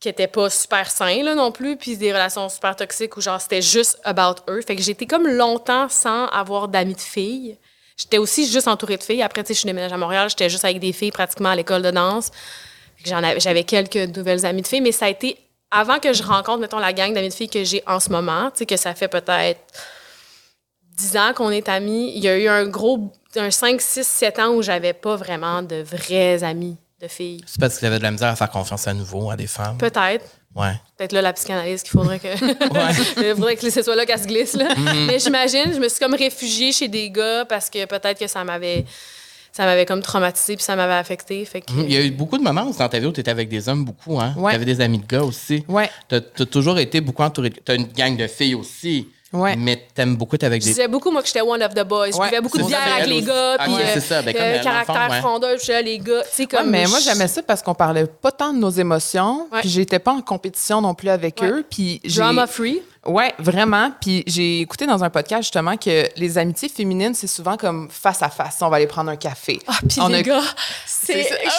[0.00, 3.40] qui étaient pas super sains, là, non plus, puis des relations super toxiques où, genre,
[3.40, 4.60] c'était juste about eux.
[4.60, 7.56] Fait que j'étais comme longtemps sans avoir d'amis de filles.
[7.96, 9.22] J'étais aussi juste entourée de filles.
[9.22, 11.56] Après, tu sais, je suis déménagée à Montréal, j'étais juste avec des filles pratiquement à
[11.56, 12.30] l'école de danse.
[13.02, 15.38] J'avais quelques nouvelles amies de filles, mais ça a été
[15.70, 18.50] avant que je rencontre, mettons, la gang d'amis de filles que j'ai en ce moment,
[18.50, 19.60] tu sais, que ça fait peut-être
[20.96, 22.12] 10 ans qu'on est amis.
[22.14, 25.62] Il y a eu un gros, un 5, 6, 7 ans où j'avais pas vraiment
[25.62, 27.42] de vrais amis de filles.
[27.46, 29.46] C'est parce que tu avais de la misère à faire confiance à nouveau à des
[29.46, 29.78] femmes.
[29.78, 30.26] Peut-être.
[30.54, 30.72] Ouais.
[30.96, 32.28] Peut-être là la psychanalyse qu'il faudrait que.
[33.30, 34.54] Il faudrait que ce soit là qu'elle se glisse.
[34.54, 34.74] Là.
[34.74, 35.06] Mm-hmm.
[35.06, 38.42] Mais j'imagine, je me suis comme réfugiée chez des gars parce que peut-être que ça
[38.44, 38.84] m'avait.
[39.60, 41.04] Ça m'avait comme traumatisée puis ça m'avait.
[41.04, 41.70] Fait que...
[41.70, 41.84] Mhm.
[41.86, 43.50] Il y a eu beaucoup de moments où dans ta vie où tu étais avec
[43.50, 44.32] des hommes beaucoup, hein?
[44.38, 44.52] Ouais.
[44.52, 45.62] Tu avais des amis de gars aussi.
[45.68, 45.90] Ouais.
[46.08, 47.50] Tu as, toujours été beaucoup entouré.
[47.50, 49.06] Tu as une gang de filles aussi.
[49.34, 49.56] Ouais.
[49.56, 50.72] Mais t'aimes beaucoup être avec Je des.
[50.72, 52.10] disais beaucoup, moi, que j'étais one of the boys.
[52.10, 53.56] Je Ouais, buvais beaucoup de bière avec elle les gars.
[53.58, 55.18] Ah Puis, ouais, euh, c'est ça, ben, comme euh, caractère ouais.
[55.20, 56.22] frondeur, je disais, les gars.
[56.22, 56.70] Tu sais, Ouais, comme.
[56.70, 59.60] mais moi, je- j'aimais ça parce qu'on parlait pas tant de nos émotions, Ouais.
[59.60, 61.48] puis j'étais pas en compétition non plus avec Ouais.
[61.48, 62.20] eux, puis j'ai...
[62.22, 62.80] Drama free.
[63.06, 63.92] Ouais, vraiment.
[63.98, 68.22] Puis j'ai écouté dans un podcast justement que les amitiés féminines, c'est souvent comme face
[68.22, 68.58] à face.
[68.60, 69.58] On va aller prendre un café.
[69.66, 70.42] Ah, puis On les a- gars,
[70.86, 71.14] c'est.
[71.14, 71.50] C'est C'est ça.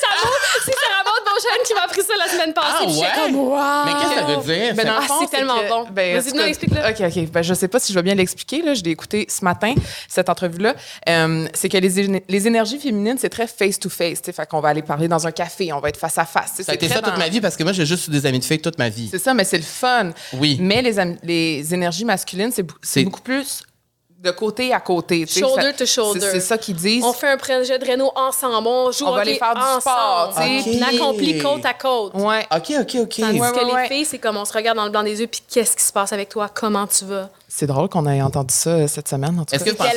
[0.00, 0.30] Sarah,
[0.64, 2.76] c'est Sarah Maud Beauchesne qui m'a appris ça la semaine passée.
[2.80, 3.08] Ah ouais?
[3.32, 3.58] comme, wow.
[3.84, 4.74] Mais qu'est-ce que ça veut dire?
[4.74, 5.86] Ben, Ah, c'est tellement que- bon.
[5.90, 6.80] ben, Vas-y, cas, explique-le.
[6.80, 7.30] OK, OK.
[7.30, 8.62] Ben, je sais pas si je vais bien l'expliquer.
[8.62, 8.72] Là.
[8.74, 9.74] Je l'ai écouté ce matin,
[10.08, 10.74] cette entrevue-là.
[11.08, 14.20] Euh, c'est que les, les énergies féminines, c'est très face-to-face.
[14.24, 14.32] sais.
[14.32, 16.52] Fait qu'on va aller parler dans un café, on va être face à face.
[16.56, 18.24] Ça a C'est été ça toute dans- ma vie parce que moi, j'ai juste des
[18.26, 19.08] amis de filles toute ma vie.
[19.10, 20.10] C'est ça, mais c'est le fun.
[20.34, 20.58] Oui.
[20.62, 22.52] Mais les, les énergies masculines,
[22.82, 23.62] c'est beaucoup plus
[24.22, 25.26] de côté à côté.
[25.26, 26.20] Shoulder Ça- to shoulder.
[26.30, 27.02] C'est ça qu'ils disent.
[27.02, 30.32] On fait un projet de réno ensemble, on joue On va aller faire du sport,
[30.36, 30.80] tu sais.
[30.82, 32.14] Accomplit côte à côte.
[32.14, 32.46] Ouais.
[32.54, 33.16] OK, OK, OK.
[33.18, 33.88] Tandis Ouais, que ouais, les ouais.
[33.88, 35.92] filles, c'est comme on se regarde dans le blanc des yeux, puis qu'est-ce qui se
[35.92, 37.30] passe avec toi, comment tu vas?
[37.48, 39.96] C'est drôle qu'on ait entendu ça euh, cette semaine, en tout Est-ce que vous pensez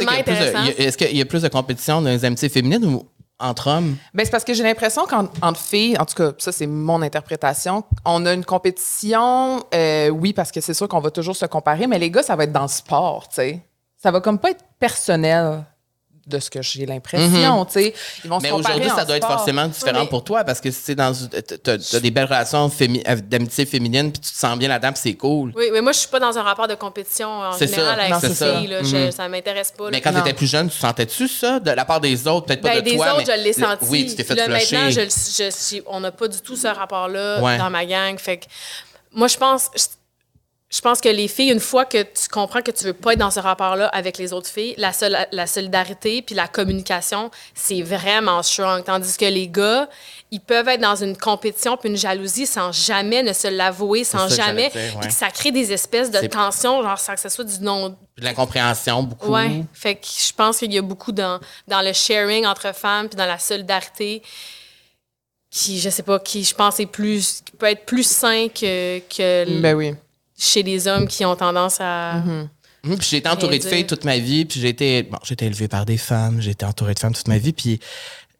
[0.97, 3.05] qu'il y a plus de compétition dans les amitiés féminines ou
[3.39, 3.97] entre hommes?
[4.13, 7.83] Ben, c'est parce que j'ai l'impression qu'entre filles, en tout cas, ça, c'est mon interprétation,
[8.05, 11.87] on a une compétition, euh, oui, parce que c'est sûr qu'on va toujours se comparer,
[11.87, 13.61] mais les gars, ça va être dans le sport, tu sais.
[13.97, 15.65] Ça va comme pas être personnel
[16.27, 17.93] de ce que j'ai l'impression, tu sais.
[18.23, 20.07] Ils vont Mais aujourd'hui, ça doit être forcément différent Oui.
[20.07, 21.13] pour toi parce que c'est dans
[21.63, 24.91] t'as, t'as des belles relations fémi- euh, d'amitié féminine puis tu te sens bien là-dedans
[24.93, 25.53] puis c'est cool.
[25.55, 28.01] Oui, mais moi, je suis pas dans un rapport de compétition en C'est général ça.
[28.01, 28.67] avec Non, ces filles.
[28.67, 28.81] Là.
[28.83, 29.83] Je- ça m'intéresse pas.
[29.85, 29.89] là.
[29.91, 32.61] Mais quand tu étais plus jeune, tu sentais-tu ça de la part des autres, peut-être
[32.61, 33.85] pas Ben, de des toi, autres, mais je l'ai le- senti.
[33.89, 34.75] Oui, tu t'es fait Là, flusher.
[34.77, 35.07] maintenant, je, le-
[35.49, 37.57] je suis- on n'a pas du tout ce rapport-là Ouais.
[37.59, 38.17] dans ma gang.
[38.17, 38.45] Fait que
[39.13, 39.69] moi, je pense,
[40.75, 43.19] je, pense que les filles, une fois que tu comprends que tu veux pas être
[43.19, 47.81] dans ce rapport-là avec les autres filles, la, sol- la solidarité puis la communication, c'est
[47.81, 48.83] vraiment strong.
[48.83, 49.89] Tandis que les gars,
[50.31, 54.29] ils peuvent être dans une compétition puis une jalousie sans jamais ne se l'avouer, sans
[54.29, 54.69] ça jamais.
[54.73, 55.01] j'allais dire, ouais.
[55.01, 57.91] Puis que ça crée des espèces de tensions, genre sans que ce soit du non
[58.15, 59.31] Puis de l'incompréhension beaucoup.
[59.31, 59.63] Ouais.
[59.73, 63.17] Fait que je pense qu'il y a beaucoup dans, dans le sharing entre femmes puis
[63.17, 64.21] dans la solidarité
[65.55, 68.99] qui, je sais pas, qui, je pense, est plus, qui peut être plus sain que,
[68.99, 69.93] que Ben oui.
[70.37, 72.21] Chez les hommes qui ont tendance à.
[72.83, 75.67] Puis j'ai été entourée de filles toute ma vie, puis j'ai été bon, été élevée
[75.67, 77.79] par des femmes, j'ai été entourée de femmes toute ma vie, puis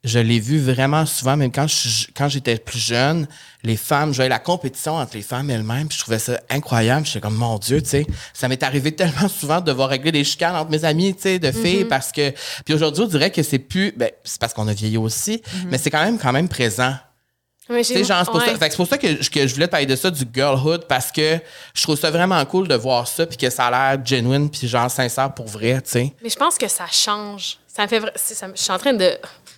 [0.04, 3.28] je l'ai vu vraiment souvent, même quand je- quand j'étais plus jeune,
[3.64, 7.08] les femmes, je voyais la compétition entre les femmes elles-mêmes, puis je trouvais ça incroyable.
[7.08, 10.24] J'étais comme, mon Dieu, tu sais, ça m'est arrivé tellement souvent de devoir régler des
[10.24, 12.30] chicanes entre mes amis, tu sais, de filles, parce que...
[12.66, 13.94] Puis aujourd'hui, on dirait que c'est plus...
[13.98, 15.42] Ben, c'est parce qu'on a vieilli aussi,
[15.72, 16.92] mais c'est quand même, quand même présent.
[16.92, 18.46] Ouais, Tu sais, genre, c'est pour, ouais.
[18.46, 20.12] ça, fait que c'est pour ça que, je- que je voulais te parler de ça,
[20.12, 21.40] du girlhood, parce que
[21.74, 24.68] je trouve ça vraiment cool de voir ça, puis que ça a l'air genuine, puis
[24.68, 26.14] genre sincère pour vrai, tu sais.
[26.24, 27.58] Mais je pense que ça change.
[27.68, 28.02] Ça me fait.
[28.16, 29.18] ça je suis en train de.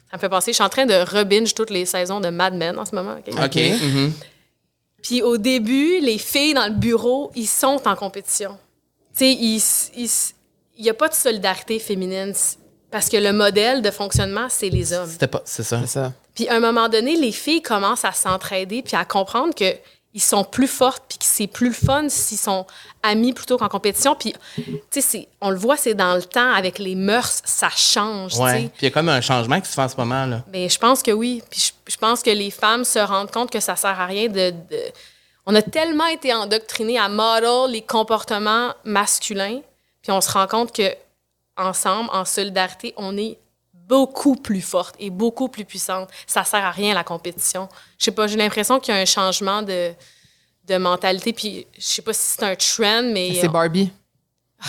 [0.09, 0.51] Ça me fait penser.
[0.51, 3.15] Je suis en train de rebinge toutes les saisons de Mad Men en ce moment.
[3.27, 3.55] ok?
[3.55, 4.13] Mhm.
[5.03, 8.57] Puis au début, les filles dans le bureau, ils sont en compétition.
[9.17, 9.25] Tu
[9.59, 10.01] sais,
[10.77, 12.33] il n'y a pas de solidarité féminine
[12.89, 15.09] parce que le modèle de fonctionnement, c'est les hommes.
[15.09, 15.41] C'était pas...
[15.45, 15.81] C'est ça.
[15.81, 16.13] C'est ça.
[16.37, 19.73] Puis à un moment donné, les filles commencent à s'entraider puis à comprendre que
[20.13, 22.65] ils sont plus fortes puis que c'est plus le fun s'ils sont
[23.03, 24.15] amis plutôt qu'en compétition.
[24.15, 24.33] Puis,
[24.89, 28.61] tu sais, on le voit, c'est dans le temps, avec les mœurs, ça change, sais.
[28.69, 30.43] Puis il y a comme un changement qui se fait en ce moment, là.
[30.51, 31.43] Mais je pense que oui.
[31.51, 34.27] Puis je, je pense que les femmes se rendent compte que ça sert à rien
[34.27, 34.51] de.
[34.51, 34.91] de-
[35.45, 39.59] On a tellement été endoctrinés à model les comportements masculins,
[40.01, 40.95] puis on se rend compte que
[41.57, 43.37] ensemble, en solidarité, on est
[43.87, 46.09] beaucoup plus forte et beaucoup plus puissante.
[46.27, 47.69] Ça sert à rien la compétition.
[47.97, 49.91] Je sais pas, j'ai l'impression qu'il y a un changement de,
[50.67, 53.89] de mentalité, puis je sais pas si c'est un trend, mais C'est Barbie.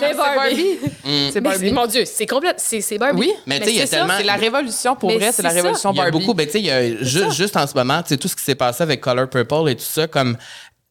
[0.00, 0.78] C'est Barbie.
[1.04, 1.58] C'est Mais Barbie.
[1.68, 3.18] c'est- mon Dieu, c'est complète, c'est c'est Barbie.
[3.20, 5.18] Oui, Mais tu sais, il y a c'est ça, tellement- C'est la révolution, pour Mais
[5.18, 5.62] vrai, c'est la c'est ça.
[5.62, 6.18] révolution Il y a Barbie.
[6.20, 8.28] beaucoup, ben, tu sais, il y a ju- juste en ce moment, tu sais, tout
[8.28, 10.36] ce qui s'est passé avec Color Purple et tout ça, comme,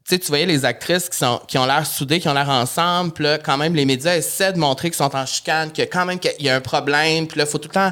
[0.06, 3.12] sais, tu voyais les actrices qui, sont, qui ont l'air soudées, qui ont l'air ensemble,
[3.12, 6.06] puis là, quand même, les médias essaient de montrer qu'ils sont en chicane, que quand
[6.06, 7.92] même, qu'il y a un problème, puis là, faut tout le temps.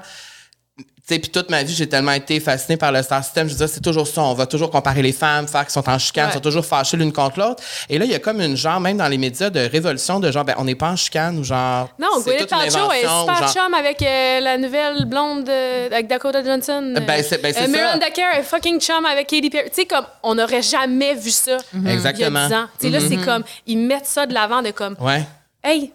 [1.05, 3.49] Sais, puis toute ma vie, j'ai tellement été fascinée par le star system.
[3.49, 4.21] Je dire, c'est toujours ça.
[4.21, 6.33] On va toujours comparer les femmes, faire qu'ils sont en chicane, Ouais.
[6.33, 7.61] sont toujours fâchées l'une contre l'autre.
[7.89, 10.31] Et là, il y a comme une genre, même dans les médias, de révolution de
[10.31, 11.89] genre, ben, on n'est pas en chicane ou genre.
[11.99, 16.41] Non, Gwyneth Paltrow est super genre- chum avec euh, la nouvelle blonde euh, avec Dakota
[16.41, 16.93] Johnson.
[16.95, 17.67] euh, Ben, c'est- ben, euh, ça.
[17.67, 19.69] Miranda Kerr est fucking chum avec Katy Perry.
[19.71, 22.45] Tu sais, comme, on n'aurait jamais vu ça Exactement.
[22.45, 22.65] a 10 ans.
[22.79, 25.23] Tu sais, là, c'est comme, ils mettent ça de l'avant de comme, Ouais.
[25.65, 25.91] hey,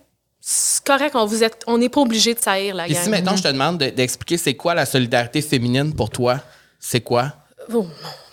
[0.50, 2.96] c'est correct, on vous êtes, on n'est pas obligé de saillir la gang.
[3.02, 6.40] si maintenant je te demande de- d'expliquer c'est quoi la solidarité féminine pour toi,
[6.80, 7.34] c'est quoi?
[7.70, 7.88] Oh mon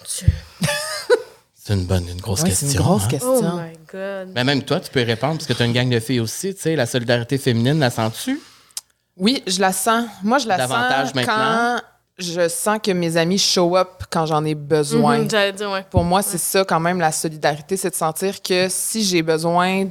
[0.07, 0.27] Dieu.
[1.55, 2.79] C'est une bonne, une grosse Ouais, c'est question.
[2.79, 3.07] une grosse hein?
[3.07, 3.53] question.
[3.55, 4.31] Oh my God.
[4.35, 6.19] Mais même toi, tu peux y répondre parce que tu as une gang de filles
[6.19, 6.53] aussi.
[6.53, 8.39] Tu sais, la solidarité féminine, la sens-tu?
[9.17, 10.05] Oui, je la sens.
[10.21, 11.33] Moi, je la Davantage sens maintenant?
[11.35, 11.81] quand
[12.19, 15.17] je sens que mes amis show up quand j'en ai besoin.
[15.17, 15.83] Mhm, J'allais dire, ouais.
[15.89, 19.87] Pour moi, c'est ça quand même la solidarité, c'est de sentir que si j'ai besoin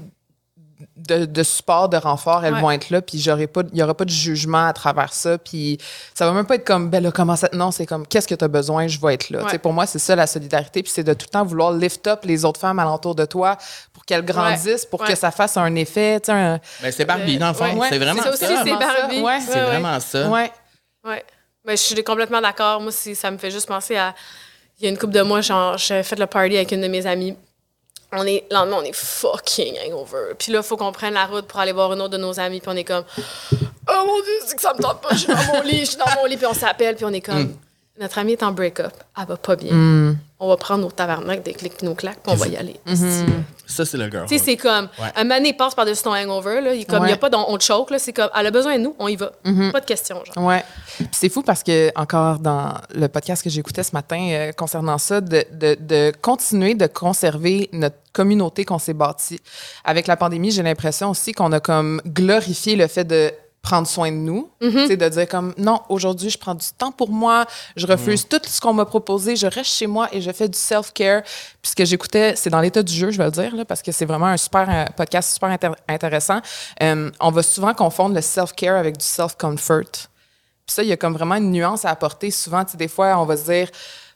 [0.97, 2.61] de, de support, de renfort, elles Ouais.
[2.61, 5.39] vont être là, puis j'aurai pas, il y aura pas de jugement à travers ça,
[5.39, 5.78] puis
[6.14, 7.49] ça va même pas être comme, ben là, comment ça...
[7.53, 9.45] Non, c'est comme, qu'est-ce que tu as besoin, je vais être là.
[9.45, 9.59] Ouais.
[9.59, 12.20] Pour moi, c'est ça la solidarité, puis c'est de tout le temps vouloir lift up
[12.24, 13.57] les autres femmes alentour de toi
[13.93, 15.09] pour qu'elles grandissent, pour Ouais.
[15.09, 17.76] que ça fasse un effet, tu sais, un- Ben, c'est Barbie, dans le fond.
[17.78, 17.89] Ouais.
[17.91, 19.20] C'est vraiment Ça c'est Barbie.
[19.20, 19.41] ouais.
[19.41, 20.28] C'est vraiment ça.
[20.28, 20.51] Ouais.
[21.07, 21.24] Ouais.
[21.64, 22.80] Ben, je suis complètement d'accord.
[22.80, 24.14] Moi, c'est- ça me fait juste penser à.
[24.80, 26.89] Il y a une couple de mois, genre, j'avais fait le party avec une de
[26.89, 27.37] mes amies.
[28.17, 30.35] On est, le lendemain, on est fucking hangover.
[30.39, 32.61] Puis là, faut qu'on prenne la route pour aller voir une autre de nos amis.
[32.61, 33.05] Puis on est comme,
[33.53, 35.11] oh mon Dieu, c'est que ça me tente pas.
[35.12, 36.37] Je suis dans mon lit, je suis dans mon lit.
[36.37, 37.55] Puis on s'appelle, puis on est comme,
[38.01, 38.93] notre amie est en break-up.
[39.19, 40.17] Elle va pas bien.
[40.41, 42.77] On va prendre nos tabarnak, des clics nos claques, puis on va y aller.
[43.67, 44.27] Ça, c'est le girl.
[44.29, 45.11] Tu sais, c'est comme, Ouais.
[45.17, 46.61] un il passe par-dessus ton hangover.
[46.61, 46.75] Là.
[46.75, 47.13] Il n'y Ouais.
[47.13, 47.91] a pas d'on on te choke.
[47.91, 47.99] là.
[47.99, 49.33] C'est comme, elle a besoin de nous, on y va.
[49.73, 50.45] Pas de question, genre.
[50.45, 50.63] Ouais.
[50.99, 54.99] Puis c'est fou parce que, encore dans le podcast que j'écoutais ce matin euh, concernant
[54.99, 59.41] ça, de, de, de continuer de conserver notre communauté qu'on s'est bâtie.
[59.85, 63.33] Avec la pandémie, j'ai l'impression aussi qu'on a comme glorifié le fait de
[63.65, 66.93] prendre soin de nous, Tu sais, de dire comme non, aujourd'hui je prends du temps
[66.93, 67.47] pour moi,
[67.77, 70.59] je refuse tout ce qu'on m'a proposé, je reste chez moi et je fais du
[70.59, 71.23] self-care.
[71.62, 73.81] Puis ce que j'écoutais, c'est dans l'état du jeu, je vais le dire là, parce
[73.81, 76.41] que c'est vraiment un super euh, podcast super intér- intéressant.
[76.83, 80.09] Euh, on va souvent confondre le self-care avec du self-comfort.
[80.67, 82.31] Puis ça, il y a comme vraiment une nuance à apporter.
[82.31, 83.69] Souvent, tu sais, des fois, on va se dire,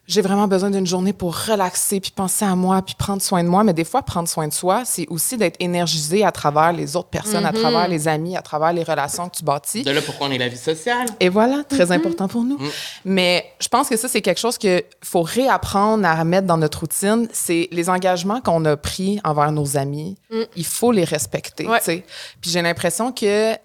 [0.09, 3.49] j'ai vraiment besoin d'une journée pour relaxer, puis penser à moi, puis prendre soin de
[3.49, 3.63] moi.
[3.63, 7.11] Mais des fois, prendre soin de soi, c'est aussi d'être énergisé à travers les autres
[7.11, 9.83] personnes, à travers les amis, à travers les relations que tu bâtis.
[9.85, 11.09] De là pourquoi on est la vie sociale.
[11.21, 12.59] Et voilà, très important pour nous.
[13.05, 16.81] Mais je pense que ça, c'est quelque chose qu'il faut réapprendre à mettre dans notre
[16.81, 17.29] routine.
[17.33, 20.17] C'est les engagements qu'on a pris envers nos amis.
[20.57, 21.67] Il faut les respecter.
[21.67, 21.81] Ouais.
[22.41, 23.59] Puis j'ai l'impression que tu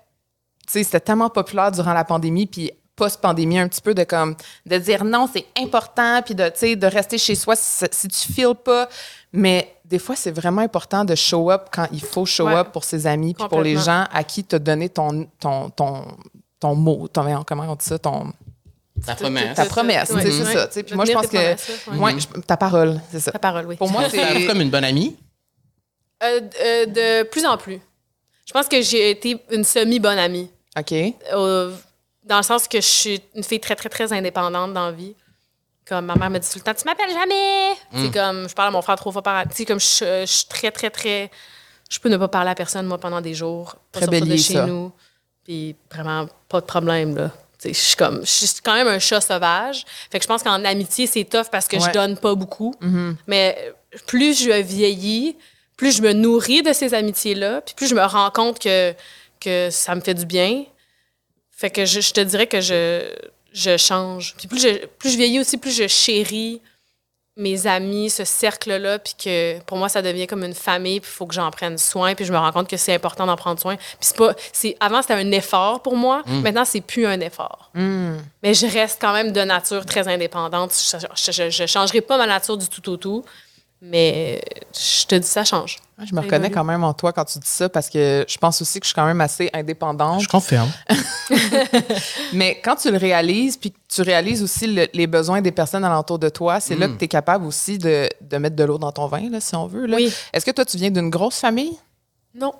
[0.67, 4.35] sais, c'était tellement populaire durant la pandémie, puis post-pandémie, un petit peu de comme
[4.65, 8.07] de dire non, c'est important, puis de, tu sais, de rester chez soi si, si
[8.07, 8.87] tu files pas.
[9.31, 12.55] Mais des fois, c'est vraiment important de show up quand il faut show Ouais.
[12.55, 15.69] up pour ses amis, puis pour les gens à qui tu as donné ton, ton,
[15.71, 16.05] ton,
[16.59, 18.31] ton mot, ton, comment on dit ça, ton,
[19.05, 19.55] Ta promesse.
[19.55, 20.53] ta promesse, c'est Ouais.
[20.53, 20.67] ça.
[20.83, 23.31] Puis moi, je pense que je- ta parole, c'est ça.
[23.31, 23.75] Ta parole, oui.
[23.75, 25.17] Pour moi, c'est comme une bonne amie?
[26.23, 27.81] Euh, euh, de plus en plus.
[28.45, 30.49] Je pense que j'ai été une semi-bonne amie.
[30.79, 30.93] OK.
[32.25, 35.15] Dans le sens que je suis une fille très, très, très indépendante dans la vie.
[35.85, 37.73] Comme ma mère me dit tout le temps, tu m'appelles jamais.
[37.93, 39.43] C'est comme, je parle à mon frère trois fois par an.
[39.49, 41.29] Tu sais, comme je, je suis très, très, très.
[41.89, 43.75] Je peux ne pas parler à personne, moi, pendant des jours.
[43.91, 44.65] Pas Très sortir de chez ça.
[44.65, 44.91] nous.
[45.43, 47.31] Puis vraiment, pas de problème, là.
[47.65, 49.83] Je suis comme, je suis quand même un chat sauvage.
[50.11, 51.83] Fait que je pense qu'en amitié, c'est tough parce que Ouais.
[51.87, 52.73] je donne pas beaucoup.
[53.27, 53.73] Mais
[54.07, 55.35] plus je vieillis,
[55.77, 58.93] plus je me nourris de ces amitiés-là, puis plus je me rends compte que,
[59.41, 60.63] que ça me fait du bien.
[61.63, 63.09] Fait que je, je te dirais que je,
[63.53, 64.35] je change.
[64.37, 66.59] Puis plus je, plus je vieillis aussi, plus je chéris
[67.37, 71.15] mes amis, ce cercle-là, puis que pour moi, ça devient comme une famille, puis il
[71.15, 73.61] faut que j'en prenne soin, puis je me rends compte que c'est important d'en prendre
[73.61, 73.77] soin.
[73.77, 74.35] Puis c'est pas...
[74.51, 76.21] c'est- Avant, c'était un effort pour moi.
[76.43, 77.71] Maintenant, c'est plus un effort.
[78.43, 80.73] Mais je reste quand même de nature très indépendante.
[80.73, 83.23] Je, je, je changerai pas ma nature du tout au tout,
[83.85, 84.41] mais
[84.73, 85.77] je te dis, ça change.
[86.05, 88.61] Je me reconnais quand même en toi quand tu dis ça parce que je pense
[88.61, 90.21] aussi que je suis quand même assez indépendante.
[90.21, 90.69] Je confirme.
[92.33, 95.83] Mais quand tu le réalises, puis que tu réalises aussi le- les besoins des personnes
[95.85, 96.79] alentour de toi, c'est Mm.
[96.79, 99.39] là que tu es capable aussi de, de mettre de l'eau dans ton vin, là,
[99.39, 99.85] si on veut.
[99.85, 99.97] là.
[99.97, 100.13] Oui.
[100.33, 101.77] Est-ce que toi, tu viens d'une grosse famille?
[102.35, 102.53] Non,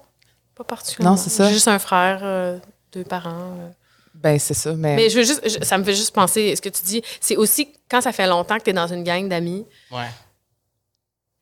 [0.56, 1.16] pas particulièrement.
[1.16, 1.48] Non, c'est ça.
[1.48, 2.58] J'ai juste un frère, euh,
[2.92, 3.56] deux parents.
[3.60, 3.70] euh.
[4.14, 4.74] Ben, c'est ça.
[4.74, 7.02] Mais, Mais je veux juste, je- ça me fait juste penser, ce que tu dis,
[7.20, 9.66] c'est aussi quand ça fait longtemps que tu es dans une gang d'amis.
[9.92, 10.06] Ouais.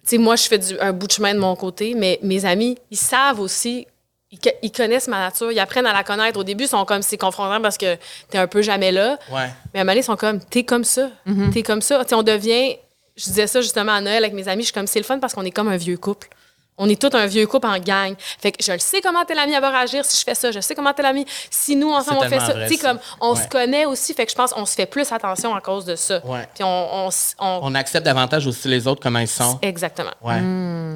[0.03, 2.43] Tu sais, moi, je fais du, un bout de chemin de mon côté, mais mes
[2.45, 3.85] amis, ils savent aussi,
[4.31, 6.39] ils, co- ils connaissent ma nature, ils apprennent à la connaître.
[6.39, 7.97] Au début, ils sont comme, c'est confrontant parce que
[8.29, 9.19] t'es un peu jamais là.
[9.31, 9.49] Ouais.
[9.73, 11.09] Mais à un moment donné, ils sont comme, t'es comme ça.
[11.51, 11.99] T'es comme ça.
[12.03, 12.77] Tu sais, on devient,
[13.15, 15.19] je disais ça justement à Noël avec mes amis, je suis comme, c'est le fun
[15.19, 16.29] parce qu'on est comme un vieux couple.
[16.77, 18.15] On est tous un vieux couple en gang.
[18.39, 20.51] Fait que je le sais comment tel ami va réagir si je fais ça.
[20.51, 21.25] Je sais comment tel ami.
[21.51, 22.53] Si nous, ensemble, on fait ça.
[22.67, 23.41] Tu sais, comme, on Ouais.
[23.43, 24.13] se connaît aussi.
[24.15, 26.25] Fait que je pense qu'on se fait plus attention à cause de ça.
[26.25, 26.47] Ouais.
[26.55, 27.09] Puis on, on,
[27.39, 29.59] on- On accepte davantage aussi les autres comment ils sont.
[29.61, 30.11] Exactement.
[30.21, 30.39] Ouais.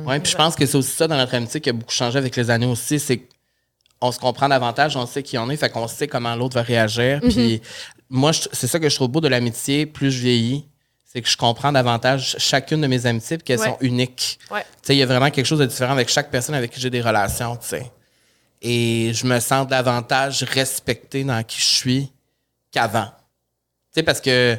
[0.07, 2.17] Ouais, puis je pense que c'est aussi ça dans notre amitié qui a beaucoup changé
[2.17, 3.21] avec les années aussi, c'est
[3.99, 6.61] qu'on se comprend davantage, on sait qui on est, fait qu'on sait comment l'autre va
[6.63, 7.19] réagir.
[7.21, 7.61] Puis
[8.09, 10.65] moi, c'est ça que je trouve beau de l'amitié, plus je vieillis,
[11.15, 13.67] c'est que je comprends davantage chacune de mes amitiés, qu'elles Ouais.
[13.67, 14.37] sont uniques.
[14.51, 14.65] Ouais.
[14.89, 16.99] Il y a vraiment quelque chose de différent avec chaque personne avec qui j'ai des
[17.01, 17.89] relations, tu sais.
[18.61, 22.11] Et je me sens davantage respecté dans qui je suis
[22.69, 23.07] qu'avant.
[24.05, 24.57] Parce que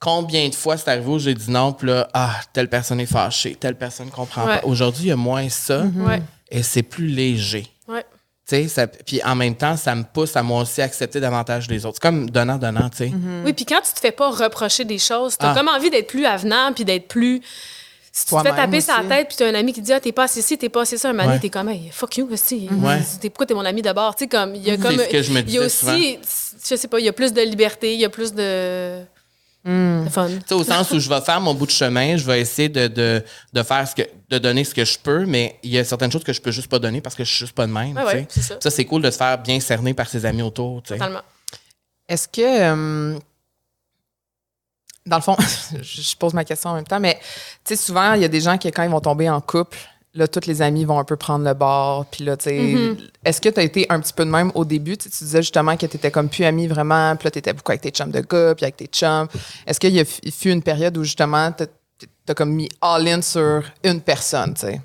[0.00, 3.06] combien de fois c'est arrivé où j'ai dit non, puis là, ah, telle personne est
[3.06, 4.60] fâchée, telle personne comprend Ouais.
[4.60, 4.66] pas.
[4.66, 6.20] Aujourd'hui, il y a moins ça Ouais.
[6.50, 7.68] et c'est plus léger.
[7.86, 8.02] Ouais.
[8.02, 8.12] Tu sais, ça-
[9.06, 11.96] puis en même temps, ça me pousse à moi aussi accepter davantage les autres.
[11.96, 13.12] C'est comme donnant-donnant, tu sais.
[13.44, 15.54] Oui, puis quand tu te fais pas reprocher des choses, t'as Ah.
[15.54, 17.40] comme envie d'être plus avenant puis d'être plus.
[18.16, 20.12] Si tu te fais taper sa tête puis t'as un ami qui dit Ah, t'es
[20.12, 21.40] pas assez ci, t'es pas assez ça, un moment Ouais.
[21.40, 22.68] t'es comme Hey, fuck you, aussi.
[23.20, 24.14] T'es- Pourquoi t'es mon ami d'abord?
[24.14, 24.96] Tu sais, comme, il y a comme.
[24.98, 26.18] ce que je me Il y a disais aussi,
[26.70, 29.00] je sais pas, il y a plus de liberté, il y a plus de.
[29.64, 30.28] De fun.
[30.28, 32.68] Tu sais, au sens où je vais faire mon bout de chemin, je vais essayer
[32.68, 35.78] de, de, de faire ce que, de donner ce que je peux, mais il y
[35.78, 37.66] a certaines choses que je peux juste pas donner parce que je suis juste pas
[37.66, 37.96] de même.
[37.96, 38.56] Ouais, ça.
[38.60, 40.94] Ça, c'est cool de se faire bien cerner par ses amis autour, tu sais.
[40.98, 41.22] Totalement.
[42.08, 42.42] est-ce que.
[42.42, 43.18] euh,
[45.06, 45.36] dans le fond,
[45.82, 47.18] je je pose ma question en même temps, mais
[47.64, 49.78] tu sais, souvent, il y a des gens qui, quand ils vont tomber en couple,
[50.14, 52.06] là, tous les amis vont un peu prendre le bord.
[52.06, 52.96] Puis là, tu sais, Mm-hmm.
[53.24, 54.96] est-ce que tu as été un petit peu de même au début?
[54.96, 57.38] Tu sais, tu disais justement que tu étais comme plus ami vraiment, puis là, tu
[57.40, 59.26] étais beaucoup avec tes chums de gars, puis avec tes chums.
[59.66, 61.64] Est-ce qu'il y a fut une période où justement, tu
[62.28, 64.80] as comme mis all-in sur une personne, tu sais?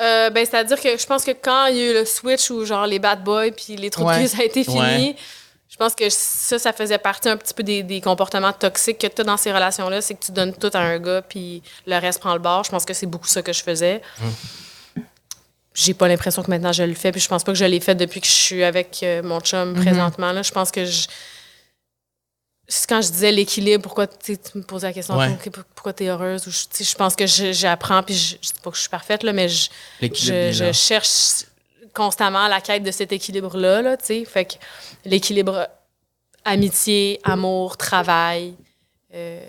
[0.00, 2.64] Euh, ben, c'est-à-dire que je pense que quand il y a eu le switch où
[2.64, 4.16] genre les bad boys puis les trous Ouais.
[4.16, 5.16] de cul, ça a été fini, Ouais.
[5.72, 9.06] Je pense que ça, ça faisait partie un petit peu des, des comportements toxiques que
[9.06, 10.02] tu as dans ces relations-là.
[10.02, 12.62] C'est que tu donnes tout à un gars puis le reste prend le bord.
[12.64, 14.02] Je pense que c'est beaucoup ça que je faisais.
[15.72, 17.80] J'ai pas l'impression que maintenant je le fais, puis je pense pas que je l'ai
[17.80, 20.32] fait depuis que je suis avec euh, mon chum présentement.
[20.32, 20.42] Là.
[20.42, 21.06] Je pense que je.
[22.68, 25.38] C'est quand je disais l'équilibre, pourquoi tu me posais la question, Ouais.
[25.74, 26.46] pourquoi tu es heureuse?
[26.46, 29.32] Ou je, pense que j'apprends, puis je, je dis pas que je suis parfaite, là,
[29.32, 29.68] mais je,
[30.02, 31.44] je, cherche
[31.94, 33.82] constamment la quête de cet équilibre-là.
[33.82, 34.24] Là, tu sais.
[34.24, 34.52] fait que
[35.04, 35.68] l'équilibre
[36.44, 38.54] amitié, amour, travail.
[39.14, 39.40] euh,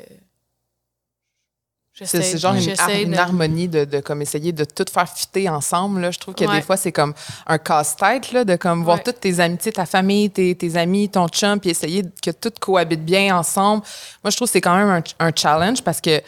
[2.06, 5.08] C'est genre une, har- j'essaie une de- harmonie de, de comme essayer de tout faire
[5.08, 6.02] fitter ensemble.
[6.02, 6.10] Là.
[6.12, 6.56] Je trouve que Ouais.
[6.56, 7.14] des fois, c'est comme
[7.46, 11.60] un casse-tête de comme voir toutes tes amitiés, ta famille, tes, tes amis, ton chum,
[11.60, 13.84] puis essayer que tout cohabite bien ensemble.
[14.24, 16.20] Moi, je trouve que c'est quand même un, un challenge parce que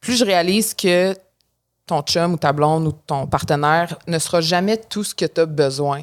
[0.00, 1.16] plus je réalise que
[1.92, 5.40] ton chum ou ta blonde ou ton partenaire ne sera jamais tout ce que tu
[5.42, 6.02] as besoin,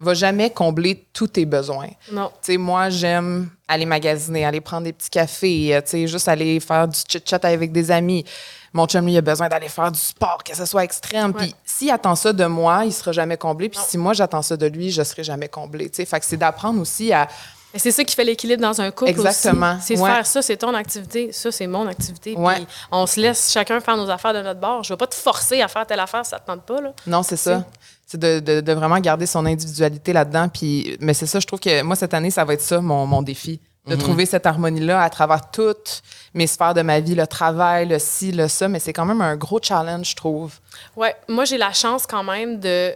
[0.00, 1.90] va jamais combler tous tes besoins.
[2.10, 2.30] Non.
[2.42, 6.26] Tu sais, moi, j'aime aller magasiner, aller prendre des petits cafés, euh, tu sais, juste
[6.26, 8.24] aller faire du chit-chat avec des amis.
[8.72, 11.32] Mon chum, lui, il a besoin d'aller faire du sport, que ce soit extrême.
[11.32, 13.68] Puis s'il attend ça de moi, il sera jamais comblé.
[13.68, 15.90] Puis si moi, j'attends ça de lui, je serai jamais comblé.
[15.90, 17.28] Tu sais, fait que c'est d'apprendre aussi à...
[17.72, 19.76] Mais c'est ça qui fait l'équilibre dans un couple Exactement.
[19.76, 19.86] aussi.
[19.86, 20.10] C'est de Ouais.
[20.10, 22.34] faire ça, c'est ton activité, ça, c'est mon activité.
[22.36, 22.56] Ouais.
[22.56, 24.82] Puis on se laisse chacun faire nos affaires de notre bord.
[24.82, 26.80] Je vais pas te forcer à faire telle affaire si ça te tente pas.
[26.80, 26.92] Là.
[27.06, 27.64] Non, c'est ça.
[28.06, 30.48] C'est de, de, de vraiment garder son individualité là-dedans.
[30.48, 33.06] Puis, mais c'est ça, je trouve que moi, cette année, ça va être ça, mon,
[33.06, 33.60] mon défi.
[33.86, 36.02] De trouver cette harmonie-là à travers toutes
[36.34, 38.68] mes sphères de ma vie, le travail, le ci, le ça.
[38.68, 40.52] Mais c'est quand même un gros challenge, je trouve.
[40.96, 42.92] Ouais, moi, j'ai la chance quand même de.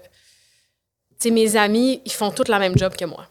[1.19, 3.27] Tu sais, mes amis, ils font tous la même job que moi.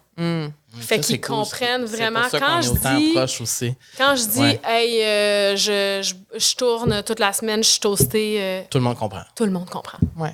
[0.79, 1.35] Fait qu'ils cool.
[1.37, 2.21] comprennent vraiment.
[2.21, 3.41] pour ça Quand je dis.
[3.41, 3.75] aussi.
[3.97, 4.61] Quand je dis, Ouais.
[4.65, 6.01] hey, euh, je,
[6.33, 9.21] je, je tourne toute la semaine, je suis toastée, euh, Tout le monde comprend.
[9.35, 9.99] tout le monde comprend.
[10.17, 10.31] Ouais.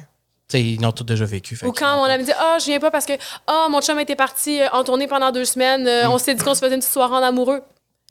[0.47, 1.55] Tu sais, ils l'ont tous déjà vécu.
[1.63, 2.11] Ou quand comprennent.
[2.11, 3.13] ami dit, ah, je viens pas parce que,
[3.47, 6.43] ah, mon chum était parti euh, en tournée pendant deux semaines, euh, on s'est dit
[6.43, 7.61] qu'on se faisait une petite soirée en amoureux.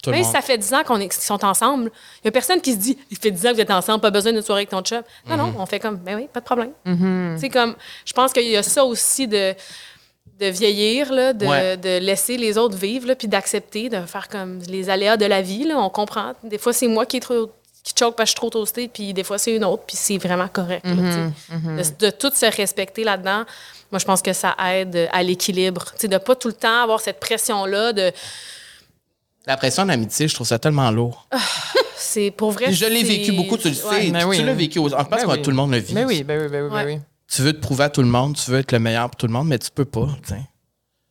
[0.01, 1.91] Tout Même si ça fait 10 ans qu'on est- qu'ils sont ensemble,
[2.23, 4.01] il y a personne qui se dit, il fait 10 ans que vous êtes ensemble,
[4.01, 5.03] pas besoin d'une soirée avec ton chum.
[5.27, 6.71] Non, non, on fait comme, ben oui, pas de problème.
[7.37, 7.75] C'est comme,
[8.05, 9.55] je pense qu'il y a ça aussi de,
[10.41, 11.77] de vieillir, là, de, Ouais.
[11.77, 15.43] de laisser les autres vivre, là, puis d'accepter, de faire comme les aléas de la
[15.43, 15.65] vie.
[15.65, 16.33] Là, on comprend.
[16.45, 17.51] Des fois, c'est moi qui est trop
[17.85, 19.97] qui choke parce que je suis trop toastée, puis des fois, c'est une autre, puis
[19.97, 20.85] c'est vraiment correct.
[20.85, 21.93] là, tu sais.
[21.99, 23.45] de, de tout se respecter là-dedans,
[23.91, 25.85] moi, je pense que ça aide à l'équilibre.
[26.03, 28.13] De pas tout le temps avoir cette pression-là de...
[29.47, 31.27] La pression en amitié, je trouve ça tellement lourd.
[31.97, 32.67] C'est pour vrai.
[32.67, 33.87] Puis je l'ai vécu beaucoup, tu le sais.
[33.89, 34.11] Ouais.
[34.11, 34.37] Ben tu oui.
[34.39, 34.79] tu l'as vécu.
[34.79, 35.43] Je pense Ben que oui.
[35.43, 35.95] tout le monde le vit.
[35.95, 37.01] Mais oui, ben oui, ben oui, ben Ouais.
[37.31, 39.27] Tu veux te prouver à tout le monde, tu veux être le meilleur pour tout
[39.27, 40.09] le monde, mais tu peux pas.
[40.23, 40.43] tu sais.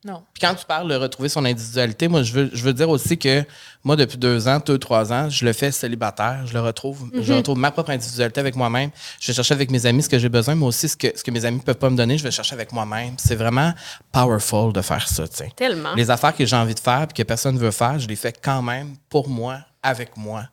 [0.04, 0.22] Non.
[0.32, 3.18] Puis quand tu parles de retrouver son individualité, moi, je veux, je veux dire aussi
[3.18, 3.44] que
[3.82, 6.46] moi, depuis deux ans, deux, trois ans, je le fais célibataire.
[6.46, 7.10] Je le retrouve.
[7.12, 8.90] Je retrouve ma propre individualité avec moi-même.
[9.20, 11.24] Je vais chercher avec mes amis ce que j'ai besoin, mais aussi ce que, ce
[11.24, 13.14] que mes amis peuvent pas me donner, je vais chercher avec moi-même.
[13.18, 13.74] C'est vraiment
[14.12, 15.52] powerful de faire ça, tu sais.
[15.56, 15.94] Tellement.
[15.94, 18.16] Les affaires que j'ai envie de faire puis que personne ne veut faire, je les
[18.16, 20.44] fais quand même pour moi, avec moi.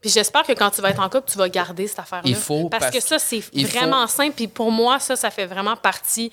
[0.00, 2.28] Puis j'espère que quand tu vas être en couple, tu vas garder cette affaire-là.
[2.28, 4.34] Il faut, Parce, parce que ça, c'est il faut- vraiment simple.
[4.36, 6.30] Puis pour moi, ça, ça fait vraiment partie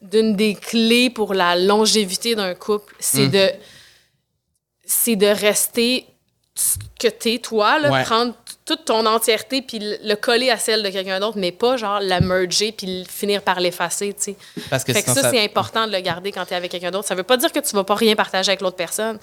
[0.00, 2.94] d'une des clés pour la longévité d'un couple.
[2.98, 3.30] C'est Mm.
[3.30, 3.50] de
[4.84, 6.06] c'est de rester
[6.54, 8.02] ce que t'es, toi, là, Ouais.
[8.02, 8.34] prendre
[8.64, 12.00] toute ton entièreté puis le le coller à celle de quelqu'un d'autre, mais pas genre
[12.00, 14.36] la merger puis finir par l'effacer, tu sais.
[14.68, 16.70] Parce que Fait que ça, ça- c'est important de le garder quand tu es avec
[16.70, 17.06] quelqu'un d'autre.
[17.08, 19.18] Ça veut pas dire que tu vas pas rien partager avec l'autre personne,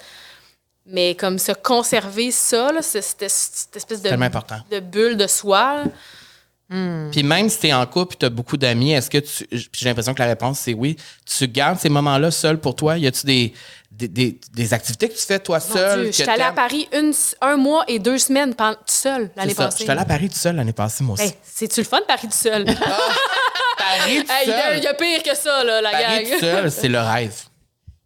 [0.88, 4.56] mais comme se conserver ça, là, c'est- cette, cette espèce de, tellement important.
[4.70, 5.84] de bulle de soi.
[5.84, 5.84] là.
[7.12, 9.46] Puis même si tu es en couple et tu as beaucoup d'amis, est-ce que tu.
[9.46, 10.96] puis J'ai l'impression que la réponse, c'est oui.
[11.24, 12.98] Tu gardes ces moments-là seul pour toi?
[12.98, 13.54] Y a-tu des,
[13.90, 16.06] des, des, des activités que tu fais toi seul?
[16.10, 16.52] Que J'étais allée à?
[16.52, 19.78] Paris une, un mois et deux semaines tout seul l'année passée.
[19.80, 21.22] J'étais allé à Paris tout seul l'année passée, moi aussi.
[21.24, 22.66] Hey, C'est-tu le fun, Paris tout seul?
[22.66, 24.76] Paris tout Hey, Il y, a- seul.
[24.78, 26.32] il y a pire que ça, là, la Paris gang.
[26.34, 27.34] tout seul, c'est le rêve.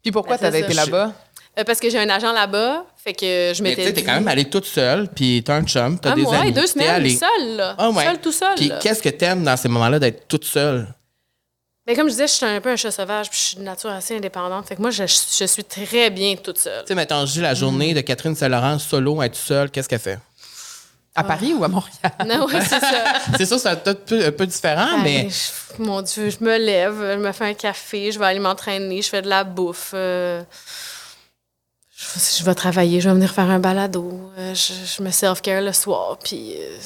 [0.02, 0.66] Puis pourquoi Ben, t'avais ça.
[0.66, 1.12] été là-bas?
[1.58, 4.00] Euh, Parce que j'ai un agent là-bas, fait que je Mais tu m'étais sais, t'es
[4.00, 6.48] dit- quand même allé toute seule, puis t'as un chum, t'as un des amis.
[6.48, 7.14] et deux semaines, allé.
[7.16, 7.74] seule, là.
[7.76, 8.04] Ah ouais.
[8.04, 8.54] Seule, tout seul.
[8.56, 10.86] Puis qu'est-ce que t'aimes dans ces moments-là d'être toute seule?
[11.86, 13.62] Mais comme je disais, je suis un peu un chat sauvage, puis je suis de
[13.62, 14.66] nature assez indépendante.
[14.66, 16.82] Fait que moi, je, je suis très bien toute seule.
[16.82, 19.98] Tu sais, mettons, je dis la journée de Catherine Saint-Laurent solo, être seule, qu'est-ce qu'elle
[19.98, 20.18] fait?
[21.14, 22.12] À Paris ou à Montréal?
[22.26, 23.04] Non, oui, c'est ça.
[23.36, 26.56] c'est sûr, c'est un peu, un peu différent, mais Ben, je- mon Dieu, je me
[26.56, 29.90] lève, je me fais un café, je vais aller m'entraîner, je fais de la bouffe.
[29.92, 30.40] euh,
[32.14, 34.30] je, je vais travailler, je vais venir faire un balado.
[34.38, 36.76] euh, je, je me self-care le soir, puis euh,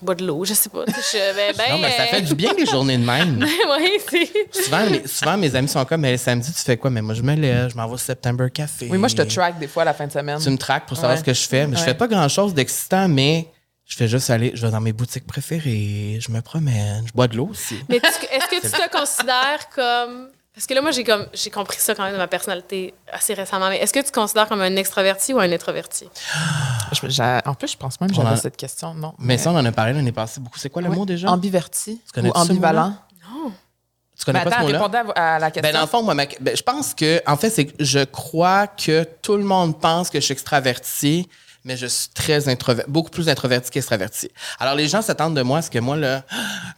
[0.00, 0.84] je bois de l'eau, je sais pas.
[0.86, 3.44] Je, ben, ben, non, mais ça fait du bien des journées de même.
[3.78, 4.62] oui, c'est.
[4.64, 6.90] souvent, mes, souvent, mes amis sont comme, mais le samedi, tu fais quoi?
[6.90, 8.88] Mais moi, je me lève, je m'en vais au September Café.
[8.90, 10.38] Oui, moi, je te track des fois à la fin de semaine.
[10.40, 11.18] Tu me traques pour savoir Ouais.
[11.18, 11.66] ce que je fais.
[11.66, 13.48] Mais je fais pas grand-chose d'excitant, mais
[13.86, 17.26] je fais juste aller, je vais dans mes boutiques préférées, je me promène, je bois
[17.26, 17.76] de l'eau aussi.
[17.88, 20.28] Mais est-ce que tu te considères comme.
[20.58, 23.32] Parce que là, moi, j'ai comme j'ai compris ça quand même de ma personnalité assez
[23.32, 23.68] récemment.
[23.68, 26.08] Mais est-ce que tu te considères comme un extraverti ou un introverti?
[26.90, 28.92] Je- j'ai- en plus, je pense même que j'avais en- cette question.
[28.92, 29.14] Non.
[29.20, 30.58] Mais ça, on en a parlé l'année passée beaucoup.
[30.58, 30.96] C'est quoi le Ouais.
[30.96, 31.30] mot déjà?
[31.30, 32.92] Ambiverti Tu connais ou ambivalent?
[34.18, 35.04] Tu connais Ben, pas attends, ce mot-là?
[35.14, 35.62] à, à la question.
[35.70, 38.66] Ben, dans le fond, moi, ma- ben, je pense que, en fait, c'est je crois
[38.66, 41.28] que tout le monde pense que je suis extraverti,
[41.64, 44.30] mais je suis très introverti, beaucoup plus introverti qu'extraverti.
[44.58, 46.22] Alors, les gens s'attendent de moi à ce que moi, là,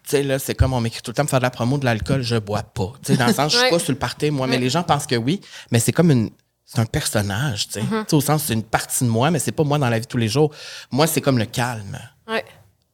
[0.04, 1.78] tu sais, là, c'est comme on m'écrit tout le temps pour faire de la promo
[1.78, 2.92] de l'alcool, je bois pas.
[3.04, 3.70] Tu sais, dans le sens, je suis Ouais.
[3.70, 5.40] pas sur le party, moi, mais les gens pensent que oui,
[5.70, 6.30] mais c'est comme une.
[6.64, 7.80] C'est un personnage, tu sais.
[7.80, 9.96] Tu sais, au sens, c'est une partie de moi, mais c'est pas moi dans la
[9.98, 10.54] vie de tous les jours.
[10.92, 11.98] Moi, c'est comme le calme.
[12.28, 12.44] Ouais.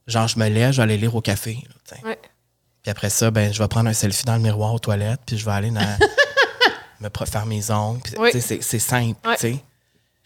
[0.07, 1.59] Genre, je me lève, je vais aller lire au café.
[1.93, 2.15] là.
[2.83, 5.37] Puis après ça, ben, je vais prendre un selfie dans le miroir aux toilettes, puis
[5.37, 5.81] je vais aller dans-
[7.01, 8.01] me faire mes ongles.
[8.19, 8.31] Oui.
[8.41, 9.65] C'est simple, tu sais.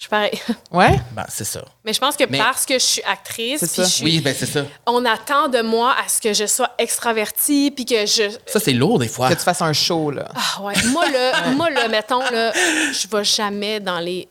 [0.00, 0.40] Je suis pareil.
[0.72, 0.98] Ouais?
[1.12, 1.62] Ben, c'est ça.
[1.84, 3.84] Mais je pense que Mais- parce que je suis actrice, ça.
[3.84, 4.64] je suis- Oui, ben c'est ça.
[4.86, 8.30] on attend de moi à ce que je sois extravertie, puis que je.
[8.46, 9.28] Ça, c'est lourd des fois.
[9.28, 10.28] Que tu fasses un show, là.
[10.34, 10.72] Ah ouais.
[10.86, 12.50] Moi, là, moi, là, mettons, là,
[12.92, 14.26] je vais jamais dans les.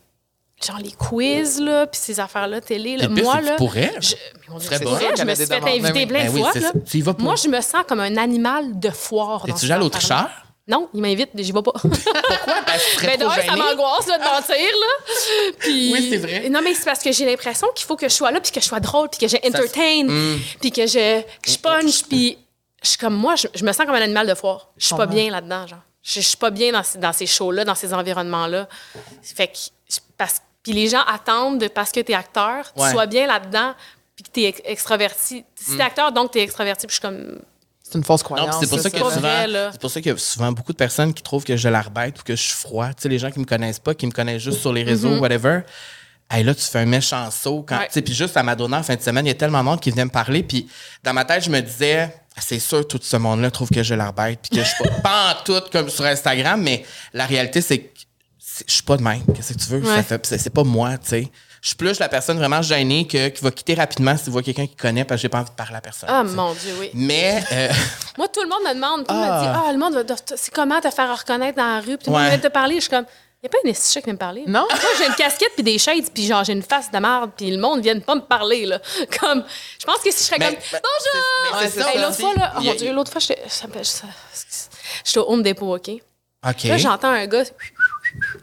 [0.66, 2.96] Genre les quiz, là, puis ces affaires-là, télé.
[2.98, 3.06] Là.
[3.06, 3.52] Le pire, moi, là.
[3.52, 3.92] tu pourrais.
[4.00, 6.52] Je, mais mon Dieu, je qu'elle me suis fait inviter Ben plein de fois.
[6.54, 7.14] là.
[7.18, 9.44] Moi, je me sens comme un animal de foire.
[9.48, 10.30] Es-tu déjà à affaires-là.
[10.70, 11.72] Non, il m'invite, j'y vais pas.
[11.72, 11.90] Pourquoi?
[12.64, 15.52] Parce que Ben, trop d'un, ça m'angoisse de mentir, là.
[15.58, 16.48] Puis- Oui, c'est vrai.
[16.48, 18.60] Non, mais c'est parce que j'ai l'impression qu'il faut que je sois là, puis que
[18.60, 20.38] je sois drôle, puis que je entertain, Mm.
[20.60, 22.38] puis que je, que je punch, puis
[22.82, 24.68] je suis comme moi, je, je me sens comme un animal de foire.
[24.78, 25.80] Je suis pas bien là-dedans, genre.
[26.02, 28.68] Je, je suis pas bien dans, ces- dans ces shows-là, dans ces environnements-là.
[29.22, 29.58] Fait que,
[30.16, 32.90] parce, puis les gens attendent, de, parce que tu es acteur, tu Ouais.
[32.92, 33.74] sois bien là-dedans,
[34.14, 35.44] puis que tu es extraverti.
[35.56, 35.76] Si Mm.
[35.76, 37.40] t'es acteur, donc tu es extraverti, puis je suis comme.
[37.90, 38.56] C'est une fausse croyance.
[38.60, 40.52] c'est pour ça, c'est qu'il y a Pas souvent, pour ça qu'il y a souvent
[40.52, 42.88] beaucoup de personnes qui trouvent que je l'arbête ou que je suis froid.
[42.88, 45.18] Tu sais, les gens qui me connaissent pas, qui me connaissent juste sur les réseaux,
[45.18, 45.60] whatever.
[46.30, 47.64] Hey, là, tu fais un méchant saut.
[47.66, 47.78] Quand.
[47.78, 48.02] Ouais.
[48.02, 49.90] Puis juste à Madonna, en fin de semaine, il y a tellement de monde qui
[49.90, 50.44] venait me parler.
[50.44, 50.68] Puis
[51.02, 53.94] dans ma tête, je me disais, Ah, c'est sûr, tout ce monde-là trouve que je
[53.94, 54.38] l'arbête.
[54.40, 56.62] Puis que je suis pas, pas en tout comme sur Instagram.
[56.62, 57.98] Mais la réalité, c'est que
[58.68, 59.22] je suis pas de même.
[59.34, 59.84] Qu'est-ce que tu veux?
[59.84, 60.20] Ça Ouais.
[60.22, 61.30] c'est pas moi, tu sais.
[61.62, 64.42] Je suis plus la personne vraiment gênée que, qui va quitter rapidement si tu vois
[64.42, 66.08] quelqu'un qui connaît parce que j'ai pas envie de parler à personne.
[66.10, 66.90] Ah, tu mon Dieu, oui.
[66.94, 67.68] Mais euh,
[68.18, 69.64] Moi, tout le monde me demande, tout le monde me dit, Ah.
[69.66, 72.38] ah, le monde c'est comment te faire reconnaître dans la rue, puis tout le Ouais.
[72.38, 72.76] te parler.
[72.76, 73.04] Je suis comme,
[73.42, 74.44] il n'y a pas une estichée qui vient me parler.
[74.46, 74.66] Non?
[74.70, 77.50] Moi, j'ai une casquette puis des shades, puis genre, j'ai une face de merde, puis
[77.50, 78.78] le monde vient pas me parler, là.
[79.20, 79.44] Comme,
[79.78, 81.60] je pense que si je serais Mais- comme, mais- bonjour!
[81.62, 84.06] mais c'est Hey, l'autre fois, là, oh mon Dieu, l'autre fois, j'étais ça me- ça-
[85.04, 85.90] j'étais au Home Depot, OK?
[86.48, 86.64] OK.
[86.64, 87.42] Là, j'entends un gars.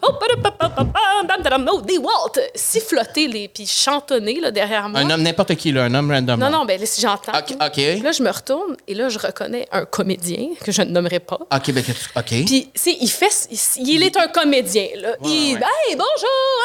[0.02, 2.32] Oh, des Walt!
[2.56, 5.00] Siffloter, les, puis chantonner là, derrière moi.
[5.02, 6.40] Un homme, n'importe qui, là, un homme random.
[6.40, 7.32] Non, non, ben là, si j'entends.
[7.38, 7.56] OK.
[7.62, 11.20] OK, Là, je me retourne et là, je reconnais un comédien que je ne nommerai
[11.20, 11.38] pas.
[11.54, 11.84] OK, ben,
[12.16, 12.26] OK.
[12.46, 13.48] Puis, il fait.
[13.78, 15.16] Il, est un comédien, là.
[15.24, 15.54] il.
[15.56, 16.62] Hey, bonjour!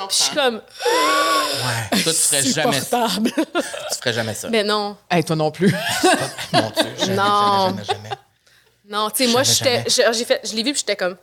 [0.00, 0.56] ah, Je suis comme.
[0.56, 2.02] ouais.
[2.02, 3.06] Toi, tu ferais jamais ça.
[3.24, 4.48] Tu ferais jamais ça.
[4.48, 4.96] Mais non.
[5.10, 5.74] Hey, toi non plus.
[7.10, 7.76] Non.
[8.88, 9.84] Non, tu sais, moi, j'étais.
[9.88, 11.16] j'ai fait- Je l'ai vu, puis j'étais comme.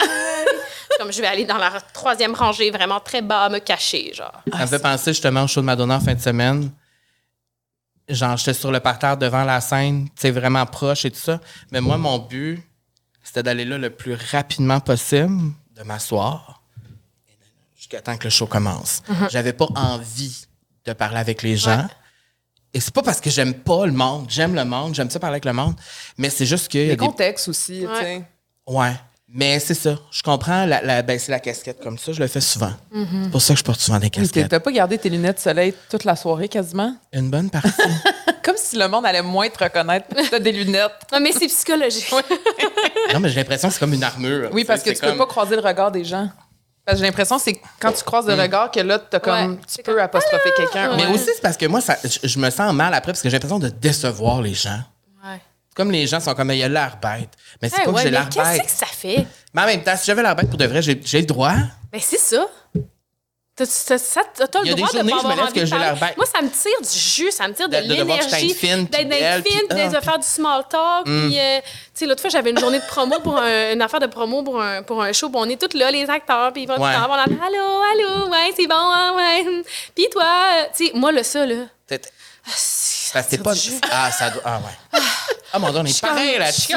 [0.00, 0.98] Bye.
[0.98, 4.42] comme je vais aller dans la troisième rangée, vraiment très bas, me cacher, genre.
[4.52, 6.70] Ça me fait penser justement au show de Madonna en fin de semaine.
[8.08, 11.40] Genre, j'étais sur le parterre devant la scène, tu sais, vraiment proche et tout ça.
[11.72, 12.62] Mais moi, mon but,
[13.22, 16.62] c'était d'aller là le plus rapidement possible, de m'asseoir,
[17.74, 19.02] jusqu'à temps que le show commence.
[19.30, 20.46] J'avais pas envie
[20.84, 21.78] de parler avec les gens.
[21.78, 21.88] Ouais.
[22.74, 24.26] Et c'est pas parce que j'aime pas le monde.
[24.28, 25.74] J'aime le monde, j'aime ça parler avec le monde.
[26.18, 26.76] Mais c'est juste que.
[26.76, 28.24] y a Les des- contextes aussi, tu sais.
[28.66, 28.92] Ouais.
[29.28, 29.96] Mais c'est ça.
[30.10, 30.66] Je comprends.
[30.66, 32.70] La, la, baisser la casquette comme ça, je le fais souvent.
[32.92, 34.48] C'est pour ça que je porte souvent des casquettes.
[34.48, 36.94] T'as pas gardé tes lunettes de soleil toute la soirée quasiment?
[37.12, 37.70] Une bonne partie.
[38.44, 40.92] Comme si le monde allait moins te reconnaître parce que t'as des lunettes.
[41.10, 42.12] Non, mais c'est psychologique.
[43.14, 44.50] non, mais j'ai l'impression que c'est comme une armure.
[44.52, 46.28] Oui, parce que C'est tu peux comme- pas croiser le regard des gens.
[46.84, 49.52] Parce que j'ai l'impression que c'est quand tu croises le regard que là, t'as comme,
[49.52, 49.56] Ouais.
[49.56, 50.94] tu C'est peux comme, apostropher quelqu'un.
[50.96, 53.30] Mais aussi, c'est parce que moi, ça, je, je me sens mal après parce que
[53.30, 54.80] j'ai l'impression de décevoir les gens.
[55.74, 57.30] Comme les gens sont comme, il y a l'air bête.
[57.60, 58.64] Mais c'est Hey, pas que j'ai mais l'air qu'est-ce bête.
[58.66, 59.26] que ça fait?
[59.52, 61.54] Mais en même temps, si j'avais l'air bête pour de vrai, j'ai le droit.
[61.92, 62.46] Ben, c'est ça.
[63.56, 66.16] T'as le droit de pas avoir envie que de j'ai l'air bête.
[66.16, 68.52] Moi, ça me tire du jus, ça me tire de, De- de l'énergie.
[68.52, 71.04] fine, D'être d'être belle, puis- fine, puis ah, de faire du small talk.
[71.04, 71.64] Puis, euh, tu
[71.94, 74.60] sais, l'autre fois, j'avais une journée de promo pour un- une affaire de promo pour
[74.60, 75.28] un, pour un show.
[75.28, 78.28] Puis on est tous là, les acteurs, puis ils vont tout le temps, Allô, allô,
[78.30, 79.62] ouais, c'est bon, hein, ouais.
[79.94, 81.54] Puis toi, euh, tu sais, moi, le ça, là.
[83.14, 83.86] Parce que c'est tire pas.
[83.90, 84.42] Ah, ça doit.
[84.44, 85.00] Ah, ouais.
[85.52, 86.72] Ah, mon Dieu, on est pareil là-dessus.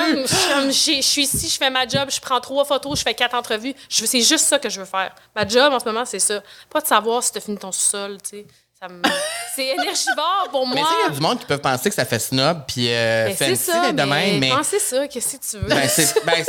[0.67, 3.73] Je suis ici, je fais ma job, je prends trois photos, je fais quatre entrevues.
[3.89, 5.13] C'est juste ça que je veux faire.
[5.35, 6.41] Ma job en ce moment, c'est ça.
[6.69, 8.45] Pas de savoir si tu as fini ton sous-sol, tu sais.
[8.87, 9.01] Me-
[9.55, 10.83] C'est énergivore pour Mais moi.
[10.87, 12.93] tu sais, il y a du monde qui peuvent penser que ça fait snob puis
[12.93, 14.49] euh, Ben, c'est fancy ça, de mais, même, mais.
[14.51, 15.67] pensez ça, qu'est-ce que tu veux?
[15.67, 16.13] Ben, c'est.
[16.23, 16.45] Ben,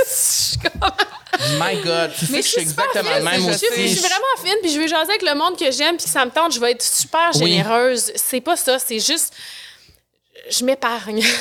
[1.58, 3.66] My God, tu sais mais que je suis exactement fine, le même je aussi.
[3.72, 6.04] suis- Je suis vraiment fine, puis je veux jaser avec le monde que j'aime, puis
[6.04, 7.38] que ça me tente, je vais être super Oui.
[7.52, 8.12] généreuse.
[8.16, 9.32] C'est pas ça, c'est juste.
[10.50, 11.22] Je m'épargne.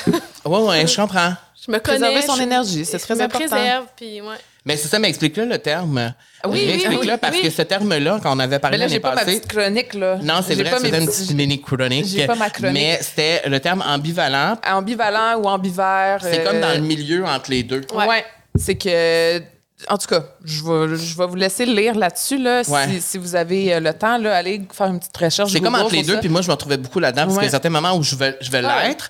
[0.45, 1.33] Ouais, ouais, je comprends.
[1.65, 1.99] je me connais.
[1.99, 3.49] Préserver son je- énergie, c'est très je me important.
[3.49, 4.35] préserve, puis ouais.
[4.63, 6.13] Mais c'est ça, mais explique-le le terme.
[6.45, 7.41] Oui, oui, Explique-le oui, parce oui.
[7.41, 9.39] que ce terme-là, quand on avait Mais parlé là, l'année j'ai pas ma passée.
[9.41, 10.17] petite chronique, là.
[10.21, 12.05] Non, c'est vrai, pas c'était une petite mini chronique.
[12.05, 12.73] J'ai pas ma chronique.
[12.73, 14.55] Mais c'était le terme ambivalent.
[14.65, 16.19] Ambivalent ou ambivert.
[16.21, 17.81] C'est euh, comme dans le milieu entre les deux.
[17.93, 18.07] Ouais.
[18.07, 18.25] Ouais.
[18.55, 19.41] C'est que.
[19.89, 22.39] En tout cas, je vais, je vais vous laisser lire là-dessus.
[22.39, 22.99] Là, si- Ouais.
[22.99, 25.51] si, vous avez euh, le temps, là, allez faire une petite recherche.
[25.51, 27.47] C'est comme entre les deux, puis moi, je me retrouvais beaucoup là-dedans, parce qu'il y
[27.47, 28.87] a certains moments où je vais, je vais Ouais.
[28.87, 29.09] l'être,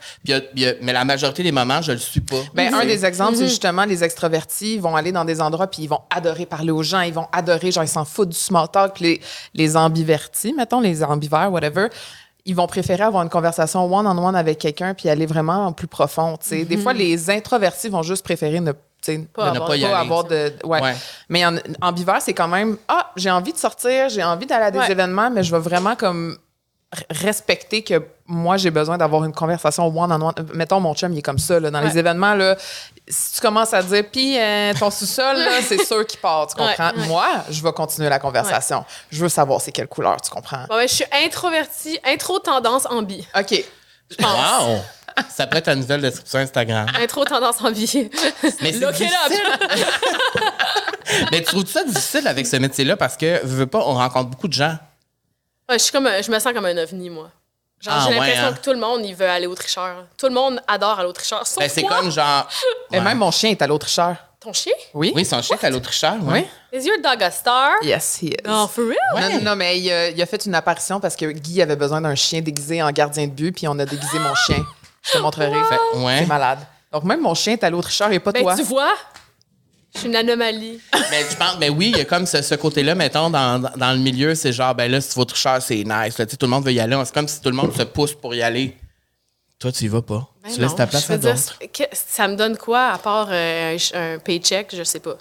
[0.82, 2.36] mais la majorité des moments, je le suis pas.
[2.54, 3.38] Ben, un des exemples, Mhm.
[3.38, 4.74] c'est justement les extravertis.
[4.76, 7.00] Ils vont aller dans des endroits puis ils vont adorer parler aux gens.
[7.00, 8.96] Ils vont adorer, genre, ils s'en foutent du small talk.
[8.96, 9.22] Puis les,
[9.54, 11.88] les ambivertis, mettons, les ambivers, whatever,
[12.46, 16.36] ils vont préférer avoir une conversation one-on-one avec quelqu'un puis aller vraiment en plus profond.
[16.42, 16.66] tu sais.
[16.66, 18.74] Des fois, les introvertis vont juste préférer ne
[19.34, 19.94] Pas ne pas y aller.
[19.94, 20.54] avoir de.
[20.64, 20.82] Ouais.
[20.82, 20.96] Ouais.
[21.30, 24.72] Mais en, ambivers, c'est quand même Ah, j'ai envie de sortir, j'ai envie d'aller à
[24.72, 24.92] des Ouais.
[24.92, 26.38] événements, mais je vais vraiment comme
[27.10, 30.34] respecter que moi, j'ai besoin d'avoir une conversation one-on-one.
[30.54, 31.60] Mettons, mon chum, il est comme ça.
[31.60, 32.56] Là, dans les événements, là,
[33.08, 36.56] si tu commences à dire, puis euh, ton sous-sol, là, c'est sûr qu'il part, tu
[36.56, 36.92] comprends?
[36.92, 37.08] Ouais, ouais.
[37.08, 38.86] Moi, je vais continuer la conversation.
[39.12, 40.66] Je veux savoir c'est quelle couleur, tu comprends?
[40.70, 43.26] Bon, ben, je suis introvertie, intro tendance ambi.
[43.38, 43.64] OK.
[44.22, 44.78] Wow!
[45.30, 46.88] Ça pourrait être ta nouvelle description Instagram.
[47.00, 48.10] Intro tendance ambi.
[48.62, 49.30] Mais c'est Look it up.
[49.32, 49.86] difficile.
[51.32, 54.30] Mais tu trouves ça difficile avec ce métier-là parce que, veux, veux pas, on rencontre
[54.30, 54.78] beaucoup de gens.
[55.70, 57.30] Ouais, je, suis comme un- je me sens comme un ovni, moi.
[57.80, 58.54] Genre, Ah, j'ai ouais, l'impression hein.
[58.54, 60.06] que tout le monde, il veut aller au tricheur.
[60.18, 61.46] Tout le monde adore aller au tricheur.
[61.46, 62.48] Sauf Ben, c'est comme genre.
[62.92, 64.16] Et même mon chien est à l'autricheur.
[64.40, 64.74] ton chien?
[64.94, 65.12] Oui?
[65.16, 66.16] Oui, son chien est à l'Autricheur.
[66.22, 66.34] Oui?
[66.72, 66.80] Ouais.
[66.80, 67.72] Is your dog a star?
[67.84, 68.36] Yes, he is.
[68.46, 68.98] Non, for real?
[69.16, 69.38] Ouais.
[69.38, 72.42] Non, non, mais il a fait une apparition parce que Guy avait besoin d'un chien
[72.42, 74.66] déguisé en gardien de but, puis on a déguisé mon chien.
[75.08, 75.52] Je te montrerai.
[75.70, 76.20] Fait- ouais.
[76.20, 76.60] C'est malade.
[76.92, 78.56] Donc, même mon chien est à l'autricheur et pas Ben, toi.
[78.56, 78.94] tu vois,
[79.94, 80.80] je suis une anomalie.
[81.12, 83.72] Mais je pense, mais oui, il y a comme ce, ce côté-là, mettons, dans, dans-
[83.76, 86.18] dans le milieu, c'est genre, ben là, si tu vas au tricheur, c'est nice.
[86.18, 86.26] là.
[86.26, 86.98] Tout le monde veut y aller.
[87.06, 88.78] C'est comme si tout le monde se pousse pour y aller.
[89.60, 90.28] Toi, tu y vas pas.
[90.44, 91.58] Ben tu laisses ta place à d'autres.
[91.94, 95.18] ça me donne quoi à part euh, un ch- un paycheck, je sais pas.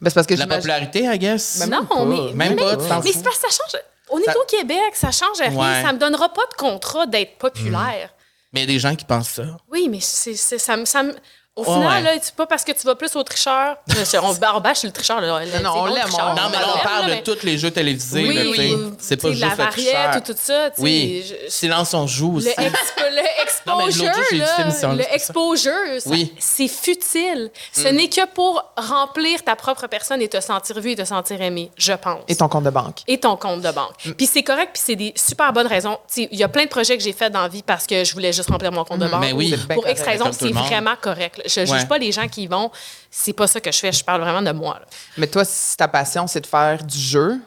[0.00, 1.64] Ben, c'est parce que La popularité, I guess.
[1.68, 2.04] Non, même pas.
[2.04, 3.80] mais, Même mais- pas, mais c'est parce que ça change.
[4.10, 5.52] On est Ça- au Québec, ça change rien.
[5.54, 5.82] Ouais.
[5.82, 8.10] Ça me donnera pas de contrat d'être populaire.
[8.56, 9.54] Mais des gens qui pensent ça.
[9.70, 11.12] Oui, mais c'est, ça ça me-
[11.56, 12.02] Au final, ouais.
[12.02, 13.76] là, c'est pas parce que tu vas plus au tricheur.
[14.22, 15.20] On, on bâche sur le tricheur.
[15.22, 17.70] Là, Non, non, on l'aime, on- Non, mais là, on parle de tous les jeux
[17.70, 18.24] télévisés.
[18.28, 20.70] Oui, c'est pas juste la variette ou tout ça.
[20.78, 21.24] Oui.
[21.26, 22.48] je- Silence, on joue aussi.
[22.48, 26.24] Le, expo- le Non, mais l'autre exposure, là, le exposure, ça- Oui.
[26.34, 26.36] Mm.
[26.38, 27.50] c'est futile.
[27.72, 31.40] Ce n'est que pour remplir ta propre personne et te sentir vu et te sentir
[31.40, 32.20] aimé, je pense.
[32.28, 32.98] Et ton compte de banque.
[33.08, 34.04] Et ton compte de banque.
[34.04, 34.12] Mm.
[34.12, 35.98] Puis c'est correct, puis c'est des super bonnes raisons.
[36.12, 37.86] Tu sais, Il y a plein de projets que j'ai faits dans la vie parce
[37.86, 39.20] que je voulais juste remplir mon compte de banque.
[39.20, 39.36] Mais Mm.
[39.36, 39.54] oui.
[39.74, 41.40] Pour X raisons, c'est vraiment correct.
[41.48, 41.78] Je ne Ouais.
[41.78, 42.70] juge pas les gens qui y vont.
[43.10, 43.92] C'est pas ça que je fais.
[43.92, 44.78] Je parle vraiment de moi.
[44.80, 44.86] là.
[45.18, 47.38] Mais toi, si ta passion, c'est de faire du jeu,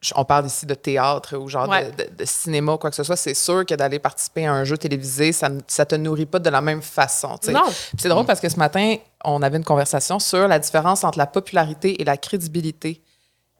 [0.00, 1.90] je- on parle ici de théâtre ou genre Ouais.
[1.92, 4.64] de, de- de cinéma, quoi que ce soit, c'est sûr que d'aller participer à un
[4.64, 7.38] jeu télévisé, ça ne ça te nourrit pas de la même façon.
[7.48, 7.62] Non.
[7.98, 11.26] C'est drôle parce que ce matin, on avait une conversation sur la différence entre la
[11.26, 13.00] popularité et la crédibilité.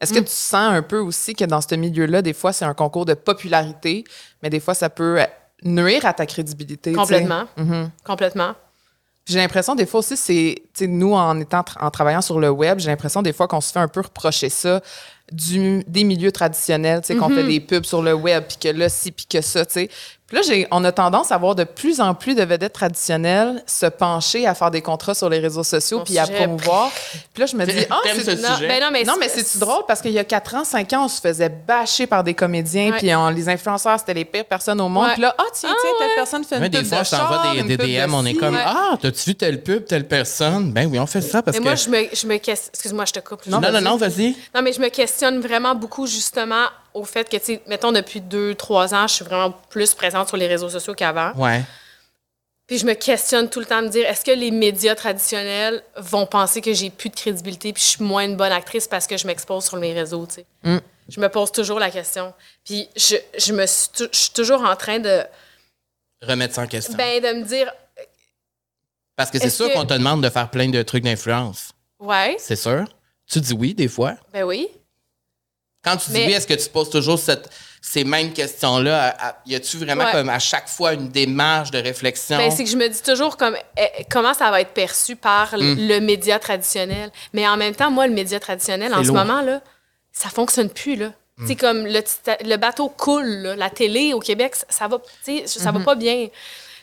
[0.01, 0.25] Est-ce que Mm.
[0.25, 3.13] tu sens un peu aussi que dans ce milieu-là, des fois, c'est un concours de
[3.13, 4.03] popularité,
[4.41, 5.25] mais des fois, ça peut euh,
[5.63, 6.91] nuire à ta crédibilité?
[6.91, 7.45] Complètement.
[7.55, 7.89] Mhm.
[8.03, 8.53] Complètement.
[9.25, 12.49] J'ai l'impression des fois aussi, c'est, tu sais, nous, en étant, en travaillant sur le
[12.49, 14.81] web, j'ai l'impression des fois qu'on se fait un peu reprocher ça
[15.31, 18.67] du, des milieux traditionnels, tu sais, qu'on fait des pubs sur le web, puis que
[18.77, 19.89] là, ci, puis que ça, tu sais.
[20.33, 23.61] Puis là, j'ai, on a tendance à voir de plus en plus de vedettes traditionnelles
[23.67, 26.89] se pencher à faire des contrats sur les réseaux sociaux, Mon puis à promouvoir.
[27.33, 28.35] Puis là, je me dis, ah, T'aimes c'est...
[28.37, 28.67] ce Non, sujet?
[28.67, 29.83] ben non, mais Non, mais c'est drôle?
[29.87, 32.91] Parce qu'il y a 4 ans, 5 ans, on se faisait bâcher par des comédiens,
[32.91, 32.97] Ouais.
[32.97, 35.05] puis on- les influenceurs, c'était les pires personnes au monde.
[35.05, 35.13] Ouais.
[35.13, 36.15] Puis là, ah, tiens, Ah, tiens, telle ouais.
[36.15, 38.33] personne fait une Mais pub des fois, de je t'envoie des, de DM, on est
[38.33, 38.63] comme Ouais.
[38.65, 40.71] Ah, t'as-tu vu telle pub, telle personne?
[40.71, 41.67] Ben oui, on fait ça parce Mais que.
[41.69, 42.71] moi, je me, je me questionne.
[42.73, 43.45] Excuse-moi, je te coupe.
[43.45, 44.35] non, non, non, vas-y.
[44.55, 48.55] Non, mais je me questionne vraiment beaucoup, justement, au fait que, tu mettons, depuis deux,
[48.55, 51.33] trois ans, je suis vraiment plus présente sur les réseaux sociaux qu'avant.
[51.35, 51.63] Ouais.
[52.67, 55.83] Puis je me questionne tout le temps de me dire, est-ce que les médias traditionnels
[55.97, 59.05] vont penser que j'ai plus de crédibilité puis je suis moins une bonne actrice parce
[59.05, 60.45] que je m'expose sur mes réseaux, tu sais?
[60.63, 60.77] Mm.
[61.09, 62.33] Je me pose toujours la question.
[62.63, 65.23] Puis je, je me suis, je suis toujours en train de,
[66.21, 66.95] Remettre ça en question.
[66.95, 67.69] ben, de me dire,
[69.15, 71.71] parce que c'est sûr qu'on te demande de faire plein de trucs d'influence.
[71.99, 72.85] ouais, C'est sûr.
[73.27, 74.15] Tu dis oui, des fois.
[74.31, 74.67] ben oui.
[75.83, 77.49] Quand tu dis oui, est-ce que tu poses toujours cette,
[77.81, 79.35] ces mêmes questions-là?
[79.45, 80.11] Y a-tu vraiment Ouais.
[80.11, 82.37] comme à chaque fois une démarche de réflexion?
[82.37, 85.53] Ben, c'est que je me dis toujours comme, eh, comment ça va être perçu par
[85.53, 85.75] Mm.
[85.87, 87.11] le média traditionnel?
[87.33, 89.17] Mais en même temps, moi, le média traditionnel, en ce lourd.
[89.17, 89.61] moment, là,
[90.13, 91.11] ça fonctionne plus, là.
[91.37, 91.47] Mm.
[91.47, 92.01] C'est comme le,
[92.45, 93.55] le bateau coule, là.
[93.55, 95.73] la télé au Québec, ça, ça va, ça Mm-hmm.
[95.77, 96.27] va pas bien.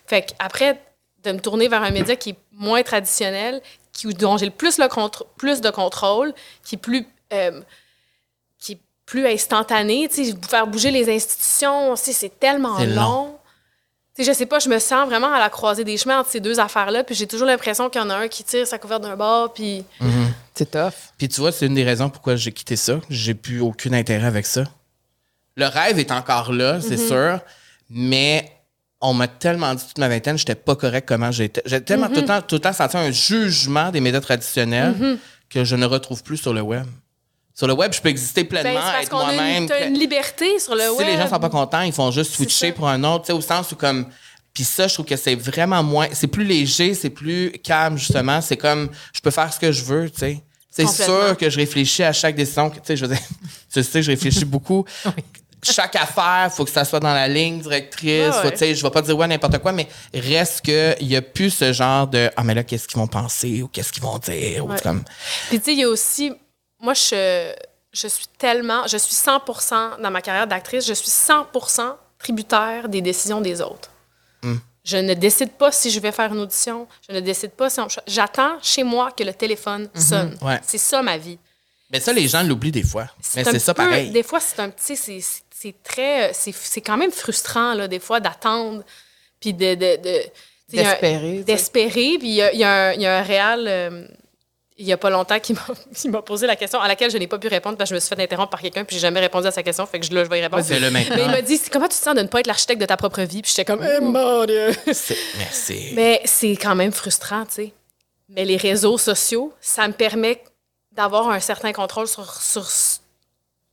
[0.06, 0.78] Fait après,
[1.24, 3.62] de me tourner vers un média qui est moins traditionnel,
[3.92, 7.60] qui, dont j'ai le plus, le contr- plus de contrôle, qui est plus, euh,
[9.10, 13.34] plus instantané, tu sais, faire bouger les institutions, c'est tellement long.
[14.14, 16.38] sais, je sais pas, je me sens vraiment à la croisée des chemins entre ces
[16.38, 19.02] deux affaires-là, puis j'ai toujours l'impression qu'il y en a un qui tire sa couverte
[19.02, 19.84] d'un bord, puis...
[20.54, 20.92] C'est tough.
[21.18, 23.00] Puis tu vois, c'est une des raisons pourquoi j'ai quitté ça.
[23.10, 24.62] J'ai plus aucun intérêt avec ça.
[25.56, 27.40] Le rêve est encore là, c'est sûr,
[27.90, 28.48] mais
[29.00, 31.62] on m'a tellement dit toute ma vingtaine, j'étais pas correct comment j'étais.
[31.66, 35.18] J'ai tellement tout, le temps, tout le temps senti un jugement des médias traditionnels
[35.48, 36.86] que je ne retrouve plus sur le web.
[37.60, 39.66] Sur le web, je peux exister Ben, pleinement, c'est parce être moi-même.
[39.66, 41.06] t'as une liberté sur le si web.
[41.08, 43.42] les gens sont pas contents, ils font juste switcher pour un autre, tu sais, au
[43.42, 44.06] sens où comme.
[44.54, 46.08] Puis ça, je trouve que c'est vraiment moins.
[46.14, 48.40] C'est plus léger, c'est plus calme, justement.
[48.40, 50.40] C'est comme, je peux faire ce que je veux, tu sais.
[50.70, 52.70] C'est sûr que je réfléchis à chaque décision.
[52.70, 53.22] Tu sais, je veux dire,
[53.70, 54.86] tu sais, je réfléchis beaucoup.
[55.62, 58.02] Chaque affaire, il faut que ça soit dans la ligne directrice.
[58.08, 58.52] Ouais, faut, ouais.
[58.52, 61.20] tu sais, je vais pas dire ouais n'importe quoi, mais reste que il y a
[61.20, 64.16] plus ce genre de ah mais là qu'est-ce qu'ils vont penser ou qu'est-ce qu'ils vont
[64.16, 64.78] dire ou Ouais.
[64.82, 65.04] comme
[65.50, 66.32] Puis tu sais, il y a aussi...
[66.80, 67.52] Moi, je,
[67.92, 68.86] je suis tellement...
[68.86, 73.90] Je suis 100% dans ma carrière d'actrice, je suis 100% tributaire des décisions des autres.
[74.42, 74.56] Hmm.
[74.84, 76.86] Je ne décide pas si je vais faire une audition.
[77.08, 77.88] Je ne décide pas si on...
[78.06, 80.36] J'attends chez moi que le téléphone sonne.
[80.40, 80.48] Mhm.
[80.48, 80.60] Ouais.
[80.66, 81.38] C'est ça, ma vie.
[81.92, 83.06] Mais ça les gens l'oublient des fois.
[83.36, 84.10] Mais c'est ça peu- pareil.
[84.10, 84.96] Des fois, c'est un petit.
[84.96, 86.32] c'est- très.
[86.32, 88.82] C'est quand même frustrant, là, des fois, d'attendre.
[89.40, 89.74] Puis de.
[89.74, 90.20] de, de
[90.68, 91.42] D'espérer.
[91.42, 92.16] D'espérer.
[92.18, 93.64] Puis il y a, y a y a un réal.
[93.68, 94.06] euh,
[94.80, 95.54] il y a pas longtemps qui
[96.08, 98.00] m'a posé la question à laquelle je n'ai pas pu répondre parce que je me
[98.00, 99.84] suis fait interrompre par quelqu'un puis j'ai jamais répondu à sa question.
[99.86, 100.64] Fait que je, là, je vais y répondre.
[100.64, 101.28] C'est le Mais il maintenant.
[101.28, 103.42] m'a dit comment tu te sens de ne pas être l'architecte de ta propre vie?
[103.42, 104.70] Puis j'étais comme eh, mon Dieu.
[105.38, 105.90] Merci.
[105.92, 107.72] Mais c'est quand même frustrant, tu sais.
[108.30, 110.42] Mais les réseaux sociaux, ça me permet
[110.92, 112.66] d'avoir un certain contrôle sur, sur,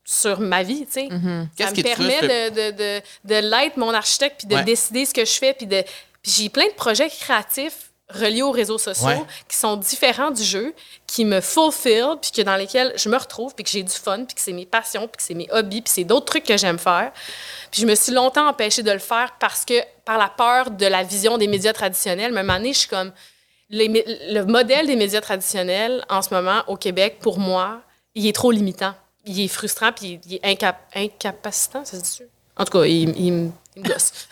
[0.03, 1.09] sur ma vie, tu sais.
[1.55, 4.63] Qu'est-ce Ça me permet de, de, de, de l'être mon architecte puis de Ouais.
[4.63, 5.53] décider ce que je fais.
[5.53, 5.81] Puis de...
[6.21, 9.21] puis j'ai plein de projets créatifs reliés aux réseaux sociaux Ouais.
[9.49, 10.73] qui sont différents du jeu,
[11.07, 14.23] qui me fulfill, puis que dans lesquels je me retrouve, puis que j'ai du fun,
[14.25, 16.55] puis que c'est mes passions, puis que c'est mes hobbies, puis c'est d'autres trucs que
[16.57, 17.11] j'aime faire.
[17.71, 19.73] Puis je me suis longtemps empêchée de le faire parce que,
[20.05, 23.11] par la peur de la vision des médias traditionnels, moment donné, je suis comme...
[23.69, 23.87] les
[24.29, 27.81] le modèle des médias traditionnels, en ce moment, au Québec, pour moi,
[28.15, 28.93] il est trop limitant.
[29.25, 32.21] Il est frustrant, puis il est incap- incapacitant, ça se dit
[32.57, 34.11] En tout cas, il, il me il me gosse.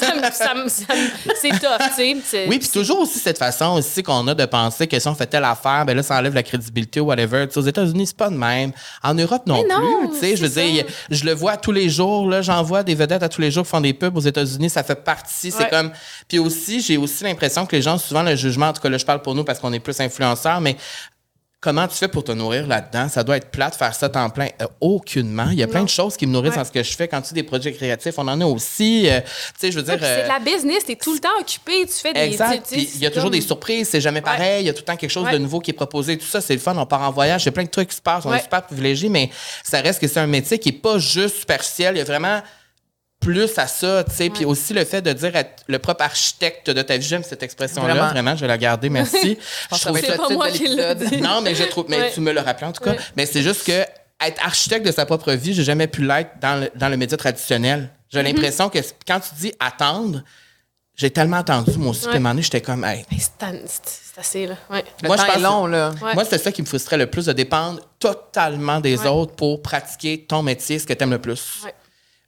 [0.00, 2.16] Ça me- ça me- ça me- c'est tough, tu sais.
[2.24, 5.14] C'est- Oui, puis toujours aussi cette façon aussi qu'on a de penser que si on
[5.14, 7.46] fait telle affaire, ben là, ça enlève la crédibilité ou whatever.
[7.46, 8.72] Tu sais, aux États-Unis, c'est pas de même.
[9.02, 10.14] En Europe non, Mais non, plus.
[10.14, 12.28] Tu sais, je veux dire, je le vois tous les jours.
[12.30, 14.70] Là, j'en vois des vedettes à tous les jours qui font des pubs aux États-Unis.
[14.70, 15.50] Ça fait partie.
[15.50, 15.68] C'est Ouais.
[15.70, 15.90] comme.
[16.28, 18.96] Puis aussi, j'ai aussi l'impression que les gens, souvent, le jugement, en tout cas, là,
[18.96, 20.76] je parle pour nous parce qu'on est plus influenceurs, mais
[21.64, 23.08] Comment tu fais pour te nourrir là-dedans?
[23.08, 24.48] Ça doit être plat de faire ça temps plein.
[24.60, 25.46] Euh, aucunement.
[25.50, 26.58] Il y a plein de choses qui me nourrissent Ouais.
[26.58, 27.08] dans ce que je fais.
[27.08, 29.08] Quand tu dis des projets créatifs, on en a aussi.
[29.08, 29.26] euh, tu
[29.60, 29.96] sais, je veux dire.
[29.98, 32.20] C'est euh, de la business, t'es tout le temps occupé, tu fais des...
[32.20, 32.66] Exact.
[32.68, 34.62] tu- tu- il y a toujours comme- des surprises, c'est jamais pareil.
[34.64, 36.18] Il y a tout le temps quelque chose de nouveau qui est proposé.
[36.18, 36.76] Tout ça, c'est le fun.
[36.76, 38.26] On part en voyage, il y a plein de trucs qui se passent.
[38.26, 39.30] On est super privilégiés, mais
[39.62, 41.94] ça reste que c'est un métier qui est pas juste superficiel.
[41.94, 42.42] Il y a vraiment
[43.24, 44.30] plus à ça, tu sais.
[44.30, 47.06] Puis aussi le fait de dire être le propre architecte de ta vie.
[47.06, 47.94] J'aime cette expression-là.
[47.94, 48.08] Vraiment.
[48.10, 48.36] Vraiment.
[48.36, 48.90] je vais la garder.
[48.90, 49.38] Merci.
[49.72, 51.16] Je ça pas moi qui l'ai dit.
[51.20, 52.10] non, mais je trouve, mais Ouais.
[52.12, 52.92] tu me le rappelles en tout cas.
[52.92, 52.98] Ouais.
[53.16, 56.60] Mais c'est juste que être architecte de sa propre vie, j'ai jamais pu l'être dans
[56.60, 57.90] le, dans le média traditionnel.
[58.10, 58.24] J'ai Mm-hmm.
[58.24, 60.22] l'impression que quand tu dis attendre,
[60.94, 63.04] j'ai tellement attendu, moi aussi, puis à j'étais comme, hey.
[63.18, 64.54] C'est assez, là.
[64.70, 64.84] Ouais.
[65.02, 65.90] Le Moi, je temps pense est long, là.
[66.00, 66.14] Ouais.
[66.14, 69.08] Moi, c'est ça qui me frustrait le plus, de dépendre totalement des Ouais.
[69.08, 71.62] autres pour pratiquer ton métier, ce que tu aimes le plus.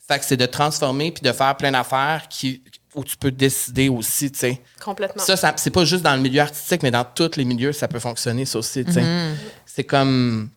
[0.09, 2.63] Fait que c'est de transformer puis de faire plein d'affaires qui,
[2.95, 4.61] où tu peux décider aussi, tu sais.
[4.81, 5.23] Complètement.
[5.23, 7.89] Ça, ça c'est pas juste dans le milieu artistique, mais dans tous les milieux, ça
[7.89, 9.03] peut fonctionner, ça aussi, tu sais.
[9.03, 9.35] Mm-hmm.
[9.67, 10.51] C'est comme...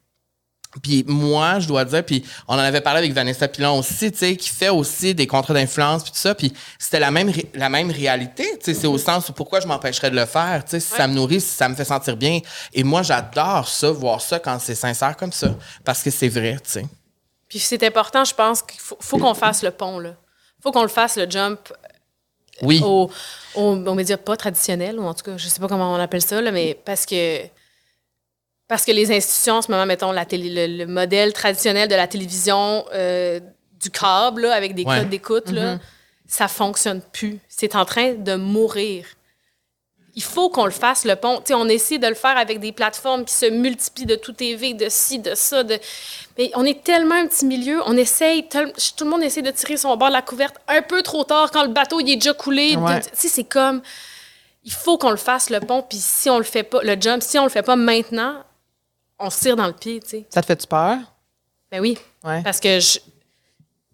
[0.84, 4.20] Puis moi, je dois dire, puis on en avait parlé avec Vanessa Pilon aussi, tu
[4.20, 7.70] sais, qui fait aussi des contrats d'influence, puis tout ça, puis c'était la même, la
[7.70, 10.72] même réalité, tu sais, c'est au sens où pourquoi je m'empêcherais de le faire, tu
[10.72, 12.40] sais, si ça me nourrit, si ça me fait sentir bien.
[12.72, 16.58] Et moi, j'adore ça, voir ça quand c'est sincère comme ça, parce que c'est vrai,
[16.64, 16.86] tu sais.
[17.50, 20.16] Puis c'est important, je pense qu'il faut, faut qu'on fasse le pont, là.
[20.62, 21.60] faut qu'on le fasse, le jump
[22.62, 22.80] Oui.
[22.84, 23.10] aux,
[23.56, 26.22] aux, aux médias pas traditionnels, ou en tout cas, je sais pas comment on appelle
[26.22, 27.40] ça, là, mais parce que,
[28.68, 31.96] parce que les institutions, en ce moment, mettons, la télé, le, le modèle traditionnel de
[31.96, 33.40] la télévision euh,
[33.82, 35.00] du câble, là, avec des Ouais.
[35.00, 35.80] codes d'écoute, là,
[36.28, 37.40] ça fonctionne plus.
[37.48, 39.06] C'est en train de mourir.
[40.20, 41.42] Il faut qu'on le fasse, le pont.
[41.54, 44.90] On essaie de le faire avec des plateformes qui se multiplient de tout TV, de
[44.90, 45.64] ci, de ça.
[45.64, 45.80] De...
[46.38, 49.52] Mais on est tellement un petit milieu, on essaye, tel- tout le monde essaie de
[49.52, 52.18] tirer son bord de la couverte un peu trop tard quand le bateau il est
[52.18, 52.76] déjà coulé.
[52.76, 53.00] Ouais.
[53.14, 53.82] C'est comme.
[54.66, 57.24] Il faut qu'on le fasse, le pont, puis si on le fait pas, le jump,
[57.24, 58.44] si on le fait pas maintenant,
[59.20, 60.02] on se tire dans le pied.
[60.30, 60.98] Ça te fait-tu peur?
[61.72, 61.98] Ben oui.
[62.26, 62.42] Ouais.
[62.44, 63.00] Parce que je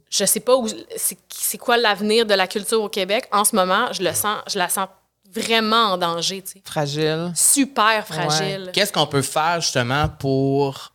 [0.10, 3.92] je sais pas où c'est quoi l'avenir de la culture au Québec en ce moment,
[3.94, 4.88] je le sens, je la sens
[5.34, 6.62] vraiment en danger, tu sais.
[6.64, 7.32] Fragile.
[7.36, 8.70] Super fragile.
[8.74, 10.92] Qu'est-ce qu'on peut faire justement pour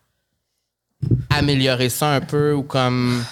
[1.30, 3.24] améliorer ça un peu ou comme.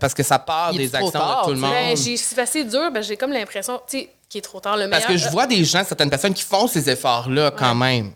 [0.00, 1.70] parce que ça part des actions tard, de tout le monde.
[1.72, 4.76] Ben, j'ai- c'est assez dur, ben, j'ai comme l'impression, tu sais, qu'il est trop tard.
[4.76, 7.74] Le Parce meilleur, que je vois des gens, certaines personnes qui font ces efforts-là quand
[7.74, 8.12] même.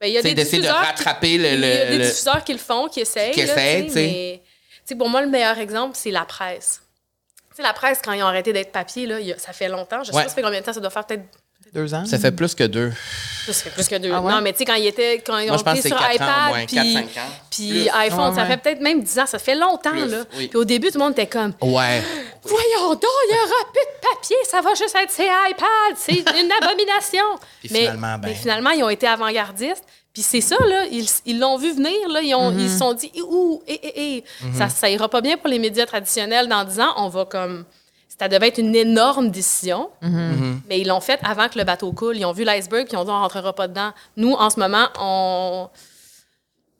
[0.00, 1.44] Ben, il y a C'est des d'essayer de diffuseurs qui- rattraper le.
[1.44, 3.32] Il y a le- des le- diffuseurs qui le font, qui essayent.
[3.32, 4.42] Qui là, essayent, tu
[4.84, 6.82] sais, pour moi, le meilleur exemple, c'est la presse.
[7.56, 10.02] Sais, la presse, quand ils ont arrêté d'être papier, là, a- ça fait longtemps.
[10.04, 10.24] Je sais Ouais.
[10.24, 11.22] pas ça fait combien de temps, ça doit faire peut-être
[11.74, 12.04] Deux ans?
[12.06, 12.92] Ça fait plus que deux.
[13.46, 14.10] ça fait plus que deux.
[14.14, 14.32] Ah ouais?
[14.32, 16.64] Non, mais tu sais, quand ils étaient, quand ils ont été sur iPad, moins,
[17.50, 18.46] puis, iPhone, Ouais, ça ouais.
[18.48, 20.24] fait peut-être même 10 ans, ça fait longtemps, Plus, là.
[20.36, 20.48] oui.
[20.48, 22.02] Puis au début, tout le monde était comme, Ouais.
[22.42, 26.12] voyons donc, il y aura plus de papier, ça va juste être ces iPads, c'est
[26.40, 27.24] une abomination.
[27.60, 29.84] Puis mais, finalement, ben- mais finalement, ils ont été avant-gardistes.
[30.16, 30.86] Puis c'est ça, là,
[31.26, 34.24] ils l'ont vu venir, là, ils se sont dit, ouh, eh, eh, eh,
[34.54, 37.66] ça, ça ira pas bien pour les médias traditionnels dans 10 ans, on va comme...
[38.18, 42.16] Ça devait être une énorme décision, mais ils l'ont fait avant que le bateau coule.
[42.16, 43.90] Ils ont vu l'iceberg, puis ils ont dit, on rentrera pas dedans.
[44.16, 45.68] Nous, en ce moment, on...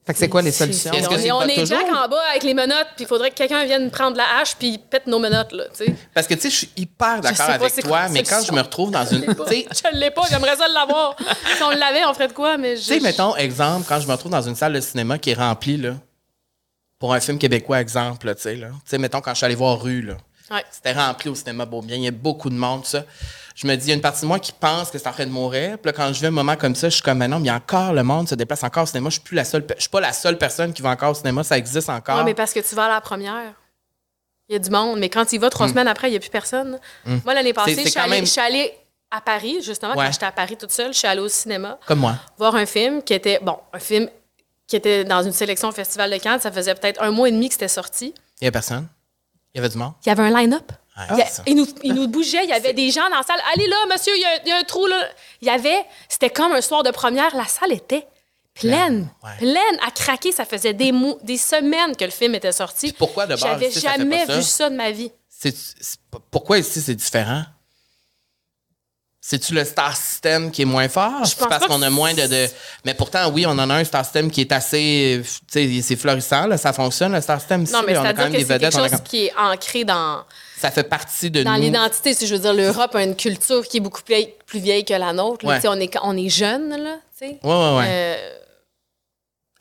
[0.06, 0.92] Fait que c'est quoi les solutions?
[0.92, 3.34] Est-ce que on est, on Jack en bas avec les menottes, puis il faudrait que
[3.34, 5.96] quelqu'un vienne prendre la hache, puis pète nos menottes, là, tu sais.
[6.14, 8.52] Parce que, tu sais, je suis hyper d'accord avec c'est toi, quoi mais quand je
[8.52, 9.22] me retrouve dans une.
[9.26, 11.16] Tu sais, Je l'ai pas, j'aimerais ça l'avoir.
[11.56, 12.82] si on l'avait, on ferait de quoi, mais je...
[12.82, 15.34] Tu sais, mettons, exemple, quand je me retrouve dans une salle de cinéma qui est
[15.34, 15.94] remplie, là,
[17.00, 18.68] pour un film québécois, exemple, tu sais, là.
[18.68, 20.14] Tu sais, mettons, quand je suis allé voir Rue, là,
[20.52, 20.64] Ouais.
[20.70, 23.02] c'était rempli au cinéma Beaubien, il y a beaucoup de monde, tout ça.
[23.56, 25.12] Je me dis, il y a une partie de moi qui pense que c'est en
[25.12, 25.78] train de mourir.
[25.78, 27.44] Puis là, quand je vis un moment comme ça, je suis comme, mais non, mais
[27.44, 29.08] il y a encore le monde se déplace encore au cinéma.
[29.08, 31.10] Je suis plus la seule, pe- je suis pas la seule personne qui va encore
[31.12, 31.42] au cinéma.
[31.42, 32.18] Ça existe encore.
[32.18, 33.54] Ouais, mais parce que tu vas à la première.
[34.48, 36.20] Il y a du monde, mais quand il va trois semaines après, il n'y a
[36.20, 36.78] plus personne.
[37.04, 37.84] Moi, l'année passée, Hmm.
[37.84, 37.88] Je
[38.26, 38.70] suis allée, même-
[39.10, 40.04] à Paris, justement, Ouais.
[40.06, 42.16] quand j'étais à Paris toute seule, je suis allée au cinéma Comme moi.
[42.38, 44.08] voir un film qui était, bon, un film
[44.66, 46.40] qui était dans une sélection au Festival de Cannes.
[46.40, 48.12] Ça faisait peut-être un mois et demi que c'était sorti.
[48.40, 48.86] Il y a personne.
[49.54, 49.92] Il y avait du monde.
[50.04, 50.70] Il y avait un line-up.
[51.14, 53.40] Il, a- c'est nous, il nous bougeait, il y avait des gens dans la salle.
[53.52, 55.08] Allez là, monsieur, il y a, il y a un trou là.
[55.42, 58.06] Il y avait, c'était comme un soir de première, la salle était
[58.54, 59.30] pleine, Ouais.
[59.38, 60.32] pleine à craquer.
[60.32, 62.88] Ça faisait des, mois, des semaines que le film était sorti.
[62.88, 65.12] Puis pourquoi de base, J'avais ici, ça fait jamais pas vu ça de ma vie.
[65.28, 65.98] C'est, c'est-
[66.30, 67.42] pourquoi ici c'est différent?
[69.20, 71.24] C'est-tu le star system qui est moins fort?
[71.24, 72.46] Je C'est pense parce qu'on a moins de, de-
[72.84, 75.20] Mais pourtant, oui, on en a un star system qui est assez.
[75.50, 77.64] Tu sais, c'est florissant, là, ça fonctionne, le star system.
[77.64, 78.74] ici, Non, mais on a quand même que des c'est quelque vedettes.
[78.76, 80.24] on a chose qui est ancré dans,
[80.58, 81.62] Ça fait partie de dans nous.
[81.62, 82.14] l'identité.
[82.14, 84.16] Si je veux dire, l'Europe a une culture qui est beaucoup plus,
[84.46, 85.44] plus vieille que la nôtre.
[85.46, 85.58] là.
[85.58, 85.68] Ouais.
[85.68, 86.96] On est, on est jeune, là.
[87.18, 87.38] tu sais.
[87.42, 87.84] Ouais.
[87.88, 88.32] Euh,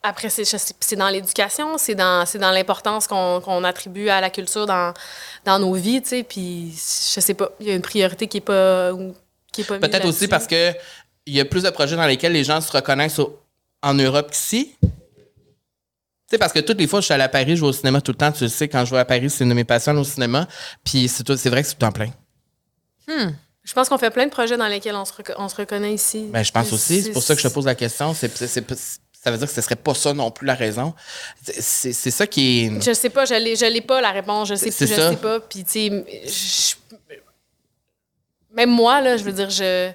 [0.02, 4.94] après, c'est, dans l'éducation, c'est dans, dans l'importance qu'on, attribue à la culture dans,
[5.44, 6.22] dans nos vies, tu sais.
[6.22, 8.92] Puis, je sais pas, il y a une priorité qui est pas,
[9.52, 10.72] qui est pas Peut-être aussi parce que
[11.26, 13.36] il y a plus de projets dans lesquels les gens se reconnaissent au-
[13.82, 14.76] en Europe qu'ici.
[16.28, 18.00] Sais, parce que toutes les fois, je suis allé à Paris, je vais au cinéma
[18.00, 18.32] tout le temps.
[18.32, 20.48] Tu le sais, quand je vais à Paris, c'est une de mes passions au cinéma.
[20.84, 22.10] Puis c'est, tout- c'est vrai que c'est tout en plein.
[23.08, 25.92] Je pense qu'on fait plein de projets dans lesquels on se, reco- on se reconnaît
[25.94, 26.26] ici.
[26.32, 27.02] Ben, je pense aussi.
[27.02, 28.12] C'est pour ça que je te pose la question.
[28.14, 28.64] C'est, c'est- c'est-
[29.12, 30.94] ça veut dire que ce serait pas ça non plus la raison.
[31.42, 32.80] C'est, ça qui est.
[32.84, 35.10] Je sais pas, je l'ai, je l'ai pas la réponse, je sais, C'est je ça.
[35.10, 35.40] sais pas.
[35.40, 36.04] Puis, tu sais,
[38.52, 39.90] même moi, là, je veux dire, je.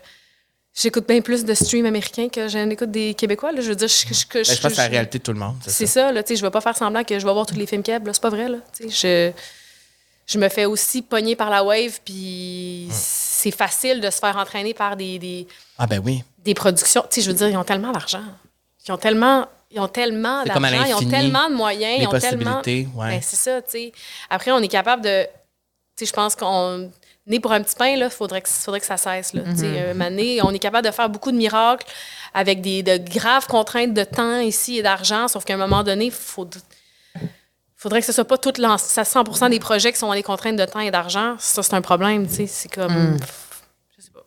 [0.74, 3.52] J'écoute bien plus de streams américains que j'en écoute des Québécois.
[3.52, 3.60] Là.
[3.62, 5.40] Je veux dire, je, je, Ben, je pense que c'est la réalité de tout le
[5.40, 5.58] monde.
[5.68, 6.12] C'est ça.
[6.14, 8.22] là, je vais pas faire semblant que je vais voir tous les films là, c'est
[8.22, 9.32] pas vrai, là, je,
[10.26, 14.74] je me fais aussi pogner par la wave, puis c'est facile de se faire entraîner
[14.74, 16.24] par des, des, Ah, ben oui.
[16.40, 18.24] des productions, je veux dire, ils ont tellement d'argent,
[18.88, 22.18] ils ont tellement, ils ont tellement d'argent, ils ont tellement de moyens, les ils ont
[22.18, 22.62] tellement...
[22.62, 23.10] possibilités, ouais.
[23.10, 23.92] Ben, c'est ça, tu sais.
[24.30, 25.30] Après, on est capable de, tu
[25.98, 26.90] sais, je pense qu'on
[27.28, 29.44] né pour un petit pain, là, faudrait que, faudrait que ça cesse, là,
[29.94, 31.86] moment donné, on est capable de faire beaucoup de miracles
[32.34, 36.06] avec des de graves contraintes de temps ici et d'argent, sauf qu'à un moment donné,
[36.06, 36.50] il faut,
[37.76, 40.56] faudrait que ce soit pas tout ça 100% des projets qui sont dans les contraintes
[40.56, 41.36] de temps et d'argent.
[41.40, 43.18] Ça, c'est un problème, tu sais, c'est comme...
[43.98, 44.26] Je sais pas.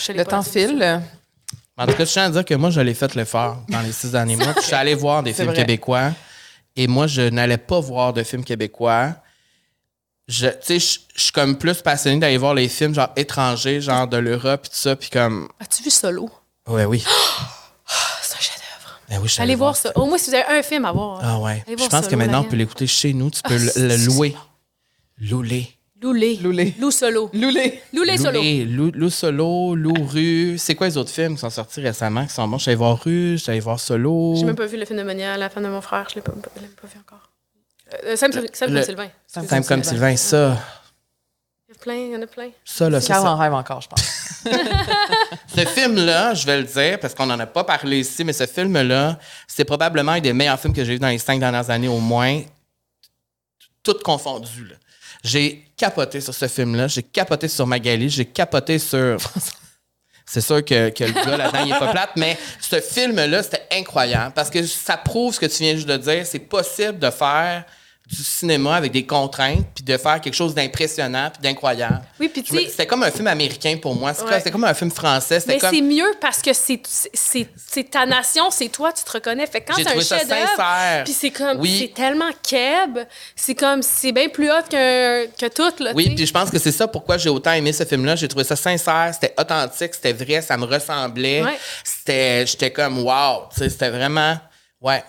[0.00, 1.00] Je Le pas temps file.
[1.76, 3.92] En tout cas, je tiens à dire que moi, je l'ai fait l'effort dans les
[3.92, 4.52] six derniers mois.
[4.56, 5.56] Je suis allé voir des films vrai.
[5.56, 6.12] québécois
[6.76, 9.14] et moi, je n'allais pas voir de films québécois.
[10.28, 13.80] Je, tu sais, je, je suis comme plus passionné d'aller voir les films genre étrangers,
[13.80, 15.48] genre de l'Europe et tout ça, puis comme...
[15.60, 16.30] As-tu vu Solo?
[16.68, 17.04] Ouais, oui.
[17.94, 19.00] Ah, c'est un chef-d'œuvre.
[19.10, 19.92] Ben oui, Allez allé voir ça.
[19.96, 21.20] Au moins, si vous avez un film à voir.
[21.22, 21.62] Ah ouais.
[21.68, 23.28] Je voir pense que maintenant, on peut l'écouter chez nous.
[23.30, 24.34] Tu peux Ah, le- le louer.
[25.20, 25.68] Louler.
[26.00, 26.36] Loulé.
[26.36, 26.74] Loulé.
[26.80, 27.28] Lou Solo.
[27.34, 27.82] Loulé.
[27.92, 28.38] Loulé Solo.
[28.40, 28.64] Louler.
[28.64, 30.56] Lou, Lou Solo, Lou Rue.
[30.58, 32.56] C'est quoi les autres films qui sont sortis récemment qui sont bons?
[32.58, 34.34] Je suis allé voir Rue, allé voir Solo.
[34.36, 36.06] J'ai même pas vu le film de Monia, la femme de mon frère.
[36.08, 37.28] Je l'ai pas, je l'ai pas vu encore.
[38.04, 39.08] Euh, Sam, Sam le- comme Sylvain.
[39.26, 40.58] Sam Simple comme Sylvain, ça.
[41.68, 42.50] Il y en a plein, il y en a plein.
[42.64, 44.02] Ça, là, ça, en rêve encore, je pense.
[45.54, 48.46] Ce film-là, je vais le dire, parce qu'on n'en a pas parlé ici, mais ce
[48.46, 51.88] film-là, c'est probablement un des meilleurs films que j'ai vu dans les cinq dernières années
[51.88, 52.40] au moins,
[53.82, 54.66] tout confondu.
[54.68, 54.76] là.
[55.24, 59.18] J'ai capoté sur ce film-là, j'ai capoté sur Magali, j'ai capoté sur...
[60.24, 63.66] C'est sûr que, que le gars là-dedans, il est pas plate, mais ce film-là, c'était
[63.72, 66.24] incroyable parce que ça prouve ce que tu viens juste de dire.
[66.24, 67.64] C'est possible de faire
[68.12, 72.02] du cinéma avec des contraintes, puis de faire quelque chose d'impressionnant, puis d'incroyable.
[72.20, 74.12] Oui, puis tu C'était comme un film américain pour moi.
[74.12, 74.28] C'est Ouais.
[74.28, 75.38] comme- C'était comme un film français.
[75.46, 75.74] Mais comme...
[75.74, 79.46] c'est mieux parce que c'est ta nation, c'est toi, tu te reconnais.
[79.46, 81.04] Fait que quand c'est un trouvé ça chef-d'œuvre, sincère.
[81.04, 81.76] puis c'est comme, Oui.
[81.80, 82.98] c'est tellement keb,
[83.34, 86.58] c'est comme, c'est bien plus hot que, que tout, là, Oui, puis je pense que
[86.58, 88.16] c'est ça pourquoi j'ai autant aimé ce film-là.
[88.16, 91.42] J'ai trouvé ça sincère, c'était authentique, c'était vrai, ça me ressemblait.
[91.42, 91.58] Ouais.
[91.82, 94.36] C'était, j'étais comme wow, tu sais, c'était vraiment,
[94.82, 95.02] ouais.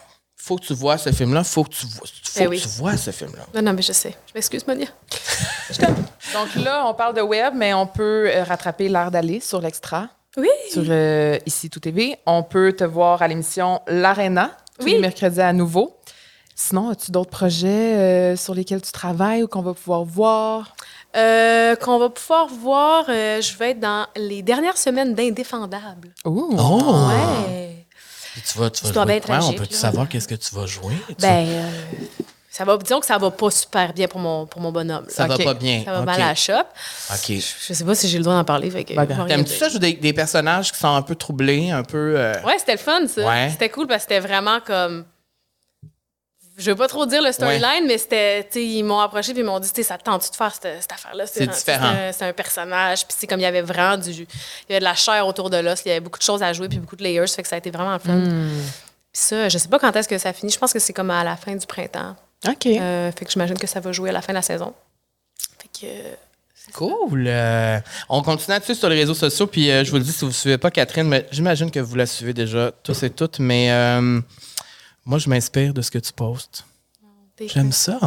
[0.46, 2.98] Faut que tu vois ce film-là, faut que tu vois, faut Eh que tu vois
[2.98, 3.44] ce film-là.
[3.56, 4.14] Non, non, mais je sais.
[4.28, 4.88] Je m'excuse, Monia.
[6.34, 10.10] Donc là, on parle de web, mais on peut euh, rattraper l'art d'aller sur l'extra,
[10.36, 10.50] Oui.
[10.70, 12.18] sur euh, Ici Tout TV.
[12.26, 14.92] On peut te voir à l'émission L'Arena, tous Oui.
[14.94, 15.96] les mercredis à nouveau.
[16.56, 20.76] Sinon, as-tu d'autres projets euh, sur lesquels tu travailles ou qu'on va pouvoir voir?
[21.16, 26.10] Euh, qu'on va pouvoir voir, euh, je vais être dans les dernières semaines d'Indéfendable.
[26.26, 26.50] Oh!
[26.58, 27.08] Oh!
[27.08, 27.73] Ouais.
[28.36, 29.40] Tu vas, tu vas jouer bien quoi?
[29.46, 29.58] On là.
[29.70, 30.96] savoir qu'est-ce que tu vas jouer?
[31.20, 31.70] Ben, euh,
[32.50, 35.06] ça va, disons que ça va pas super bien pour mon, pour mon bonhomme.
[35.06, 35.10] là.
[35.14, 35.82] ça va pas bien.
[35.86, 36.06] Ça va Ok.
[36.06, 36.54] mal à la shop.
[37.12, 37.32] OK.
[37.32, 38.70] Je sais pas si j'ai le droit d'en parler.
[38.70, 41.84] Fait que, Ben, T'aimes-tu ça, jouer des, des personnages qui sont un peu troublés, un
[41.84, 42.14] peu.
[42.18, 43.26] euh, Ouais, c'était le fun, ça.
[43.28, 43.50] Ouais.
[43.52, 45.06] C'était cool parce que c'était vraiment comme
[46.58, 49.60] je veux pas trop dire le storyline, mais c'était, ils m'ont approché puis ils m'ont
[49.60, 51.26] dit, ça te tente de faire cette, cette affaire-là?
[51.26, 51.86] C'est un- différent.
[51.88, 54.28] un- C'est un, personnage, puis c'est comme il y avait vraiment du, il
[54.70, 56.54] y avait de la chair autour de l'os, il y avait beaucoup de choses à
[56.54, 58.14] jouer puis beaucoup de layers, ça fait que ça a été vraiment fun.
[58.14, 58.50] Hmm.
[59.12, 60.52] Puis ça, je sais pas quand est-ce que ça finit.
[60.52, 62.16] Je pense que c'est comme à la fin du printemps.
[62.48, 62.66] OK.
[62.66, 64.74] Euh, fait que j'imagine que ça va jouer à la fin de la saison.
[65.60, 65.88] Fait que
[66.72, 67.26] Cool.
[67.28, 69.48] Euh, on continue là-dessus sur les réseaux sociaux.
[69.48, 71.80] Puis euh, je vous le dis, si vous ne suivez pas Catherine, mais j'imagine que
[71.80, 73.40] vous la suivez déjà tous et toutes.
[73.40, 74.22] Mais euh,
[75.06, 76.66] moi, je m'inspire de ce que tu postes.
[77.36, 78.00] t'es- J'aime ça.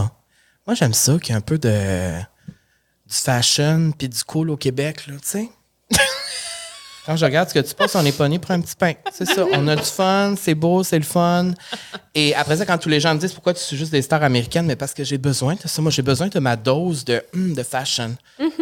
[0.66, 2.18] Moi, j'aime ça qu'il y ait un peu de
[3.09, 5.48] du fashion puis du cool au Québec, là, tu sais.
[7.06, 8.94] Quand je regarde ce que tu postes, on est pogné pour un petit pain.
[9.12, 9.44] C'est ça.
[9.52, 11.52] On a du fun, c'est beau, c'est le fun.
[12.16, 14.24] Et après ça, quand tous les gens me disent pourquoi tu suis juste des stars
[14.24, 15.80] américaines, mais parce que j'ai besoin de ça.
[15.80, 18.16] Moi, j'ai besoin de ma dose de, hum, de fashion.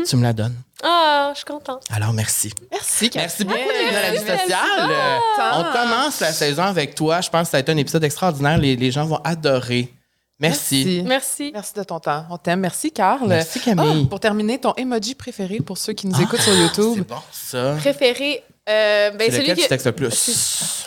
[0.06, 0.56] Tu me la donnes.
[0.82, 1.84] Ah, je suis contente.
[1.90, 2.52] Alors, merci.
[2.70, 4.80] Merci, Merci beaucoup d'être dans la vie sociale.
[4.80, 5.60] Longtemps.
[5.60, 7.22] On commence la saison avec toi.
[7.22, 8.58] Je pense que ça a été un épisode extraordinaire.
[8.58, 9.93] Les, les gens vont adorer.
[10.40, 11.02] Merci.
[11.06, 11.50] Merci.
[11.54, 12.26] Merci de ton temps.
[12.28, 12.60] On t'aime.
[12.60, 13.26] Merci, Carl.
[13.28, 14.02] Merci, Camille.
[14.06, 16.94] Ah, pour terminer, ton emoji préféré pour ceux qui nous Ah, écoutent sur YouTube.
[16.96, 17.76] C'est bon, ça.
[17.78, 19.62] Préféré, euh, ben C'est celui lequel qui...
[19.62, 20.86] tu textes le plus?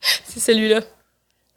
[0.00, 0.80] C'est celui-là.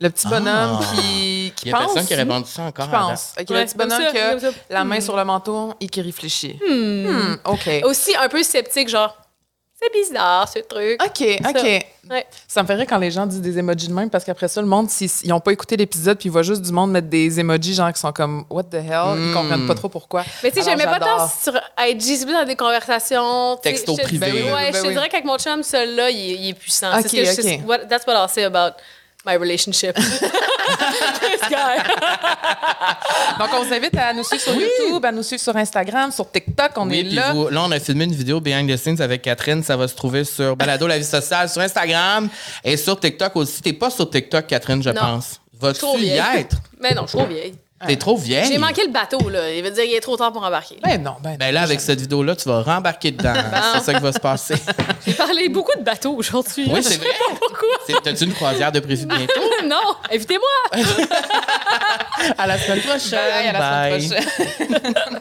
[0.01, 0.95] Le petit bonhomme Ah.
[0.95, 1.85] qui, qui Il y a pense.
[1.93, 2.85] personne qui a répondu ça encore.
[2.85, 3.33] Qui pense.
[3.39, 4.35] Ok, Ouais, le petit bonhomme qui a
[4.69, 6.59] la main sur le menton et qui réfléchit.
[6.67, 7.69] Hmm, OK.
[7.85, 9.15] Aussi un peu sceptique, genre,
[9.83, 11.01] c'est bizarre ce truc.
[11.03, 11.49] OK, Ça.
[11.49, 11.85] OK.
[12.09, 12.25] Ouais.
[12.47, 14.59] Ça me fait rire quand les gens disent des emojis de même parce qu'après ça,
[14.61, 17.39] le monde, s'ils n'ont pas écouté l'épisode puis ils voient juste du monde mettre des
[17.39, 19.17] emojis genre qui sont comme What the hell?
[19.17, 20.23] Ils comprennent pas trop pourquoi.
[20.43, 23.57] Mais tu sais, j'aimais pas tant sur IG, c'est plus dans des conversations.
[23.61, 24.25] Texto je te- privé.
[24.31, 24.93] Ben oui, ouais, Ben je te oui.
[24.93, 26.91] dirais qu'avec mon chum, celui-là, il, est- il est puissant.
[26.97, 27.59] Ok, c'est ce que je- ok.
[27.61, 28.75] c'est- what- that's what I'll say about
[29.25, 29.95] my relationship.
[31.21, 31.77] This guy.
[33.39, 36.29] Donc, on vous invite à nous suivre sur YouTube, à nous suivre sur Instagram, sur
[36.31, 36.71] TikTok.
[36.77, 37.33] On Oui, est là.
[37.33, 39.63] vous- là, on a filmé une vidéo behind the scenes avec Catherine.
[39.63, 42.29] Ça va se trouver sur Balado La Vie Sociale, sur Instagram
[42.63, 43.61] et sur TikTok aussi.
[43.61, 45.01] T'es pas sur TikTok, Catherine, je Non.
[45.01, 45.39] pense.
[45.59, 46.57] Vas-tu y être?
[46.79, 47.55] Mais non, je suis trop vieille.
[47.87, 48.45] T'es trop vieille.
[48.51, 49.51] J'ai manqué le bateau, là.
[49.51, 50.77] Il veut dire qu'il est trop tard pour embarquer.
[50.83, 53.33] Ben non, ben, Ben là, avec cette vidéo-là, tu vas rembarquer dedans.
[53.73, 54.55] c'est ça qui va se passer.
[55.07, 56.65] J'ai parlé beaucoup de bateaux aujourd'hui.
[56.69, 57.09] Oui, Je c'est sais vrai.
[57.89, 59.41] pas T'as-tu une croisière de prévu bientôt?
[59.65, 60.83] non, invitez-moi.
[62.37, 63.19] à la semaine prochaine.
[63.19, 64.01] Bye, à la bye.
[64.01, 65.19] semaine prochaine.